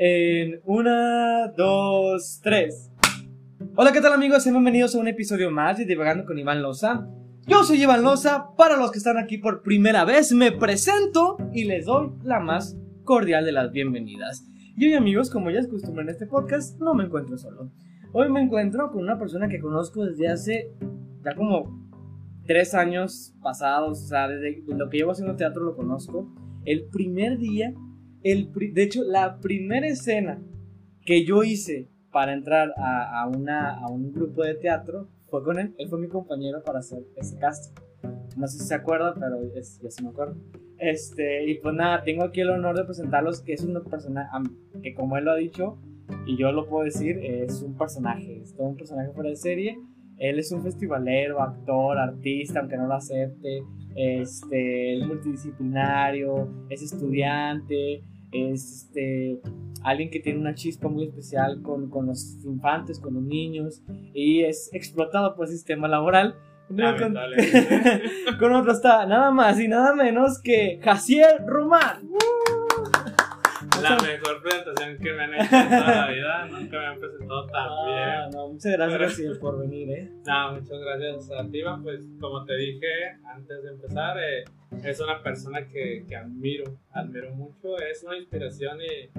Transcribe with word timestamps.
En 0.00 0.60
una, 0.64 1.48
dos, 1.56 2.38
tres. 2.40 2.88
Hola, 3.74 3.90
¿qué 3.90 4.00
tal 4.00 4.12
amigos? 4.12 4.44
Bienvenidos 4.44 4.94
a 4.94 5.00
un 5.00 5.08
episodio 5.08 5.50
más 5.50 5.76
de 5.76 5.86
Divagando 5.86 6.24
con 6.24 6.38
Iván 6.38 6.62
Loza. 6.62 7.08
Yo 7.48 7.64
soy 7.64 7.82
Iván 7.82 8.04
Loza. 8.04 8.54
Para 8.56 8.76
los 8.76 8.92
que 8.92 8.98
están 8.98 9.18
aquí 9.18 9.38
por 9.38 9.60
primera 9.60 10.04
vez, 10.04 10.32
me 10.32 10.52
presento 10.52 11.36
y 11.52 11.64
les 11.64 11.86
doy 11.86 12.12
la 12.22 12.38
más 12.38 12.78
cordial 13.02 13.44
de 13.44 13.50
las 13.50 13.72
bienvenidas. 13.72 14.46
Y 14.76 14.86
hoy 14.86 14.94
amigos, 14.94 15.30
como 15.30 15.50
ya 15.50 15.58
es 15.58 15.66
costumbre 15.66 16.04
en 16.04 16.10
este 16.10 16.26
podcast, 16.26 16.80
no 16.80 16.94
me 16.94 17.02
encuentro 17.02 17.36
solo. 17.36 17.72
Hoy 18.12 18.30
me 18.30 18.40
encuentro 18.40 18.92
con 18.92 19.02
una 19.02 19.18
persona 19.18 19.48
que 19.48 19.58
conozco 19.58 20.04
desde 20.04 20.28
hace 20.28 20.70
ya 21.24 21.34
como 21.34 21.90
tres 22.46 22.72
años 22.72 23.34
pasados, 23.42 24.00
o 24.00 24.06
sea, 24.06 24.28
desde 24.28 24.62
lo 24.68 24.88
que 24.90 24.98
llevo 24.98 25.10
haciendo 25.10 25.34
teatro 25.34 25.64
lo 25.64 25.74
conozco. 25.74 26.32
El 26.64 26.84
primer 26.84 27.38
día, 27.38 27.74
el 28.22 28.52
de 28.52 28.82
hecho, 28.82 29.02
la 29.04 29.38
primera 29.38 29.86
escena 29.86 30.40
que 31.04 31.24
yo 31.24 31.42
hice 31.42 31.88
para 32.12 32.32
entrar 32.32 32.74
a, 32.76 33.28
una, 33.28 33.78
a 33.78 33.88
un 33.88 34.12
grupo 34.12 34.42
de 34.42 34.54
teatro 34.54 35.08
fue 35.30 35.42
con 35.42 35.58
él. 35.58 35.74
Él 35.78 35.88
fue 35.88 35.98
mi 35.98 36.08
compañero 36.08 36.62
para 36.62 36.80
hacer 36.80 37.04
ese 37.16 37.38
casting. 37.38 37.74
No 38.36 38.46
sé 38.46 38.58
si 38.58 38.66
se 38.66 38.74
acuerda, 38.74 39.14
pero 39.14 39.42
es, 39.54 39.80
ya 39.80 39.90
se 39.90 40.02
me 40.02 40.10
acuerdo. 40.10 40.36
Este, 40.78 41.48
y 41.50 41.54
pues 41.58 41.74
nada, 41.74 42.02
tengo 42.04 42.24
aquí 42.24 42.40
el 42.40 42.50
honor 42.50 42.76
de 42.76 42.84
presentarlos, 42.84 43.40
que 43.40 43.52
es 43.52 43.62
una 43.62 43.80
persona 43.80 44.30
que 44.82 44.94
como 44.94 45.16
él 45.16 45.24
lo 45.24 45.32
ha 45.32 45.36
dicho, 45.36 45.78
y 46.26 46.36
yo 46.36 46.52
lo 46.52 46.66
puedo 46.66 46.84
decir, 46.84 47.18
es 47.18 47.62
un 47.62 47.76
personaje, 47.76 48.40
es 48.42 48.54
todo 48.54 48.68
un 48.68 48.76
personaje 48.76 49.10
fuera 49.12 49.30
de 49.30 49.36
serie. 49.36 49.78
Él 50.18 50.38
es 50.38 50.50
un 50.52 50.62
festivalero, 50.62 51.40
actor, 51.40 51.98
artista, 51.98 52.60
aunque 52.60 52.76
no 52.76 52.86
lo 52.86 52.94
acepte. 52.94 53.62
Este, 53.94 54.98
es 54.98 55.06
multidisciplinario, 55.06 56.48
es 56.68 56.82
estudiante, 56.82 58.02
es 58.32 58.82
este, 58.82 59.40
alguien 59.82 60.10
que 60.10 60.20
tiene 60.20 60.38
una 60.38 60.54
chispa 60.54 60.88
muy 60.88 61.04
especial 61.04 61.62
con, 61.62 61.88
con 61.90 62.06
los 62.06 62.44
infantes, 62.44 63.00
con 63.00 63.14
los 63.14 63.22
niños, 63.22 63.82
y 64.12 64.42
es 64.42 64.70
explotado 64.72 65.34
por 65.34 65.46
el 65.46 65.52
sistema 65.52 65.88
laboral. 65.88 66.36
Con, 66.68 66.76
con, 68.38 68.52
otro 68.52 68.72
está 68.72 69.06
nada 69.06 69.30
más 69.30 69.58
y 69.58 69.68
nada 69.68 69.94
menos 69.94 70.38
que 70.42 70.78
Jaciel 70.82 71.46
Román. 71.46 72.10
La 73.82 73.96
mejor 73.96 74.42
presentación 74.42 74.98
que 74.98 75.12
me 75.12 75.22
han 75.22 75.34
hecho 75.34 75.56
en 75.56 75.68
toda 75.68 76.06
la 76.06 76.10
vida. 76.10 76.46
Nunca 76.46 76.78
me 76.78 76.86
han 76.86 76.98
presentado 76.98 77.46
tan 77.46 77.68
ah, 77.68 77.84
bien. 77.86 78.30
No, 78.32 78.48
muchas 78.48 78.72
gracias 78.72 79.38
por 79.38 79.58
venir, 79.60 79.90
¿eh? 79.90 80.12
No, 80.26 80.52
muchas 80.54 80.78
gracias 80.80 81.30
a 81.30 81.48
ti, 81.48 81.60
Pues 81.82 82.08
como 82.20 82.44
te 82.44 82.56
dije 82.56 82.86
antes 83.24 83.62
de 83.62 83.70
empezar, 83.70 84.16
eh, 84.18 84.44
es 84.84 85.00
una 85.00 85.22
persona 85.22 85.68
que, 85.68 86.04
que, 86.08 86.16
admiro, 86.16 86.64
admiro 86.90 87.34
mucho. 87.34 87.78
Es 87.78 88.02
una 88.02 88.16
inspiración 88.16 88.78
y 88.80 89.10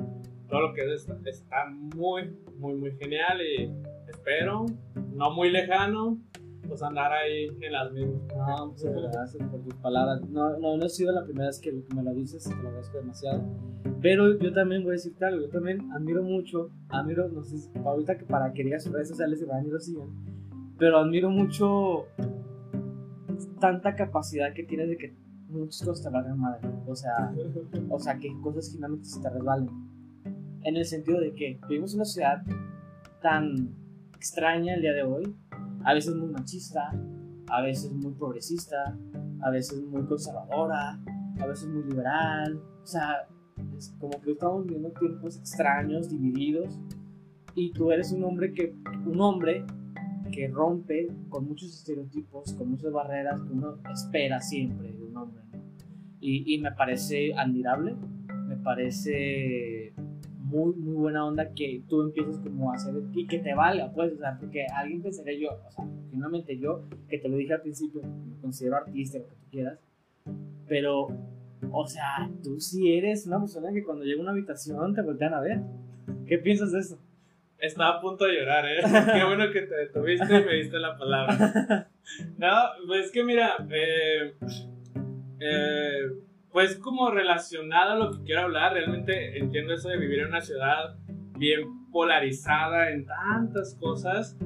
todo 0.49 0.61
lo 0.61 0.73
que 0.73 0.93
es 0.93 1.07
está 1.25 1.65
muy, 1.69 2.35
muy, 2.57 2.75
muy 2.75 2.91
genial. 2.97 3.41
Y 3.41 3.71
espero, 4.09 4.65
no 5.13 5.31
muy 5.31 5.51
lejano, 5.51 6.19
pues 6.67 6.83
andar 6.83 7.13
ahí 7.13 7.47
en 7.61 7.71
las 7.71 7.91
mismas. 7.91 8.21
No, 8.35 8.67
muchas 8.67 8.93
gracias 8.93 9.49
por 9.49 9.63
tus 9.63 9.75
palabras. 9.75 10.21
No, 10.29 10.57
no, 10.57 10.75
no 10.75 10.85
ha 10.85 10.89
sido 10.89 11.13
la 11.13 11.23
primera 11.23 11.47
vez 11.47 11.59
que 11.59 11.71
me 11.95 12.03
lo 12.03 12.13
dices, 12.13 12.43
te 12.43 12.55
lo 12.55 12.67
agradezco 12.67 12.97
demasiado. 12.97 13.43
Pero 14.01 14.37
yo 14.39 14.53
también 14.53 14.83
voy 14.83 14.91
a 14.91 14.93
decirte 14.93 15.25
algo, 15.25 15.41
yo 15.41 15.49
también 15.49 15.91
admiro 15.91 16.23
mucho, 16.23 16.71
admiro, 16.89 17.27
no 17.27 17.43
sé, 17.43 17.69
ahorita 17.83 18.17
que 18.17 18.25
para 18.25 18.53
que 18.53 18.63
digas 18.63 18.83
sus 18.83 18.93
redes 18.93 19.09
sociales 19.09 19.41
y 19.41 19.45
vayan 19.45 19.65
y 19.65 19.69
lo 19.69 19.79
sigan, 19.79 20.07
pero 20.77 20.99
admiro 20.99 21.29
mucho 21.29 22.05
tanta 23.59 23.95
capacidad 23.95 24.53
que 24.53 24.63
tienes 24.63 24.89
de 24.89 24.97
que 24.97 25.15
muchas 25.49 25.85
cosas 25.85 26.05
te 26.05 26.09
valgan 26.09 26.39
madre. 26.39 26.69
O 26.87 26.95
sea, 26.95 27.33
o 27.89 27.99
sea, 27.99 28.17
que 28.17 28.29
cosas 28.41 28.71
finalmente 28.73 29.05
se 29.05 29.21
te 29.21 29.29
resbalen. 29.29 29.69
En 30.63 30.77
el 30.77 30.85
sentido 30.85 31.19
de 31.19 31.33
que 31.33 31.59
vivimos 31.67 31.93
en 31.93 31.99
una 31.99 32.05
ciudad 32.05 32.43
tan 33.21 33.75
extraña 34.15 34.75
el 34.75 34.81
día 34.81 34.93
de 34.93 35.03
hoy, 35.03 35.35
a 35.83 35.93
veces 35.93 36.15
muy 36.15 36.29
machista, 36.29 36.91
a 37.47 37.61
veces 37.61 37.91
muy 37.91 38.13
progresista, 38.13 38.97
a 39.41 39.49
veces 39.49 39.81
muy 39.81 40.05
conservadora, 40.05 40.99
a 41.39 41.45
veces 41.47 41.67
muy 41.67 41.83
liberal. 41.83 42.61
O 42.83 42.85
sea, 42.85 43.27
es 43.79 43.95
como 43.99 44.21
que 44.21 44.31
estamos 44.31 44.65
viviendo 44.65 44.91
tiempos 44.91 45.37
extraños, 45.37 46.09
divididos, 46.09 46.77
y 47.55 47.71
tú 47.71 47.91
eres 47.91 48.11
un 48.11 48.23
hombre 48.23 48.53
que, 48.53 48.73
un 49.05 49.19
hombre 49.21 49.65
que 50.31 50.47
rompe 50.47 51.07
con 51.29 51.47
muchos 51.47 51.73
estereotipos, 51.73 52.53
con 52.53 52.71
muchas 52.71 52.91
barreras 52.91 53.41
que 53.41 53.53
uno 53.53 53.77
espera 53.91 54.39
siempre 54.41 54.91
de 54.91 55.03
un 55.03 55.17
hombre. 55.17 55.41
Y, 56.19 56.53
y 56.53 56.59
me 56.59 56.71
parece 56.73 57.33
admirable, 57.33 57.95
me 58.47 58.57
parece 58.57 59.93
muy, 60.49 60.73
muy 60.75 60.95
buena 60.95 61.25
onda 61.25 61.53
que 61.53 61.83
tú 61.87 62.01
empieces 62.01 62.39
como 62.39 62.71
a 62.71 62.75
hacer 62.75 62.95
y 63.13 63.27
que 63.27 63.39
te 63.39 63.53
valga, 63.53 63.91
pues, 63.93 64.13
o 64.13 64.17
sea, 64.17 64.37
porque 64.39 64.65
alguien 64.75 65.01
pensaría 65.01 65.39
yo, 65.39 65.49
o 65.67 65.71
sea, 65.71 65.85
finalmente 66.09 66.57
yo, 66.57 66.83
que 67.07 67.19
te 67.19 67.29
lo 67.29 67.37
dije 67.37 67.53
al 67.53 67.61
principio, 67.61 68.01
me 68.01 68.35
considero 68.41 68.77
artista, 68.77 69.19
lo 69.19 69.27
que 69.27 69.35
tú 69.35 69.45
quieras, 69.51 69.79
pero, 70.67 71.07
o 71.71 71.87
sea, 71.87 72.29
tú 72.43 72.59
sí 72.59 72.93
eres 72.93 73.27
una 73.27 73.39
persona 73.39 73.71
que 73.73 73.83
cuando 73.83 74.05
llega 74.05 74.19
a 74.19 74.23
una 74.23 74.31
habitación 74.31 74.93
te 74.93 75.01
voltean 75.01 75.33
a 75.33 75.41
ver. 75.41 75.59
¿Qué 76.27 76.37
piensas 76.37 76.71
de 76.71 76.79
eso? 76.79 76.99
Estaba 77.57 77.97
a 77.97 78.01
punto 78.01 78.25
de 78.25 78.39
llorar, 78.39 78.65
¿eh? 78.65 78.81
Qué 79.13 79.23
bueno 79.25 79.51
que 79.51 79.63
te 79.63 79.75
detuviste 79.75 80.39
y 80.39 80.45
me 80.45 80.55
diste 80.55 80.77
la 80.79 80.97
palabra. 80.97 81.87
No, 82.39 82.47
pues 82.87 83.11
que 83.11 83.23
mira, 83.23 83.51
eh, 83.69 84.33
eh 85.39 86.09
pues 86.51 86.77
como 86.77 87.11
relacionado 87.11 87.91
a 87.91 87.95
lo 87.95 88.11
que 88.11 88.23
quiero 88.23 88.41
hablar, 88.41 88.73
realmente 88.73 89.37
entiendo 89.37 89.73
eso 89.73 89.89
de 89.89 89.97
vivir 89.97 90.19
en 90.19 90.29
una 90.29 90.41
ciudad 90.41 90.97
bien 91.37 91.89
polarizada 91.91 92.89
en 92.91 93.05
tantas 93.05 93.75
cosas 93.75 94.37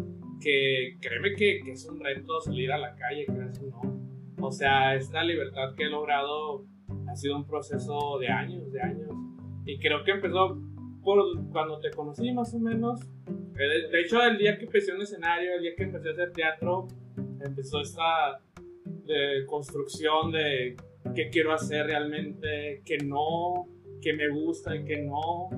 que 0.42 0.98
créeme 1.02 1.34
que, 1.36 1.62
que 1.64 1.72
es 1.72 1.86
un 1.86 2.04
reto 2.04 2.42
salir 2.42 2.72
a 2.72 2.78
la 2.78 2.96
calle, 2.96 3.26
creas 3.26 3.62
o 3.62 3.68
no. 3.68 4.46
O 4.46 4.52
sea, 4.52 4.96
esta 4.96 5.24
libertad 5.24 5.74
que 5.76 5.84
he 5.84 5.90
logrado 5.90 6.66
ha 7.14 7.16
sido 7.16 7.38
un 7.38 7.46
proceso 7.46 8.18
de 8.20 8.28
años, 8.28 8.72
de 8.72 8.82
años. 8.82 9.10
Y 9.66 9.80
creo 9.80 10.04
que 10.04 10.12
empezó 10.12 10.58
por 11.04 11.48
cuando 11.52 11.80
te 11.80 11.92
conocí 11.92 12.32
más 12.32 12.54
o 12.54 12.60
menos. 12.60 13.02
Eh, 13.28 13.90
de, 13.92 14.02
hecho, 14.02 14.22
el 14.24 14.38
día 14.38 14.58
que 14.58 14.66
empecé 14.66 14.94
un 14.94 15.02
escenario, 15.02 15.56
el 15.56 15.62
día 15.62 15.76
que 15.78 15.84
empecé 15.84 16.10
a 16.10 16.12
hacer 16.12 16.32
teatro, 16.34 16.88
empezó 17.40 17.82
esta 17.82 18.42
de 19.06 19.46
construcción 19.46 20.32
de 20.32 20.76
qué 21.14 21.30
quiero 21.30 21.54
hacer 21.54 21.86
realmente, 21.86 22.82
que 22.84 22.98
no, 22.98 23.68
que 24.02 24.14
me 24.14 24.30
gusta 24.30 24.76
y 24.76 24.84
que 24.84 25.02
no, 25.02 25.50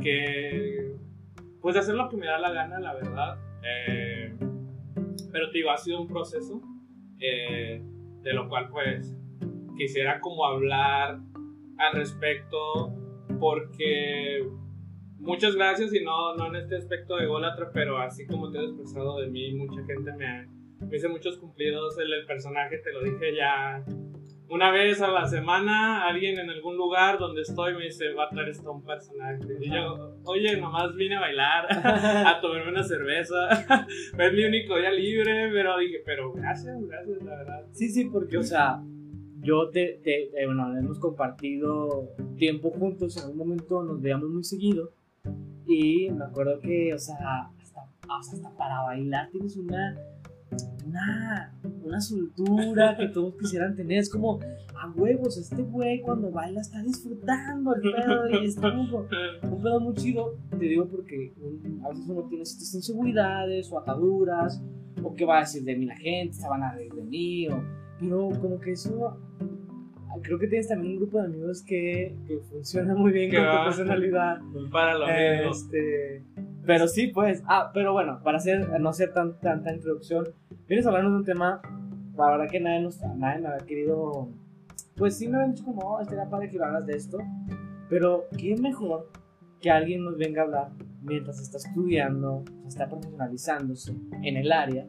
que 0.00 0.94
pues 1.60 1.76
hacer 1.76 1.94
lo 1.94 2.08
que 2.08 2.16
me 2.16 2.26
da 2.26 2.38
la 2.38 2.50
gana, 2.50 2.80
la 2.80 2.94
verdad. 2.94 3.38
Eh, 3.62 4.34
pero 5.30 5.50
te 5.50 5.58
digo, 5.58 5.70
ha 5.70 5.76
sido 5.76 6.00
un 6.00 6.08
proceso 6.08 6.62
eh, 7.20 7.82
de 8.22 8.32
lo 8.32 8.48
cual 8.48 8.68
pues 8.70 9.14
quisiera 9.76 10.20
como 10.20 10.44
hablar 10.46 11.18
al 11.78 11.92
respecto 11.94 12.92
porque 13.40 14.46
muchas 15.18 15.54
gracias 15.54 15.92
y 15.94 16.02
no, 16.02 16.36
no 16.36 16.46
en 16.46 16.56
este 16.56 16.76
aspecto 16.76 17.16
de 17.16 17.26
golatra, 17.26 17.70
pero 17.72 17.98
así 17.98 18.26
como 18.26 18.50
te 18.50 18.58
he 18.58 18.64
expresado 18.64 19.20
de 19.20 19.28
mí, 19.28 19.54
mucha 19.54 19.84
gente 19.84 20.12
me, 20.12 20.46
me 20.80 20.90
dice 20.90 21.08
muchos 21.08 21.38
cumplidos, 21.38 21.98
el, 21.98 22.12
el 22.12 22.26
personaje 22.26 22.78
te 22.78 22.92
lo 22.92 23.02
dije 23.02 23.34
ya 23.36 23.84
una 24.48 24.70
vez 24.70 25.00
a 25.00 25.08
la 25.08 25.26
semana 25.26 26.06
alguien 26.06 26.38
en 26.38 26.50
algún 26.50 26.76
lugar 26.76 27.18
donde 27.18 27.42
estoy 27.42 27.74
me 27.74 27.84
dice, 27.84 28.12
va 28.12 28.24
a 28.24 28.28
traer 28.28 28.50
esto 28.50 28.70
un 28.72 28.84
personaje. 28.84 29.40
Y 29.60 29.70
yo, 29.70 30.16
oye, 30.24 30.56
nomás 30.56 30.94
vine 30.94 31.16
a 31.16 31.20
bailar, 31.20 31.66
a 32.26 32.40
tomarme 32.40 32.70
una 32.70 32.82
cerveza. 32.82 33.48
es 34.18 34.32
mi 34.32 34.44
único 34.44 34.76
día 34.76 34.90
libre, 34.90 35.50
pero 35.52 35.78
dije, 35.78 36.02
pero 36.04 36.32
gracias, 36.32 36.76
gracias, 36.86 37.22
la 37.22 37.36
verdad. 37.36 37.66
Sí, 37.72 37.88
sí, 37.88 38.10
porque, 38.12 38.36
o 38.36 38.42
sea, 38.42 38.80
yo 39.44 39.68
te, 39.70 40.00
eh, 40.04 40.46
bueno, 40.46 40.76
hemos 40.76 40.98
compartido 40.98 42.08
tiempo 42.36 42.70
juntos, 42.70 43.16
en 43.16 43.24
algún 43.24 43.38
momento 43.38 43.82
nos 43.82 44.00
veíamos 44.00 44.30
muy 44.30 44.44
seguido. 44.44 44.90
Y 45.66 46.10
me 46.10 46.24
acuerdo 46.24 46.60
que, 46.60 46.92
o 46.92 46.98
sea, 46.98 47.50
hasta, 48.08 48.50
para 48.56 48.82
bailar 48.82 49.30
tienes 49.30 49.56
una 49.56 49.96
una, 50.86 51.52
una 51.82 52.00
soltura 52.00 52.96
que 52.96 53.08
todos 53.08 53.34
quisieran 53.36 53.74
tener. 53.74 53.98
Es 53.98 54.10
como, 54.10 54.38
a 54.76 54.90
huevos, 54.90 55.36
este 55.36 55.62
güey 55.62 56.00
cuando 56.02 56.30
baila 56.30 56.60
está 56.60 56.82
disfrutando 56.82 57.74
el 57.74 57.82
pedo 57.82 58.28
y 58.30 58.46
está 58.46 58.68
un, 58.68 58.88
un 58.90 59.62
pedo 59.62 59.80
muy 59.80 59.94
chido. 59.94 60.36
Te 60.50 60.66
digo 60.66 60.86
porque 60.86 61.32
a 61.84 61.88
veces 61.88 62.04
uno 62.08 62.24
tiene 62.28 62.44
ciertas 62.44 62.74
inseguridades 62.74 63.70
o 63.72 63.78
ataduras, 63.78 64.62
o 65.02 65.14
qué 65.14 65.24
va 65.24 65.38
a 65.38 65.40
decir 65.40 65.64
de 65.64 65.76
mí 65.76 65.86
la 65.86 65.96
gente, 65.96 66.34
se 66.34 66.48
van 66.48 66.62
a 66.62 66.72
reír 66.72 66.92
de 66.92 67.02
mí, 67.02 67.48
pero 68.04 68.30
como 68.40 68.60
que 68.60 68.72
eso. 68.72 69.18
Creo 70.22 70.38
que 70.38 70.46
tienes 70.46 70.68
también 70.68 70.92
un 70.92 71.00
grupo 71.00 71.18
de 71.18 71.24
amigos 71.24 71.62
que, 71.62 72.16
que 72.26 72.38
funciona 72.48 72.94
muy 72.94 73.10
bien 73.10 73.34
con 73.34 73.42
tu 73.42 73.64
personalidad. 73.64 74.38
Para 74.70 74.96
lo 74.96 75.08
este, 75.08 76.22
Pero 76.64 76.86
sí, 76.86 77.08
pues. 77.08 77.42
Ah, 77.46 77.70
pero 77.74 77.92
bueno, 77.92 78.20
para 78.22 78.38
hacer, 78.38 78.80
no 78.80 78.88
hacer 78.90 79.12
tan, 79.12 79.38
tanta 79.40 79.74
introducción, 79.74 80.28
vienes 80.68 80.86
a 80.86 80.90
hablarnos 80.90 81.12
de 81.12 81.18
un 81.18 81.24
tema, 81.24 81.60
la 82.16 82.30
verdad 82.30 82.48
que 82.48 82.60
nadie, 82.60 82.80
nos, 82.80 83.00
nadie 83.16 83.40
me 83.40 83.48
había 83.48 83.66
querido, 83.66 84.28
pues 84.96 85.18
sí 85.18 85.26
me 85.28 85.36
habían 85.36 85.52
dicho 85.52 85.64
como, 85.64 85.80
oh, 85.80 86.00
estaría 86.00 86.30
padre 86.30 86.48
que 86.48 86.62
hablas 86.62 86.86
de 86.86 86.96
esto, 86.96 87.18
pero 87.90 88.24
qué 88.38 88.56
mejor 88.56 89.10
que 89.60 89.70
alguien 89.70 90.04
nos 90.04 90.16
venga 90.16 90.42
a 90.42 90.44
hablar 90.44 90.68
mientras 91.02 91.40
está 91.40 91.58
estudiando, 91.58 92.44
está 92.66 92.88
profesionalizándose 92.88 93.94
en 94.22 94.36
el 94.36 94.52
área, 94.52 94.86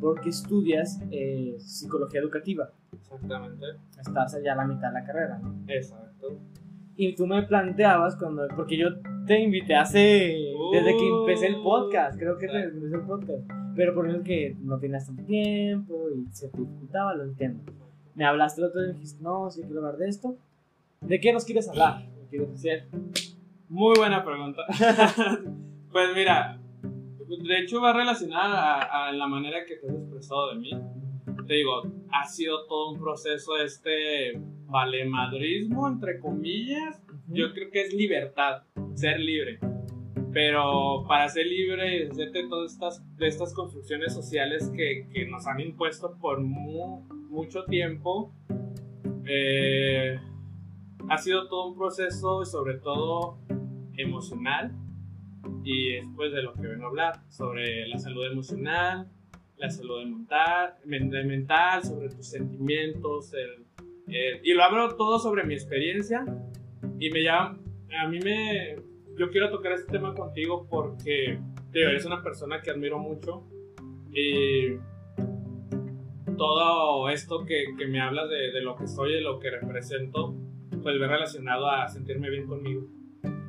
porque 0.00 0.30
estudias 0.30 1.00
eh, 1.10 1.56
psicología 1.58 2.20
educativa. 2.20 2.70
Exactamente. 2.92 3.66
Estás 4.00 4.34
allá 4.34 4.52
a 4.52 4.56
la 4.56 4.66
mitad 4.66 4.88
de 4.88 4.94
la 4.94 5.04
carrera, 5.04 5.38
¿no? 5.38 5.54
Exacto. 5.66 6.38
Y 6.96 7.14
tú 7.14 7.26
me 7.26 7.42
planteabas 7.44 8.16
cuando, 8.16 8.48
porque 8.56 8.76
yo 8.76 8.88
te 9.26 9.38
invité 9.40 9.76
hace, 9.76 10.34
desde 10.72 10.96
que 10.96 11.08
empecé 11.08 11.46
el 11.46 11.62
podcast, 11.62 12.18
creo 12.18 12.36
que 12.38 12.46
desde 12.46 12.70
que 12.70 12.76
empecé 12.76 12.96
el 12.96 13.02
podcast, 13.02 13.50
pero 13.76 13.94
por 13.94 14.08
eso 14.08 14.22
que 14.24 14.56
no 14.60 14.78
tenías 14.78 15.06
tanto 15.06 15.22
tiempo 15.22 16.08
y 16.10 16.26
se 16.32 16.48
te 16.48 16.58
dificultaba, 16.58 17.14
lo 17.14 17.22
entiendo. 17.22 17.62
Me 18.16 18.24
hablaste 18.24 18.60
el 18.62 18.66
otro 18.66 18.80
día 18.80 18.90
y 18.90 18.94
dijiste, 18.94 19.22
no, 19.22 19.48
sí 19.48 19.62
quiero 19.62 19.78
hablar 19.78 19.96
de 19.96 20.08
esto. 20.08 20.36
¿De 21.00 21.20
qué 21.20 21.32
nos 21.32 21.44
quieres 21.44 21.68
hablar? 21.68 22.04
¿Me 22.20 22.26
quieres 22.28 22.50
decir? 22.50 22.88
Muy 23.68 23.94
buena 23.96 24.24
pregunta. 24.24 24.62
pues 25.92 26.08
mira, 26.16 26.57
de 27.28 27.58
hecho 27.58 27.80
va 27.80 27.92
relacionada 27.92 28.82
a, 28.82 29.08
a, 29.08 29.12
la 29.12 29.26
manera 29.26 29.64
que 29.66 29.76
te 29.76 29.86
has 29.86 29.94
expresado 29.94 30.50
de 30.50 30.60
mí. 30.60 30.70
Te 31.46 31.54
digo, 31.54 31.82
ha 32.10 32.26
sido 32.26 32.66
todo 32.66 32.92
un 32.92 32.98
proceso 32.98 33.56
este 33.56 34.40
valemadrismo, 34.66 35.88
entre 35.88 36.18
comillas. 36.18 37.02
Yo 37.28 37.52
creo 37.52 37.70
que 37.70 37.82
es 37.82 37.94
libertad, 37.94 38.62
ser 38.94 39.18
libre. 39.20 39.58
Pero 40.32 41.04
para 41.08 41.28
ser 41.28 41.46
libre 41.46 42.04
y 42.04 42.08
hacerte 42.08 42.46
todas 42.48 42.72
estas, 42.72 43.16
de 43.16 43.28
estas 43.28 43.54
construcciones 43.54 44.14
sociales 44.14 44.70
que, 44.76 45.08
que 45.12 45.26
nos 45.26 45.46
han 45.46 45.60
impuesto 45.60 46.16
por 46.20 46.40
mu, 46.40 47.00
mucho 47.30 47.64
tiempo, 47.64 48.32
eh, 49.26 50.18
ha 51.08 51.18
sido 51.18 51.48
todo 51.48 51.68
un 51.68 51.76
proceso, 51.76 52.44
sobre 52.44 52.74
todo 52.74 53.38
emocional, 53.96 54.72
y 55.64 55.94
después 55.94 56.32
de 56.32 56.42
lo 56.42 56.54
que 56.54 56.66
vengo 56.66 56.84
a 56.84 56.88
hablar, 56.88 57.20
sobre 57.28 57.86
la 57.88 57.98
salud 57.98 58.26
emocional, 58.26 59.08
la 59.56 59.70
salud 59.70 60.04
mental, 60.04 60.74
mental 60.84 61.84
sobre 61.84 62.08
tus 62.08 62.26
sentimientos, 62.26 63.32
el, 63.34 63.66
y 64.42 64.54
lo 64.54 64.62
hablo 64.62 64.96
todo 64.96 65.18
sobre 65.18 65.44
mi 65.44 65.54
experiencia, 65.54 66.24
y 66.98 67.10
me 67.10 67.22
llama, 67.22 67.58
a 68.00 68.08
mí 68.08 68.18
me, 68.20 68.76
yo 69.18 69.30
quiero 69.30 69.50
tocar 69.50 69.72
este 69.72 69.92
tema 69.92 70.14
contigo 70.14 70.66
porque 70.70 71.38
eres 71.72 72.04
una 72.06 72.22
persona 72.22 72.60
que 72.62 72.70
admiro 72.70 72.98
mucho, 72.98 73.44
y 74.12 74.76
todo 76.36 77.08
esto 77.10 77.44
que, 77.44 77.74
que 77.76 77.86
me 77.86 78.00
hablas 78.00 78.30
de, 78.30 78.52
de, 78.52 78.62
lo 78.62 78.76
que 78.76 78.86
soy, 78.86 79.12
de 79.12 79.20
lo 79.20 79.38
que 79.38 79.50
represento, 79.50 80.34
pues 80.82 80.98
ve 80.98 81.06
relacionado 81.06 81.68
a 81.68 81.88
sentirme 81.88 82.30
bien 82.30 82.46
conmigo. 82.46 82.86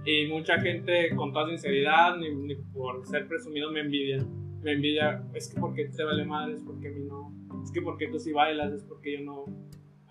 Y 0.05 0.27
mucha 0.27 0.59
gente, 0.59 1.15
con 1.15 1.33
toda 1.33 1.47
sinceridad, 1.47 2.17
ni, 2.17 2.33
ni 2.33 2.55
por 2.55 3.05
ser 3.05 3.27
presumido, 3.27 3.71
me 3.71 3.81
envidia. 3.81 4.25
Me 4.61 4.73
envidia, 4.73 5.23
es 5.33 5.53
que 5.53 5.59
porque 5.59 5.85
te 5.85 6.03
vale 6.03 6.25
madre, 6.25 6.53
es 6.53 6.63
porque 6.63 6.87
a 6.87 6.91
mí 6.91 7.01
no. 7.05 7.33
Es 7.63 7.71
que 7.71 7.81
porque 7.81 8.07
tú 8.07 8.19
sí 8.19 8.31
bailas, 8.31 8.73
es 8.73 8.83
porque 8.83 9.17
yo 9.17 9.25
no. 9.25 9.45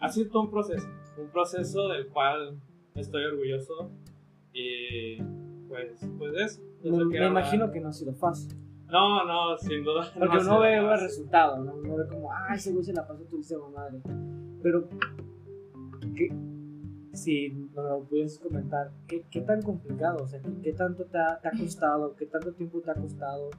Ha 0.00 0.08
sido 0.08 0.31
todo 0.31 0.43
un 0.43 0.50
proceso, 0.50 0.88
un 1.17 1.31
proceso 1.31 1.88
del 1.88 2.08
cual 2.08 2.61
estoy 2.94 3.25
orgulloso. 3.25 3.90
Y 4.52 5.17
pues, 5.69 6.08
pues 6.19 6.34
eso. 6.37 6.62
Me, 6.84 7.05
me 7.05 7.26
imagino 7.26 7.70
que 7.70 7.81
no 7.81 7.88
ha 7.88 7.93
sido 7.93 8.14
fácil. 8.14 8.55
No, 8.91 9.25
no, 9.25 9.58
sin 9.58 9.84
duda. 9.84 10.11
Porque 10.19 10.37
no 10.37 10.43
uno 10.43 10.61
ve 10.61 10.79
el 10.79 11.00
resultado, 11.00 11.62
¿no? 11.62 11.75
Uno 11.75 11.96
ve 11.96 12.06
como, 12.08 12.32
ah, 12.32 12.55
ese 12.55 12.73
güey 12.73 12.84
se 12.84 12.94
la 12.94 13.06
pasó 13.06 13.25
tu 13.25 13.38
madre. 13.70 14.00
Pero, 14.62 14.88
¿qué? 16.17 16.29
Si 17.19 17.50
nos 17.75 17.85
lo 17.85 18.05
puedes 18.09 18.38
comentar, 18.38 18.91
¿qué, 19.06 19.25
¿qué, 19.31 19.41
tan 19.41 19.62
complicado? 19.62 20.25
O 20.25 20.29
sea, 20.29 20.41
¿qué, 20.62 20.73
tanto 20.73 21.05
te 21.06 21.19
ha, 21.19 21.38
te 21.41 21.49
ha, 21.49 21.53
costado? 21.53 22.15
¿Qué 22.17 22.26
tanto 22.26 22.53
tiempo 22.53 22.81
te 22.81 22.91
ha 22.91 22.94
costado? 22.94 23.50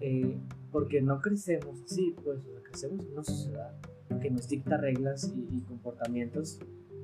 Eh, 0.00 0.36
porque 0.72 1.00
no 1.00 1.20
crecemos 1.20 1.82
así, 1.82 2.14
pues, 2.22 2.44
o 2.44 2.52
sea, 2.52 2.62
crecemos 2.62 3.04
en 3.04 3.12
una 3.12 3.24
sociedad 3.24 3.74
que 4.20 4.30
nos 4.30 4.48
dicta 4.48 4.76
reglas 4.76 5.32
y, 5.34 5.56
y 5.56 5.60
comportamientos 5.62 6.58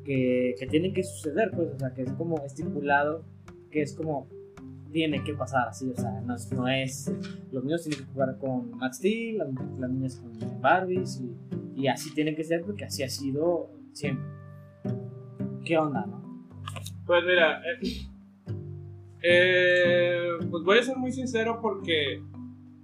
que, 0.05 0.55
que, 0.59 0.67
tienen 0.67 0.93
que 0.93 1.03
suceder, 1.05 1.51
pues, 1.55 1.71
o 1.75 1.79
sea, 1.79 1.93
que 1.95 2.03
es 2.03 2.13
como 2.13 2.43
estipulado, 2.45 3.25
que 3.71 3.83
es 3.83 3.95
como 3.95 4.29
tiene 4.93 5.25
que 5.25 5.33
pasar 5.33 5.69
así, 5.69 5.89
o 5.89 5.97
sea, 5.97 6.21
no, 6.21 6.37
no 6.55 6.69
es, 6.69 7.11
los 7.51 7.65
niños 7.65 7.83
tienen 7.83 8.05
que 8.05 8.13
jugar 8.13 8.39
con 8.39 8.77
Max 8.77 8.99
Steel, 8.99 9.39
las, 9.39 9.49
las 9.79 9.91
niñas 9.91 10.17
con 10.17 10.61
Barbies 10.61 11.21
y, 11.21 11.81
y 11.83 11.89
así 11.89 12.15
tiene 12.15 12.35
que 12.35 12.45
ser 12.45 12.63
porque 12.63 12.85
así 12.85 13.03
ha 13.03 13.09
sido 13.09 13.71
siempre. 13.93 14.43
¿Qué 15.65 15.79
onda, 15.79 16.05
no? 16.07 16.21
Pues 17.07 17.25
mira, 17.25 17.63
eh, 17.65 18.07
eh, 19.23 20.29
pues 20.51 20.65
voy 20.65 20.79
a 20.79 20.83
ser 20.83 20.97
muy 20.97 21.13
sincero 21.13 21.61
porque 21.63 22.21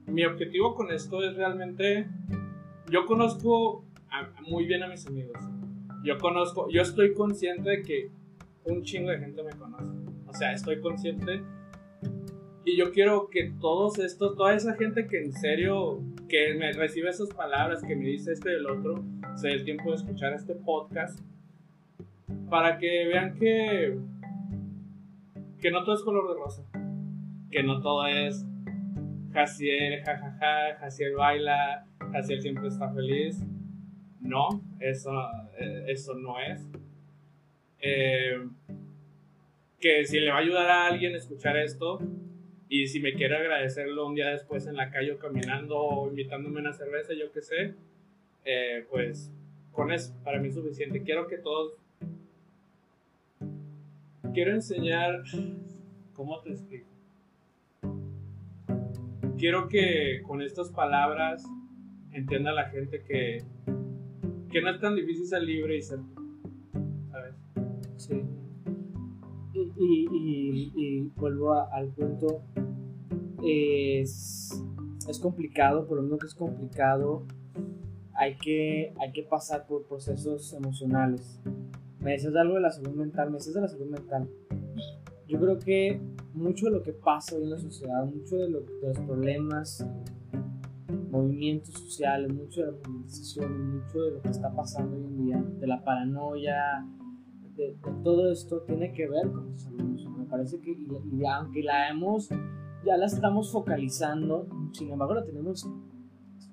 mi 0.06 0.24
objetivo 0.24 0.74
con 0.74 0.92
esto 0.92 1.22
es 1.24 1.36
realmente, 1.36 2.08
yo 2.90 3.04
conozco 3.06 3.84
muy 4.46 4.66
bien 4.66 4.82
a 4.84 4.88
mis 4.88 5.06
amigos. 5.06 5.38
Yo 6.04 6.18
conozco, 6.18 6.68
yo 6.70 6.82
estoy 6.82 7.14
consciente 7.14 7.68
de 7.68 7.82
que 7.82 8.10
un 8.64 8.82
chingo 8.82 9.10
de 9.10 9.18
gente 9.18 9.42
me 9.42 9.50
conoce. 9.50 9.92
O 10.26 10.32
sea, 10.32 10.52
estoy 10.52 10.80
consciente 10.80 11.42
y 12.64 12.76
yo 12.76 12.92
quiero 12.92 13.28
que 13.28 13.52
todos 13.60 13.98
estos, 13.98 14.36
toda 14.36 14.54
esa 14.54 14.74
gente 14.74 15.08
que 15.08 15.24
en 15.24 15.32
serio, 15.32 16.00
que 16.28 16.54
me 16.54 16.72
recibe 16.72 17.10
esas 17.10 17.30
palabras, 17.30 17.82
que 17.82 17.96
me 17.96 18.04
dice 18.04 18.32
esto 18.32 18.50
y 18.50 18.54
el 18.54 18.66
otro, 18.66 19.02
se 19.34 19.48
dé 19.48 19.54
el 19.54 19.64
tiempo 19.64 19.90
de 19.90 19.96
escuchar 19.96 20.32
este 20.32 20.54
podcast 20.54 21.18
para 22.50 22.78
que 22.78 23.06
vean 23.06 23.34
que 23.34 23.98
que 25.60 25.70
no 25.70 25.84
todo 25.84 25.94
es 25.94 26.02
color 26.02 26.28
de 26.28 26.40
rosa, 26.40 26.64
que 27.50 27.62
no 27.62 27.80
todo 27.80 28.06
es 28.06 28.46
Jaciel, 29.32 30.02
jajaja, 30.04 30.76
Jaciel 30.80 31.14
baila, 31.14 31.86
Jaciel 32.12 32.42
siempre 32.42 32.68
está 32.68 32.92
feliz. 32.92 33.44
No, 34.20 34.48
eso, 34.80 35.12
eh, 35.58 35.84
eso 35.88 36.14
no 36.14 36.40
es. 36.40 36.66
Eh, 37.80 38.38
que 39.80 40.04
si 40.04 40.18
le 40.18 40.30
va 40.30 40.38
a 40.38 40.40
ayudar 40.40 40.68
a 40.68 40.86
alguien 40.86 41.14
a 41.14 41.18
escuchar 41.18 41.56
esto 41.56 42.00
y 42.68 42.88
si 42.88 43.00
me 43.00 43.12
quiere 43.12 43.36
agradecerlo 43.36 44.06
un 44.06 44.16
día 44.16 44.30
después 44.30 44.66
en 44.66 44.76
la 44.76 44.90
calle 44.90 45.12
o 45.12 45.18
caminando 45.18 45.78
o 45.78 46.08
invitándome 46.08 46.58
a 46.58 46.62
una 46.62 46.72
cerveza, 46.72 47.12
yo 47.14 47.30
qué 47.30 47.42
sé, 47.42 47.74
eh, 48.44 48.84
pues 48.90 49.30
con 49.72 49.92
eso 49.92 50.12
para 50.24 50.40
mí 50.40 50.48
es 50.48 50.54
suficiente. 50.54 51.02
Quiero 51.02 51.28
que 51.28 51.38
todos 51.38 51.74
quiero 54.32 54.52
enseñar, 54.52 55.22
¿cómo 56.12 56.40
te 56.40 56.50
explico? 56.50 56.88
Quiero 59.38 59.68
que 59.68 60.22
con 60.26 60.42
estas 60.42 60.70
palabras 60.70 61.44
entienda 62.12 62.52
la 62.52 62.68
gente 62.70 63.02
que, 63.02 63.44
que 64.50 64.62
no 64.62 64.70
es 64.70 64.80
tan 64.80 64.96
difícil 64.96 65.26
ser 65.26 65.42
libre 65.42 65.76
y 65.76 65.82
ser, 65.82 66.00
¿sabes? 67.10 67.34
Sí. 67.96 68.22
Y, 69.54 70.08
y, 70.10 70.72
y, 70.74 71.00
vuelvo 71.16 71.52
al 71.52 71.88
punto, 71.88 72.42
es, 73.44 74.64
es 75.08 75.18
complicado, 75.20 75.86
por 75.86 75.96
lo 75.96 76.02
menos 76.02 76.18
que 76.18 76.26
es 76.26 76.34
complicado, 76.34 77.24
hay 78.14 78.36
que, 78.36 78.92
hay 79.00 79.12
que 79.12 79.22
pasar 79.22 79.66
por 79.66 79.86
procesos 79.86 80.52
emocionales 80.52 81.40
me 82.00 82.12
decías 82.12 82.34
algo 82.36 82.54
de 82.54 82.60
la 82.60 82.70
salud 82.70 82.94
mental, 82.94 83.30
me 83.30 83.36
decías 83.36 83.54
de 83.54 83.60
la 83.60 83.68
salud 83.68 83.86
mental. 83.86 84.28
Yo 85.26 85.38
creo 85.38 85.58
que 85.58 86.00
mucho 86.32 86.66
de 86.66 86.72
lo 86.72 86.82
que 86.82 86.92
pasa 86.92 87.36
hoy 87.36 87.44
en 87.44 87.50
la 87.50 87.58
sociedad, 87.58 88.04
mucho 88.04 88.36
de, 88.36 88.48
lo, 88.48 88.60
de 88.60 88.88
los 88.88 88.98
problemas, 89.00 89.86
movimientos 91.10 91.74
sociales, 91.74 92.32
mucho 92.32 92.60
de 92.60 92.72
la 92.72 92.78
movilización, 92.88 93.76
mucho 93.76 94.00
de 94.02 94.10
lo 94.12 94.22
que 94.22 94.28
está 94.28 94.54
pasando 94.54 94.96
hoy 94.96 95.04
en 95.04 95.24
día, 95.24 95.44
de 95.60 95.66
la 95.66 95.82
paranoia, 95.84 96.86
de, 97.56 97.72
de 97.72 97.92
todo 98.04 98.30
esto 98.30 98.62
tiene 98.62 98.92
que 98.92 99.08
ver 99.08 99.30
con 99.30 99.48
nuestra 99.48 99.70
salud 99.70 99.80
emocional. 99.80 100.18
Me 100.20 100.26
parece 100.26 100.60
que, 100.60 100.70
y, 100.70 100.88
y 101.12 101.26
aunque 101.26 101.62
la 101.62 101.90
hemos, 101.90 102.28
ya 102.84 102.96
la 102.96 103.06
estamos 103.06 103.50
focalizando, 103.52 104.46
sin 104.72 104.90
embargo 104.90 105.14
la 105.14 105.24
tenemos 105.24 105.68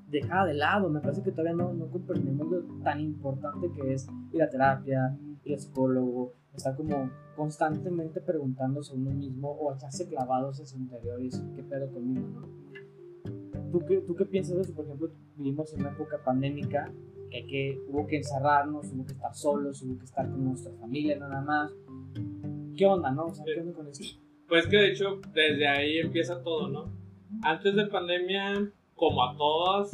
dejada 0.10 0.48
de 0.48 0.54
lado. 0.56 0.90
Me 0.90 1.00
parece 1.00 1.22
que 1.22 1.32
todavía 1.32 1.54
no, 1.54 1.74
no 1.74 1.88
comprendemos 1.90 2.50
lo 2.50 2.62
tan 2.84 3.00
importante 3.00 3.72
que 3.72 3.94
es 3.94 4.08
ir 4.34 4.42
a 4.42 4.50
terapia, 4.50 5.18
psicólogo, 5.54 6.34
estar 6.56 6.76
como 6.76 7.12
constantemente 7.36 8.22
preguntándose 8.22 8.94
a 8.94 8.96
uno 8.96 9.12
mismo 9.12 9.52
o 9.52 9.74
echarse 9.74 10.08
clavados 10.08 10.60
en 10.60 10.68
su 10.68 10.78
interior 10.78 11.20
y 11.22 11.26
decir, 11.26 11.46
¿qué 11.56 11.64
pedo 11.64 11.92
conmigo? 11.92 12.28
¿no? 12.28 13.72
¿Tú, 13.72 13.86
qué, 13.86 13.98
¿Tú 13.98 14.16
qué 14.16 14.26
piensas 14.26 14.56
de 14.56 14.62
eso? 14.62 14.74
Por 14.74 14.86
ejemplo, 14.86 15.12
vivimos 15.36 15.74
en 15.74 15.82
una 15.82 15.92
época 15.92 16.24
pandémica 16.24 16.92
que, 17.30 17.46
que 17.46 17.82
hubo 17.90 18.08
que 18.08 18.18
encerrarnos, 18.18 18.92
hubo 18.94 19.06
que 19.06 19.14
estar 19.14 19.36
solos, 19.36 19.82
hubo 19.82 19.98
que 19.98 20.06
estar 20.06 20.30
con 20.30 20.46
nuestra 20.46 20.72
familia 20.74 21.18
nada 21.18 21.42
más. 21.42 21.72
¿Qué 22.78 22.86
onda, 22.86 23.12
no? 23.12 23.26
O 23.26 23.34
sea, 23.34 23.46
¿qué 23.46 23.60
onda 23.60 23.74
con 23.74 23.88
eso? 23.88 24.04
Pues 24.48 24.68
que 24.68 24.78
de 24.78 24.92
hecho 24.92 25.20
desde 25.34 25.68
ahí 25.68 25.98
empieza 26.00 26.42
todo, 26.42 26.70
¿no? 26.70 26.94
Antes 27.42 27.76
de 27.76 27.88
pandemia, 27.88 28.72
como 28.96 29.24
a 29.24 29.36
todos, 29.36 29.92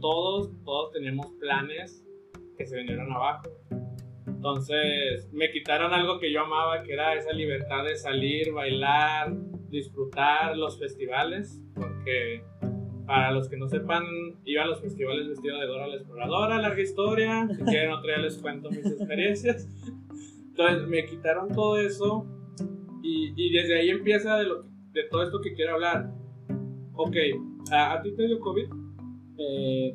todos, 0.00 0.50
todos 0.64 0.92
teníamos 0.92 1.26
planes 1.40 2.04
que 2.56 2.66
se 2.66 2.76
vinieron 2.76 3.10
abajo 3.10 3.48
Entonces 4.40 5.28
me 5.34 5.50
quitaron 5.50 5.92
algo 5.92 6.18
que 6.18 6.32
yo 6.32 6.40
amaba, 6.40 6.82
que 6.82 6.94
era 6.94 7.14
esa 7.14 7.30
libertad 7.30 7.84
de 7.84 7.94
salir, 7.94 8.52
bailar, 8.52 9.34
disfrutar 9.68 10.56
los 10.56 10.78
festivales, 10.78 11.62
porque 11.74 12.42
para 13.06 13.32
los 13.32 13.50
que 13.50 13.58
no 13.58 13.68
sepan, 13.68 14.02
iba 14.46 14.62
a 14.62 14.66
los 14.66 14.80
festivales 14.80 15.28
vestido 15.28 15.58
de 15.58 15.66
Dora 15.66 15.88
la 15.88 15.96
Exploradora, 15.96 16.56
larga 16.58 16.80
historia, 16.80 17.46
si 17.54 17.62
quieren 17.64 17.92
otro 17.92 18.06
día 18.06 18.16
les 18.16 18.38
cuento 18.38 18.70
mis 18.70 18.86
experiencias. 18.86 19.68
Entonces 20.48 20.88
me 20.88 21.04
quitaron 21.04 21.50
todo 21.54 21.78
eso 21.78 22.24
y, 23.02 23.34
y 23.36 23.52
desde 23.52 23.78
ahí 23.78 23.90
empieza 23.90 24.38
de, 24.38 24.44
lo, 24.44 24.62
de 24.92 25.04
todo 25.10 25.22
esto 25.22 25.42
que 25.42 25.52
quiero 25.52 25.74
hablar. 25.74 26.14
Ok, 26.94 27.14
¿a, 27.72 27.92
a 27.92 28.00
ti 28.00 28.16
te 28.16 28.26
dio 28.26 28.40
COVID? 28.40 28.70
Eh, 29.36 29.94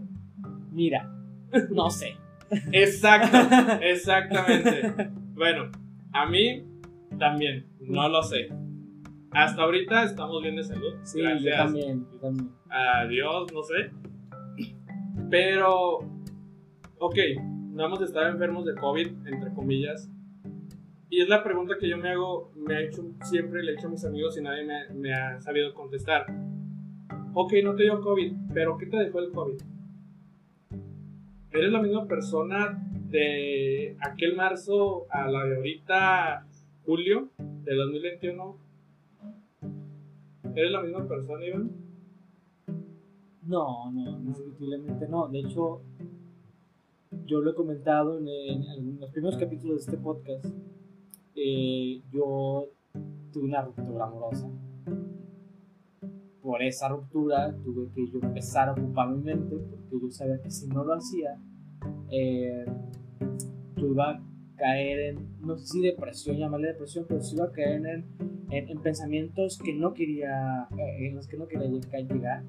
mira, 0.71 1.11
no 1.71 1.89
sé. 1.89 2.15
Exacto, 2.71 3.37
exactamente. 3.81 5.11
Bueno, 5.33 5.71
a 6.13 6.25
mí 6.27 6.65
también, 7.17 7.67
no 7.79 8.09
lo 8.09 8.23
sé. 8.23 8.49
Hasta 9.31 9.63
ahorita 9.63 10.03
estamos 10.03 10.41
bien 10.41 10.55
de 10.55 10.63
salud. 10.63 10.93
Sí, 11.03 11.21
yo 11.21 11.51
también, 11.55 12.07
yo 12.11 12.19
también. 12.19 12.51
A 12.69 13.05
Dios, 13.05 13.51
no 13.53 13.63
sé. 13.63 13.91
Pero, 15.29 15.99
ok, 16.99 17.17
no 17.71 17.85
hemos 17.85 18.01
estado 18.01 18.27
enfermos 18.27 18.65
de 18.65 18.75
COVID, 18.75 19.07
entre 19.27 19.53
comillas. 19.53 20.09
Y 21.09 21.21
es 21.21 21.29
la 21.29 21.43
pregunta 21.43 21.75
que 21.79 21.89
yo 21.89 21.97
me 21.97 22.09
hago, 22.09 22.51
me 22.55 22.75
ha 22.75 22.81
hecho 22.81 23.03
siempre, 23.23 23.63
le 23.63 23.71
he 23.71 23.75
hecho 23.75 23.87
a 23.87 23.91
mis 23.91 24.05
amigos 24.05 24.37
y 24.37 24.41
nadie 24.41 24.63
me, 24.65 24.89
me 24.93 25.13
ha 25.13 25.39
sabido 25.41 25.73
contestar. 25.73 26.25
Ok, 27.33 27.53
no 27.63 27.75
te 27.75 27.83
dio 27.83 27.99
COVID, 28.01 28.33
pero 28.53 28.77
¿qué 28.77 28.85
te 28.85 28.97
dejó 28.97 29.19
el 29.19 29.31
COVID? 29.31 29.74
¿Eres 31.55 31.71
la 31.71 31.81
misma 31.81 32.05
persona 32.05 32.85
de 33.09 33.95
aquel 34.01 34.35
marzo 34.35 35.05
a 35.09 35.29
la 35.29 35.45
de 35.45 35.55
ahorita, 35.55 36.45
julio 36.85 37.29
de 37.39 37.75
2021? 37.75 38.57
¿Eres 40.53 40.71
la 40.71 40.81
misma 40.81 41.07
persona, 41.07 41.45
Iván? 41.45 41.71
No, 43.43 43.89
no, 43.89 44.19
indiscutiblemente 44.19 45.07
no. 45.07 45.29
De 45.29 45.39
hecho, 45.39 45.81
yo 47.25 47.39
lo 47.39 47.51
he 47.51 47.55
comentado 47.55 48.19
en, 48.19 48.99
los 48.99 49.09
primeros 49.11 49.37
capítulos 49.37 49.77
de 49.77 49.91
este 49.91 50.03
podcast. 50.03 50.45
Eh, 51.37 52.01
yo 52.11 52.67
tuve 53.31 53.45
una 53.45 53.61
ruptura 53.61 54.07
amorosa. 54.07 54.49
Por 56.45 56.61
esa 56.61 56.89
ruptura 56.89 57.51
tuve 57.63 57.89
que 57.91 58.05
yo 58.07 58.19
empezar 58.21 58.69
a 58.69 58.73
ocupar 58.73 59.09
mi 59.09 59.23
mente 59.23 59.55
porque 59.57 59.99
yo 59.99 60.11
sabía 60.11 60.39
que 60.39 60.51
si 60.51 60.67
no 60.67 60.83
lo 60.83 60.93
hacía, 60.93 61.39
eh, 62.11 62.63
iba 63.77 64.21
caer 64.55 64.99
en, 64.99 65.39
no 65.41 65.57
sé 65.57 65.67
si 65.67 65.81
depresión, 65.81 66.37
llamarle 66.37 66.69
depresión, 66.69 67.05
pero 67.07 67.21
sí 67.21 67.35
iba 67.35 67.45
a 67.45 67.51
caer 67.51 67.85
en, 67.85 68.05
en, 68.51 68.81
pensamientos 68.81 69.59
que 69.63 69.73
no 69.73 69.93
quería, 69.93 70.67
eh, 70.77 71.07
en 71.07 71.15
los 71.15 71.27
que 71.27 71.37
no 71.37 71.47
quería 71.47 71.67
llegar. 71.67 72.43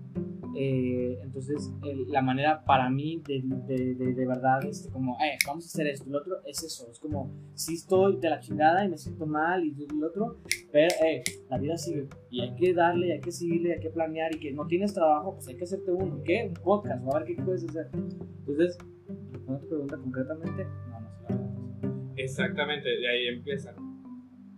Eh, 0.58 1.18
entonces, 1.22 1.70
la 2.08 2.22
manera 2.22 2.64
para 2.64 2.88
mí 2.88 3.22
de, 3.26 3.42
de, 3.44 4.14
de, 4.14 4.26
verdad, 4.26 4.64
este, 4.64 4.90
como, 4.90 5.14
eh, 5.16 5.36
vamos 5.46 5.64
a 5.64 5.68
hacer 5.68 5.86
esto, 5.86 6.08
lo 6.08 6.18
otro, 6.18 6.36
es 6.46 6.62
eso. 6.62 6.90
Es 6.90 6.98
como, 6.98 7.30
si 7.54 7.74
estoy 7.74 8.16
de 8.20 8.30
la 8.30 8.40
chingada 8.40 8.82
y 8.82 8.88
me 8.88 8.96
siento 8.96 9.26
mal 9.26 9.62
y 9.64 9.74
lo 9.94 10.06
otro, 10.06 10.38
pero, 10.72 10.88
eh, 11.04 11.22
la 11.50 11.58
vida 11.58 11.76
sigue 11.76 12.08
y 12.30 12.40
hay 12.40 12.54
que 12.54 12.72
darle, 12.72 13.12
hay 13.12 13.20
que 13.20 13.32
seguirle, 13.32 13.74
hay 13.74 13.80
que 13.80 13.90
planear 13.90 14.34
y 14.34 14.38
que 14.38 14.52
no 14.52 14.66
tienes 14.66 14.94
trabajo, 14.94 15.34
pues 15.34 15.46
hay 15.48 15.56
que 15.56 15.64
hacerte 15.64 15.92
uno, 15.92 16.22
¿qué? 16.24 16.46
Un 16.48 16.54
podcast, 16.54 17.06
a 17.06 17.18
ver 17.18 17.26
qué 17.26 17.42
puedes 17.42 17.62
hacer. 17.64 17.90
Entonces, 17.92 18.78
¿no 19.46 19.58
te 19.58 19.66
pregunta 19.66 19.98
concretamente? 19.98 20.64
No, 20.64 21.00
no 21.00 21.10
sé. 21.28 21.55
Exactamente, 22.26 22.88
de 22.88 23.08
ahí 23.08 23.26
empieza. 23.28 23.74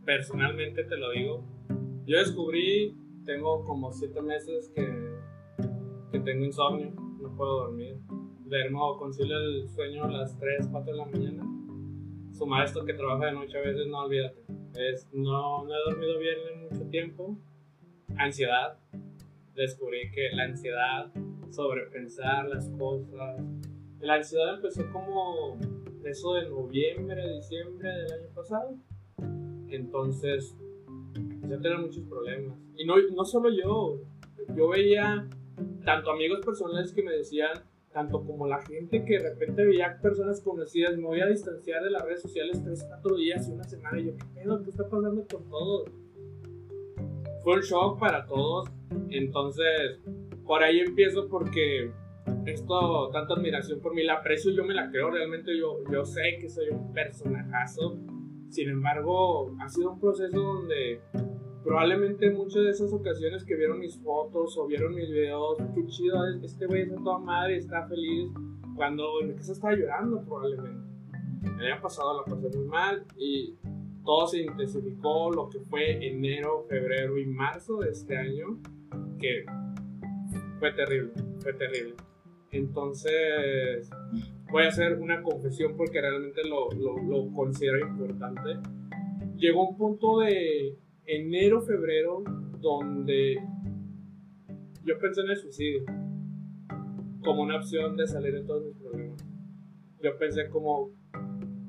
Personalmente 0.04 0.84
te 0.84 0.96
lo 0.96 1.10
digo, 1.10 1.44
yo 2.06 2.18
descubrí, 2.18 2.96
tengo 3.24 3.64
como 3.64 3.92
siete 3.92 4.22
meses 4.22 4.72
que 4.74 5.08
que 6.10 6.20
tengo 6.20 6.44
insomnio, 6.44 6.92
no 7.20 7.36
puedo 7.36 7.66
dormir. 7.66 7.96
Duermo, 8.46 8.96
concilio 8.96 9.38
el 9.38 9.68
sueño 9.68 10.04
a 10.04 10.10
las 10.10 10.38
3, 10.38 10.68
4 10.70 10.92
de 10.92 10.98
la 10.98 11.04
mañana. 11.04 11.44
Su 12.32 12.46
maestro 12.46 12.84
que 12.84 12.94
trabaja 12.94 13.26
de 13.26 13.32
noche 13.32 13.58
a 13.58 13.60
veces, 13.60 13.86
no 13.88 14.04
olvídate. 14.04 14.42
Es, 14.74 15.08
no, 15.12 15.64
no 15.64 15.74
he 15.74 15.90
dormido 15.90 16.18
bien 16.18 16.36
en 16.52 16.62
mucho 16.62 16.88
tiempo. 16.88 17.36
Ansiedad. 18.16 18.78
Descubrí 19.54 20.10
que 20.12 20.30
la 20.32 20.44
ansiedad, 20.44 21.12
sobrepensar 21.50 22.48
las 22.48 22.70
cosas. 22.78 23.42
La 24.00 24.14
ansiedad 24.14 24.54
empezó 24.54 24.90
como 24.92 25.58
eso 26.04 26.34
de 26.34 26.48
noviembre, 26.48 27.34
diciembre 27.34 27.88
del 27.88 28.12
año 28.12 28.28
pasado. 28.34 28.76
Entonces, 29.68 30.56
ya 31.48 31.58
tenía 31.58 31.78
muchos 31.78 32.04
problemas. 32.04 32.56
Y 32.76 32.84
no, 32.84 32.94
no 33.14 33.24
solo 33.24 33.50
yo, 33.50 34.00
yo 34.54 34.68
veía 34.68 35.28
tanto 35.84 36.10
amigos 36.10 36.44
personales 36.44 36.92
que 36.92 37.02
me 37.02 37.12
decían, 37.12 37.50
tanto 37.92 38.24
como 38.24 38.46
la 38.46 38.60
gente 38.62 39.04
que 39.04 39.18
de 39.18 39.30
repente 39.30 39.64
veía 39.64 39.98
personas 40.00 40.40
conocidas, 40.40 40.96
me 40.96 41.04
voy 41.04 41.20
a 41.20 41.26
distanciar 41.26 41.82
de 41.82 41.90
las 41.90 42.04
redes 42.04 42.22
sociales 42.22 42.62
tres, 42.62 42.84
cuatro 42.86 43.16
días, 43.16 43.48
una 43.48 43.64
semana, 43.64 43.98
y 43.98 44.06
yo, 44.06 44.16
¿qué 44.16 44.24
pedo? 44.34 44.62
¿Qué 44.62 44.70
está 44.70 44.88
pasando 44.88 45.26
con 45.26 45.48
todo? 45.48 45.84
Fue 47.42 47.54
un 47.54 47.60
shock 47.62 47.98
para 47.98 48.26
todos, 48.26 48.68
entonces 49.10 49.98
por 50.44 50.62
ahí 50.62 50.80
empiezo 50.80 51.28
porque 51.28 51.90
esto, 52.52 53.10
tanta 53.10 53.34
admiración 53.34 53.80
por 53.80 53.94
mí, 53.94 54.02
la 54.02 54.14
aprecio, 54.14 54.52
yo 54.52 54.64
me 54.64 54.74
la 54.74 54.90
creo, 54.90 55.10
realmente 55.10 55.56
yo, 55.56 55.78
yo 55.90 56.04
sé 56.04 56.38
que 56.40 56.48
soy 56.48 56.68
un 56.70 56.92
personajazo, 56.92 57.98
sin 58.50 58.70
embargo, 58.70 59.54
ha 59.60 59.68
sido 59.68 59.92
un 59.92 60.00
proceso 60.00 60.40
donde 60.40 61.00
probablemente 61.62 62.30
muchas 62.30 62.64
de 62.64 62.70
esas 62.70 62.92
ocasiones 62.92 63.44
que 63.44 63.54
vieron 63.54 63.78
mis 63.78 63.98
fotos 63.98 64.56
o 64.56 64.66
vieron 64.66 64.94
mis 64.94 65.10
videos, 65.10 65.58
qué 65.74 65.84
chido, 65.86 66.24
este 66.42 66.66
güey 66.66 66.82
está 66.82 66.96
toda 66.96 67.18
madre, 67.18 67.56
está 67.56 67.86
feliz, 67.86 68.30
cuando 68.74 69.20
en 69.20 69.34
casa 69.34 69.52
estaba 69.52 69.74
llorando 69.74 70.22
probablemente. 70.24 70.88
Me 71.42 71.64
había 71.64 71.80
pasado 71.80 72.16
la 72.16 72.24
pasé 72.24 72.56
muy 72.56 72.66
mal 72.66 73.04
y 73.16 73.54
todo 74.04 74.26
se 74.26 74.42
intensificó 74.42 75.30
lo 75.30 75.48
que 75.50 75.60
fue 75.60 76.06
enero, 76.06 76.64
febrero 76.68 77.18
y 77.18 77.26
marzo 77.26 77.78
de 77.78 77.90
este 77.90 78.16
año, 78.16 78.58
que 79.18 79.44
fue 80.58 80.72
terrible, 80.72 81.12
fue 81.40 81.52
terrible. 81.52 81.94
Entonces, 82.50 83.90
voy 84.50 84.64
a 84.64 84.68
hacer 84.68 84.98
una 84.98 85.22
confesión 85.22 85.76
porque 85.76 86.00
realmente 86.00 86.42
lo, 86.44 86.68
considero 87.34 87.78
importante. 87.80 88.56
Llegó 89.36 89.68
un 89.68 89.76
punto 89.76 90.20
de 90.20 90.76
enero, 91.06 91.62
febrero, 91.62 92.22
donde 92.60 93.36
yo 94.84 94.98
pensé 94.98 95.20
en 95.20 95.30
el 95.30 95.36
suicidio 95.36 95.84
como 97.22 97.42
una 97.42 97.56
opción 97.56 97.96
de 97.96 98.06
salir 98.06 98.32
de 98.32 98.42
todos 98.44 98.64
mis 98.64 98.76
problemas. 98.76 99.24
Yo 100.02 100.16
pensé 100.16 100.48
como 100.48 100.90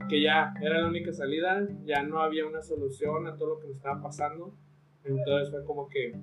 que 0.07 0.21
ya 0.21 0.53
era 0.61 0.81
la 0.81 0.87
única 0.87 1.11
salida, 1.11 1.67
ya 1.85 2.03
no 2.03 2.21
había 2.21 2.45
una 2.45 2.61
solución 2.61 3.27
a 3.27 3.35
todo 3.35 3.55
lo 3.55 3.59
que 3.59 3.67
me 3.67 3.73
estaba 3.73 4.01
pasando. 4.01 4.55
Entonces 5.03 5.51
fue 5.51 5.65
como 5.65 5.89
que 5.89 6.13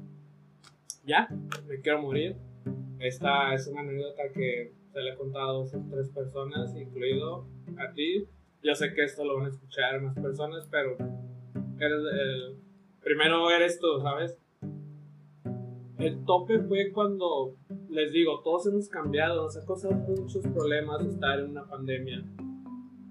ya, 1.05 1.29
me 1.69 1.81
quiero 1.81 2.03
morir. 2.03 2.37
Esta 2.99 3.55
es 3.55 3.67
una 3.69 3.83
anécdota 3.83 4.23
que 4.35 4.73
se 4.93 5.01
le 5.01 5.11
he 5.11 5.17
contado 5.17 5.65
a 5.65 5.91
tres 5.91 6.11
personas, 6.11 6.75
incluido 6.75 7.47
a 7.79 7.93
ti. 7.93 8.27
Yo 8.63 8.75
sé 8.75 8.95
que 8.95 9.05
esto 9.05 9.25
lo 9.25 9.37
van 9.37 9.47
a 9.47 9.49
escuchar 9.51 10.01
más 10.01 10.19
personas, 10.19 10.67
pero 10.71 10.97
primero 13.03 13.51
eres 13.51 13.79
tú, 13.79 14.01
¿sabes? 14.01 14.39
El 15.99 16.25
tope 16.25 16.59
fue 16.61 16.91
cuando, 16.93 17.57
les 17.89 18.13
digo, 18.13 18.41
todos 18.43 18.67
hemos 18.67 18.89
cambiado, 18.89 19.45
nos 19.45 19.57
ha 19.57 19.65
causado 19.65 19.95
muchos 19.95 20.47
problemas 20.49 21.05
estar 21.07 21.39
en 21.39 21.51
una 21.51 21.67
pandemia. 21.69 22.25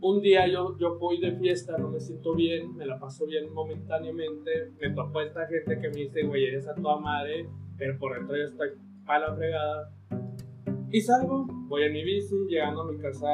Un 0.01 0.21
día 0.21 0.47
yo, 0.47 0.77
yo 0.77 0.99
voy 0.99 1.19
de 1.19 1.31
fiesta, 1.37 1.77
no 1.77 1.89
me 1.89 1.99
siento 1.99 2.35
bien, 2.35 2.75
me 2.75 2.85
la 2.85 2.99
paso 2.99 3.25
bien 3.25 3.51
momentáneamente, 3.53 4.71
me 4.79 4.91
topo 4.91 5.21
esta 5.21 5.47
gente 5.47 5.79
que 5.79 5.89
me 5.89 5.95
dice, 5.95 6.23
güey, 6.23 6.45
eres 6.45 6.67
a 6.67 6.75
toda 6.75 6.99
madre, 6.99 7.47
pero 7.77 7.97
por 7.97 8.15
dentro 8.15 8.35
yo 8.35 8.43
estoy 8.43 8.69
para 9.05 9.29
la 9.29 9.35
fregada. 9.35 9.91
Y 10.91 11.01
salgo, 11.01 11.45
voy 11.67 11.83
en 11.83 11.93
mi 11.93 12.03
bici, 12.03 12.35
llegando 12.47 12.81
a 12.81 12.91
mi 12.91 12.97
casa, 12.97 13.27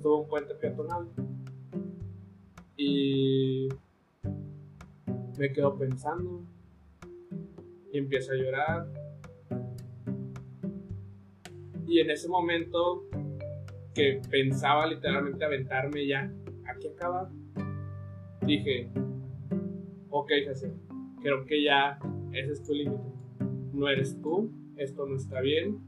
subo 0.00 0.22
un 0.22 0.28
puente 0.28 0.54
peatonal. 0.54 1.08
Y 2.76 3.68
me 5.38 5.52
quedo 5.52 5.76
pensando 5.76 6.42
y 7.92 7.98
empiezo 7.98 8.32
a 8.32 8.36
llorar. 8.36 8.86
Y 11.86 12.00
en 12.00 12.10
ese 12.10 12.28
momento 12.28 13.04
que 13.94 14.20
pensaba 14.30 14.86
literalmente 14.86 15.44
aventarme 15.44 16.06
ya, 16.06 16.32
aquí 16.66 16.88
acaba, 16.88 17.30
dije, 18.46 18.90
ok 20.08 20.28
Jesse, 20.46 20.72
creo 21.20 21.44
que 21.44 21.62
ya 21.62 21.98
ese 22.32 22.52
es 22.52 22.62
tu 22.62 22.72
límite. 22.72 23.02
No 23.72 23.88
eres 23.88 24.20
tú, 24.22 24.50
esto 24.82 25.06
no 25.06 25.16
está 25.16 25.40
bien. 25.40 25.78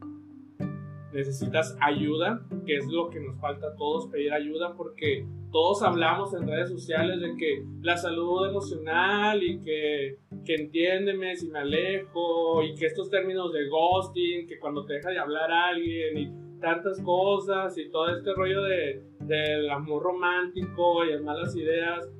Necesitas 1.12 1.76
ayuda, 1.80 2.44
que 2.66 2.76
es 2.76 2.86
lo 2.88 3.08
que 3.08 3.20
nos 3.20 3.38
falta 3.38 3.68
a 3.68 3.76
todos, 3.76 4.08
pedir 4.08 4.32
ayuda 4.32 4.74
porque 4.76 5.26
todos 5.52 5.82
hablamos 5.84 6.34
en 6.34 6.48
redes 6.48 6.68
sociales 6.68 7.20
de 7.20 7.36
que 7.36 7.64
la 7.80 7.96
salud 7.96 8.48
emocional 8.48 9.40
y 9.40 9.60
que, 9.60 10.18
que 10.44 10.54
entiéndeme 10.56 11.36
si 11.36 11.48
me 11.48 11.60
alejo 11.60 12.60
y 12.64 12.74
que 12.74 12.86
estos 12.86 13.08
términos 13.10 13.52
de 13.52 13.68
ghosting, 13.68 14.48
que 14.48 14.58
cuando 14.58 14.84
te 14.84 14.94
deja 14.94 15.10
de 15.10 15.18
hablar 15.20 15.52
alguien 15.52 16.18
y 16.18 16.44
tantas 16.60 17.00
cosas 17.02 17.78
y 17.78 17.88
todo 17.90 18.08
este 18.08 18.34
rollo 18.34 18.62
de, 18.62 19.04
del 19.20 19.70
amor 19.70 20.02
romántico 20.02 21.04
y 21.04 21.12
las 21.12 21.22
malas 21.22 21.54
ideas. 21.54 22.10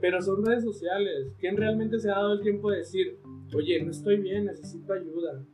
Pero 0.00 0.22
son 0.22 0.44
redes 0.46 0.64
sociales. 0.64 1.34
¿Quién 1.38 1.56
realmente 1.56 1.98
se 1.98 2.08
ha 2.10 2.14
dado 2.14 2.34
el 2.34 2.40
tiempo 2.40 2.70
de 2.70 2.78
decir, 2.78 3.18
oye, 3.54 3.82
no 3.82 3.90
estoy 3.90 4.18
bien, 4.18 4.46
necesito 4.46 4.92
ayuda? 4.92 5.44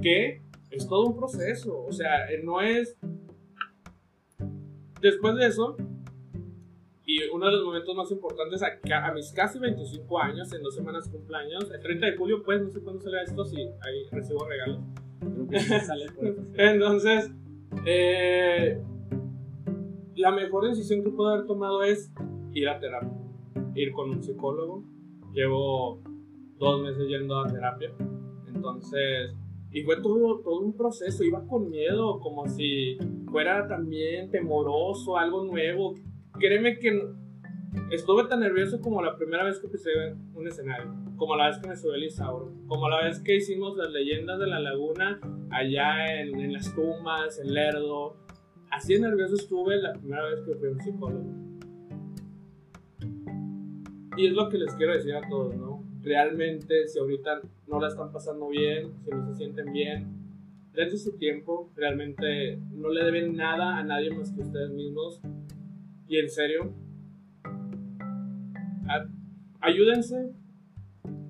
Que 0.00 0.42
es 0.70 0.86
todo 0.86 1.06
un 1.06 1.16
proceso. 1.16 1.84
O 1.84 1.92
sea, 1.92 2.26
no 2.42 2.60
es 2.60 2.96
después 5.00 5.36
de 5.36 5.46
eso, 5.46 5.76
y 7.04 7.28
uno 7.28 7.46
de 7.46 7.52
los 7.52 7.64
momentos 7.64 7.94
más 7.94 8.10
importantes 8.10 8.62
a, 8.62 9.06
a, 9.06 9.12
mis 9.12 9.32
casi 9.32 9.58
25 9.58 10.18
años, 10.18 10.52
en 10.54 10.62
dos 10.62 10.74
semanas 10.74 11.08
cumpleaños, 11.08 11.70
el 11.70 11.80
30 11.80 12.06
de 12.06 12.16
julio, 12.16 12.42
pues 12.42 12.62
no 12.62 12.70
sé 12.70 12.80
cuándo 12.80 13.02
sale 13.02 13.22
esto, 13.22 13.44
si 13.44 13.56
ahí 13.60 14.06
recibo 14.10 14.46
regalos. 14.46 14.80
Entonces, 16.54 17.30
eh, 17.84 18.80
la 20.14 20.30
mejor 20.30 20.68
decisión 20.68 21.02
que 21.02 21.10
puedo 21.10 21.30
haber 21.30 21.46
tomado 21.46 21.82
es 21.82 22.12
ir 22.54 22.68
a 22.68 22.78
terapia, 22.78 23.12
ir 23.74 23.92
con 23.92 24.10
un 24.10 24.22
psicólogo. 24.22 24.84
Llevo 25.32 26.00
dos 26.62 26.80
meses 26.80 27.08
yendo 27.08 27.40
a 27.40 27.46
terapia. 27.46 27.92
Entonces, 28.46 29.34
y 29.72 29.82
fue 29.82 30.00
todo, 30.00 30.40
todo 30.40 30.60
un 30.60 30.76
proceso, 30.76 31.24
iba 31.24 31.44
con 31.46 31.68
miedo, 31.70 32.20
como 32.20 32.48
si 32.48 32.96
fuera 33.30 33.66
también 33.66 34.30
temoroso, 34.30 35.16
algo 35.16 35.44
nuevo. 35.44 35.94
Créeme 36.38 36.78
que 36.78 37.02
estuve 37.90 38.24
tan 38.28 38.40
nervioso 38.40 38.80
como 38.80 39.02
la 39.02 39.16
primera 39.16 39.44
vez 39.44 39.58
que 39.58 39.68
pisé 39.68 39.90
un 40.34 40.46
escenario, 40.46 40.92
como 41.16 41.36
la 41.36 41.48
vez 41.48 41.58
que 41.58 41.68
me 41.68 41.76
subí 41.76 41.94
al 41.94 42.04
Isauro, 42.04 42.52
como 42.68 42.88
la 42.88 43.02
vez 43.02 43.20
que 43.20 43.36
hicimos 43.36 43.76
las 43.76 43.90
leyendas 43.90 44.38
de 44.38 44.46
la 44.46 44.60
laguna 44.60 45.20
allá 45.50 46.20
en, 46.20 46.38
en 46.38 46.52
las 46.52 46.74
tumbas, 46.74 47.40
en 47.40 47.52
Lerdo. 47.52 48.16
Así 48.70 48.94
de 48.94 49.00
nervioso 49.00 49.34
estuve 49.34 49.78
la 49.78 49.92
primera 49.94 50.24
vez 50.24 50.40
que 50.42 50.54
fui 50.54 50.68
a 50.68 50.72
un 50.72 50.80
psicólogo. 50.80 51.42
Y 54.16 54.26
es 54.26 54.32
lo 54.34 54.48
que 54.50 54.58
les 54.58 54.74
quiero 54.74 54.92
decir 54.92 55.14
a 55.14 55.26
todos, 55.28 55.54
¿no? 55.56 55.71
Realmente 56.02 56.86
si 56.88 56.98
ahorita 56.98 57.40
no 57.66 57.80
la 57.80 57.88
están 57.88 58.12
pasando 58.12 58.48
bien, 58.48 58.92
si 59.04 59.10
no 59.10 59.26
se 59.26 59.34
sienten 59.36 59.72
bien, 59.72 60.22
dense 60.72 60.98
su 60.98 61.16
tiempo, 61.16 61.70
realmente 61.76 62.58
no 62.72 62.88
le 62.90 63.04
deben 63.04 63.36
nada 63.36 63.76
a 63.76 63.84
nadie 63.84 64.10
más 64.10 64.32
que 64.32 64.42
ustedes 64.42 64.70
mismos. 64.70 65.20
Y 66.08 66.18
en 66.18 66.28
serio, 66.28 66.72
ayúdense, 69.60 70.32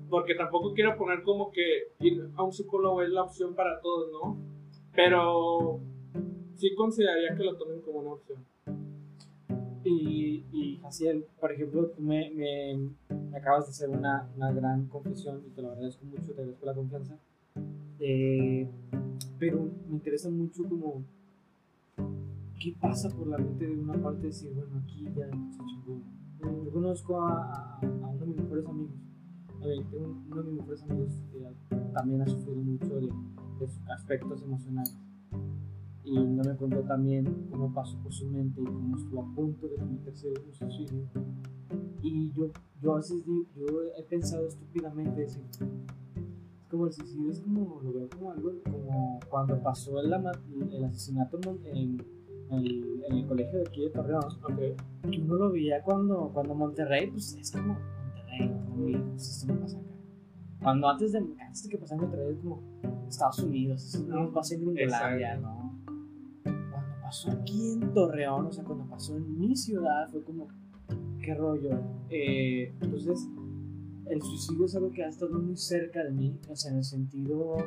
porque 0.09 0.35
tampoco 0.35 0.73
quiero 0.73 0.97
poner 0.97 1.23
como 1.23 1.51
que 1.51 1.93
ir 1.99 2.29
a 2.35 2.43
un 2.43 2.51
psicólogo 2.51 3.01
es 3.01 3.09
la 3.09 3.23
opción 3.23 3.55
para 3.55 3.79
todos, 3.79 4.11
¿no? 4.11 4.37
Pero 4.95 5.79
sí 6.55 6.73
consideraría 6.75 7.35
que 7.35 7.43
lo 7.43 7.57
tomen 7.57 7.81
como 7.81 7.99
una 7.99 8.13
opción. 8.13 8.45
Y, 9.85 10.45
y 10.51 10.77
Jaciel, 10.77 11.25
por 11.39 11.51
ejemplo, 11.51 11.93
me, 11.97 12.31
me, 13.33 13.39
acabas 13.39 13.65
de 13.65 13.71
hacer 13.71 13.89
una, 13.89 14.29
una, 14.35 14.51
gran 14.51 14.87
confesión 14.87 15.41
y 15.45 15.49
te 15.49 15.61
lo 15.61 15.71
agradezco 15.71 16.05
mucho, 16.05 16.33
te 16.33 16.41
agradezco 16.41 16.65
la 16.65 16.73
confianza. 16.73 17.17
Eh, 17.99 18.69
pero 19.39 19.69
me 19.87 19.95
interesa 19.95 20.29
mucho 20.29 20.63
como 20.69 21.03
qué 22.59 22.75
pasa 22.79 23.09
por 23.09 23.27
la 23.27 23.37
mente 23.37 23.67
de 23.67 23.79
una 23.79 23.93
parte 23.93 24.21
de 24.21 24.27
decir, 24.27 24.53
bueno, 24.53 24.81
aquí 24.83 25.03
ya 25.15 25.27
se 25.27 25.65
chingó. 25.65 26.01
Yo 26.63 26.71
conozco 26.71 27.21
a, 27.21 27.79
a, 27.79 27.79
uno 27.81 28.19
de 28.19 28.25
mis 28.27 28.37
mejores 28.37 28.65
amigos. 28.67 28.95
A 29.61 29.65
ver, 29.65 29.77
tengo 29.89 30.23
uno 30.29 30.43
de 30.43 30.49
mis 30.49 30.59
mejores 30.59 30.83
amigos 30.83 31.13
que 31.69 31.75
también 31.93 32.21
ha 32.21 32.27
sufrido 32.27 32.61
mucho 32.61 32.95
de, 32.95 33.07
de 33.07 33.93
aspectos 33.93 34.41
emocionales 34.43 34.97
y 36.03 36.19
no 36.19 36.43
me 36.43 36.55
contó 36.55 36.81
también 36.81 37.47
cómo 37.49 37.73
pasó 37.73 37.97
por 37.99 38.13
su 38.13 38.27
mente 38.27 38.61
y 38.61 38.65
cómo 38.65 38.97
estuvo 38.97 39.21
a 39.21 39.35
punto 39.35 39.67
de 39.67 39.75
cometerse 39.77 40.27
un 40.29 40.53
suicidio. 40.53 41.07
Y 42.03 42.33
yo, 42.33 42.51
yo 42.81 42.93
a 42.93 42.95
veces 42.97 43.25
digo, 43.25 43.45
yo 43.55 43.65
he 43.97 44.03
pensado 44.03 44.45
estúpidamente, 44.45 45.23
es 45.23 45.39
como 46.69 46.87
el 46.87 46.91
suicidio, 46.91 47.31
es 47.31 47.39
como, 47.39 47.79
lo 47.81 47.93
veo 47.93 48.09
como 48.09 48.31
algo, 48.31 48.51
como 48.63 49.19
cuando 49.29 49.57
pasó 49.63 50.01
el, 50.01 50.11
el 50.11 50.83
asesinato 50.83 51.39
en, 51.63 52.01
el, 52.51 53.03
en, 53.07 53.15
el, 53.15 53.25
colegio 53.25 53.59
de 53.59 53.65
aquí 53.69 53.83
de 53.83 53.89
Torreón, 53.91 54.25
okay. 54.43 54.75
que 55.09 55.21
uno 55.21 55.35
lo 55.35 55.51
veía 55.51 55.81
cuando, 55.81 56.29
cuando 56.33 56.53
Monterrey, 56.55 57.09
pues 57.09 57.35
es 57.35 57.51
como 57.51 57.77
Monterrey, 57.77 58.49
muy 58.75 58.97
pues 58.97 59.29
esto 59.29 59.53
no 59.53 59.61
pasa 59.61 59.77
acá. 59.77 59.87
Cuando 60.61 60.89
antes 60.89 61.13
de, 61.13 61.19
antes 61.19 61.63
de 61.63 61.69
que 61.69 61.77
pasara 61.77 62.01
Monterrey, 62.01 62.33
es 62.33 62.39
como 62.39 62.61
Estados 63.07 63.39
Unidos, 63.39 63.85
eso 63.85 64.03
no 64.07 64.29
va 64.29 64.41
a 64.41 64.43
ser 64.43 64.59
¿no? 64.59 65.63
pasó 67.01 67.31
aquí 67.31 67.73
en 67.73 67.93
Torreón, 67.93 68.47
o 68.47 68.51
sea, 68.51 68.63
cuando 68.65 68.85
pasó 68.89 69.15
en 69.15 69.39
mi 69.39 69.55
ciudad, 69.55 70.09
fue 70.09 70.23
como, 70.23 70.47
qué 71.23 71.33
rollo. 71.33 71.79
Eh, 72.09 72.71
entonces, 72.81 73.27
el 74.07 74.21
suicidio 74.21 74.65
es 74.65 74.75
algo 74.75 74.91
que 74.91 75.03
ha 75.03 75.09
estado 75.09 75.39
muy 75.39 75.57
cerca 75.57 76.03
de 76.03 76.11
mí, 76.11 76.37
o 76.49 76.55
sea, 76.55 76.71
en 76.71 76.77
el 76.77 76.83
sentido 76.83 77.57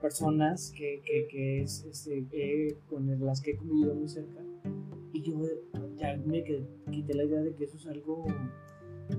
personas 0.00 0.72
que, 0.76 1.00
que, 1.04 1.28
que 1.28 1.62
es, 1.62 1.84
este, 1.84 2.76
con 2.88 3.06
las 3.24 3.40
que 3.40 3.52
he 3.52 3.56
convivido 3.56 3.94
muy 3.94 4.08
cerca. 4.08 4.40
Y 5.12 5.22
yo 5.22 5.40
ya 5.96 6.16
me 6.26 6.42
quité 6.90 7.14
la 7.14 7.24
idea 7.24 7.40
de 7.40 7.54
que 7.54 7.64
eso 7.64 7.76
es 7.76 7.86
algo 7.86 8.26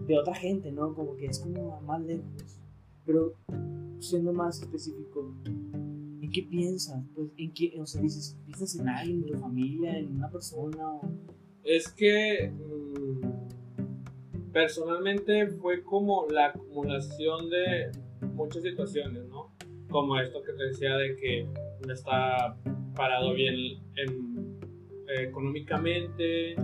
de 0.07 0.17
otra 0.17 0.35
gente, 0.35 0.71
¿no? 0.71 0.93
Como 0.93 1.15
que 1.15 1.27
es 1.27 1.39
como 1.39 1.79
más 1.81 2.01
lejos. 2.03 2.25
Pero 3.05 3.33
siendo 3.99 4.33
más 4.33 4.61
específico, 4.61 5.33
qué 6.35 6.43
piensas? 6.43 7.01
Pues, 7.15 7.29
¿en 7.37 7.53
qué, 7.53 7.73
o 7.79 7.85
sea, 7.85 8.01
dices, 8.01 8.37
¿piensas 8.45 8.75
en 8.75 8.89
alguien, 8.89 9.19
en 9.19 9.25
tu 9.25 9.37
familia, 9.37 9.97
en 9.97 10.17
una 10.17 10.29
persona? 10.29 10.95
O... 10.95 11.01
Es 11.63 11.87
que 11.87 12.51
personalmente 14.55 15.47
fue 15.47 15.83
como 15.83 16.27
la 16.29 16.45
acumulación 16.45 17.49
de 17.49 17.91
muchas 18.33 18.63
situaciones, 18.63 19.25
¿no? 19.25 19.51
Como 19.89 20.17
esto 20.17 20.41
que 20.43 20.53
te 20.53 20.67
decía 20.67 20.95
de 20.95 21.17
que 21.17 21.45
no 21.85 21.93
está 21.93 22.55
parado 22.95 23.33
bien 23.33 23.81
económicamente 25.09 26.55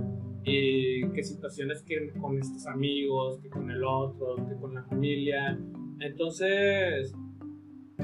y 0.45 1.05
que 1.09 1.21
situaciones 1.21 1.83
que 1.83 2.13
con 2.21 2.39
estos 2.39 2.65
amigos, 2.65 3.39
que 3.39 3.49
con 3.49 3.69
el 3.69 3.83
otro, 3.83 4.37
que 4.37 4.55
con 4.55 4.73
la 4.73 4.83
familia. 4.83 5.59
Entonces, 5.99 7.13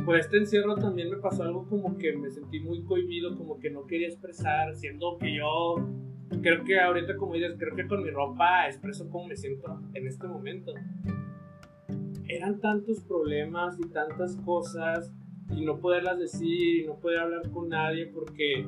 pues 0.04 0.26
este 0.26 0.39
encierro 0.39 0.76
también 0.76 1.10
me 1.10 1.17
pasó 1.17 1.43
algo 1.43 1.65
como 1.65 1.97
que 1.97 2.12
me 2.12 2.30
sentí 2.30 2.60
muy 2.60 2.84
cohibido, 2.84 3.38
como 3.38 3.58
que 3.58 3.69
no 3.69 3.88
quería 3.88 4.10
expresar, 4.10 4.76
siendo 4.76 5.17
que 5.17 5.34
yo 5.34 5.78
creo 6.41 6.63
que 6.63 6.79
ahorita 6.79 7.15
como 7.15 7.33
dices, 7.33 7.55
creo 7.57 7.75
que 7.75 7.87
con 7.87 8.03
mi 8.03 8.09
ropa 8.09 8.67
expreso 8.67 9.09
cómo 9.09 9.27
me 9.27 9.35
siento 9.35 9.79
en 9.93 10.07
este 10.07 10.27
momento. 10.27 10.73
Eran 12.27 12.59
tantos 12.59 13.01
problemas 13.01 13.77
y 13.79 13.87
tantas 13.89 14.35
cosas 14.37 15.11
y 15.49 15.63
no 15.63 15.79
poderlas 15.79 16.19
decir 16.19 16.83
y 16.83 16.85
no 16.85 16.99
poder 16.99 17.19
hablar 17.19 17.49
con 17.51 17.69
nadie 17.69 18.07
porque 18.07 18.67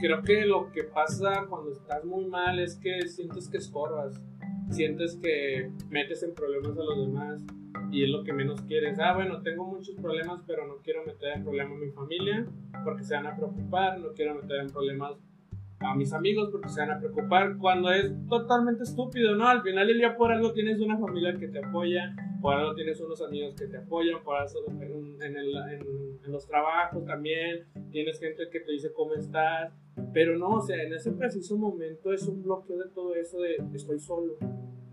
creo 0.00 0.22
que 0.22 0.44
lo 0.44 0.70
que 0.72 0.84
pasa 0.84 1.46
cuando 1.48 1.72
estás 1.72 2.04
muy 2.04 2.26
mal 2.26 2.58
es 2.58 2.76
que 2.76 3.06
sientes 3.06 3.48
que 3.48 3.58
estorbas, 3.58 4.20
sientes 4.70 5.16
que 5.22 5.70
metes 5.88 6.22
en 6.22 6.34
problemas 6.34 6.76
a 6.76 6.82
los 6.82 7.06
demás 7.06 7.44
y 7.90 8.04
es 8.04 8.10
lo 8.10 8.24
que 8.24 8.32
menos 8.32 8.60
quieres. 8.62 8.98
Ah, 8.98 9.14
bueno, 9.14 9.40
tengo 9.42 9.64
muchos 9.64 9.94
problemas, 9.94 10.42
pero 10.46 10.66
no 10.66 10.76
quiero 10.78 11.04
meter 11.04 11.36
en 11.36 11.44
problemas 11.44 11.72
a 11.80 11.84
mi 11.84 11.90
familia 11.92 12.46
porque 12.84 13.04
se 13.04 13.14
van 13.14 13.26
a 13.26 13.36
preocupar, 13.36 13.98
no 14.00 14.12
quiero 14.14 14.34
meter 14.34 14.60
en 14.60 14.70
problemas 14.70 15.16
a 15.80 15.94
mis 15.94 16.12
amigos 16.12 16.48
porque 16.50 16.68
se 16.68 16.80
van 16.80 16.90
a 16.90 16.98
preocupar 16.98 17.56
cuando 17.56 17.90
es 17.90 18.12
totalmente 18.28 18.82
estúpido, 18.82 19.36
¿no? 19.36 19.48
Al 19.48 19.62
final 19.62 19.86
del 19.86 19.98
día 19.98 20.16
por 20.16 20.32
algo 20.32 20.52
tienes 20.52 20.80
una 20.80 20.98
familia 20.98 21.36
que 21.36 21.48
te 21.48 21.64
apoya, 21.64 22.14
por 22.40 22.54
algo 22.54 22.74
tienes 22.74 23.00
unos 23.00 23.22
amigos 23.22 23.54
que 23.54 23.66
te 23.66 23.76
apoyan, 23.76 24.22
por 24.22 24.36
algo 24.36 24.50
en, 25.20 26.32
los 26.32 26.46
trabajos 26.46 27.04
también, 27.06 27.64
tienes 27.90 28.20
gente 28.20 28.50
que 28.50 28.60
te 28.60 28.72
dice 28.72 28.92
cómo 28.92 29.14
estás, 29.14 29.72
pero 30.12 30.36
no, 30.36 30.56
o 30.56 30.60
sea, 30.60 30.82
en 30.82 30.92
ese 30.92 31.12
preciso 31.12 31.56
momento 31.56 32.12
es 32.12 32.26
un 32.28 32.42
bloqueo 32.42 32.76
de 32.76 32.90
todo 32.90 33.14
eso 33.14 33.40
de 33.40 33.56
estoy 33.72 33.98
solo, 33.98 34.34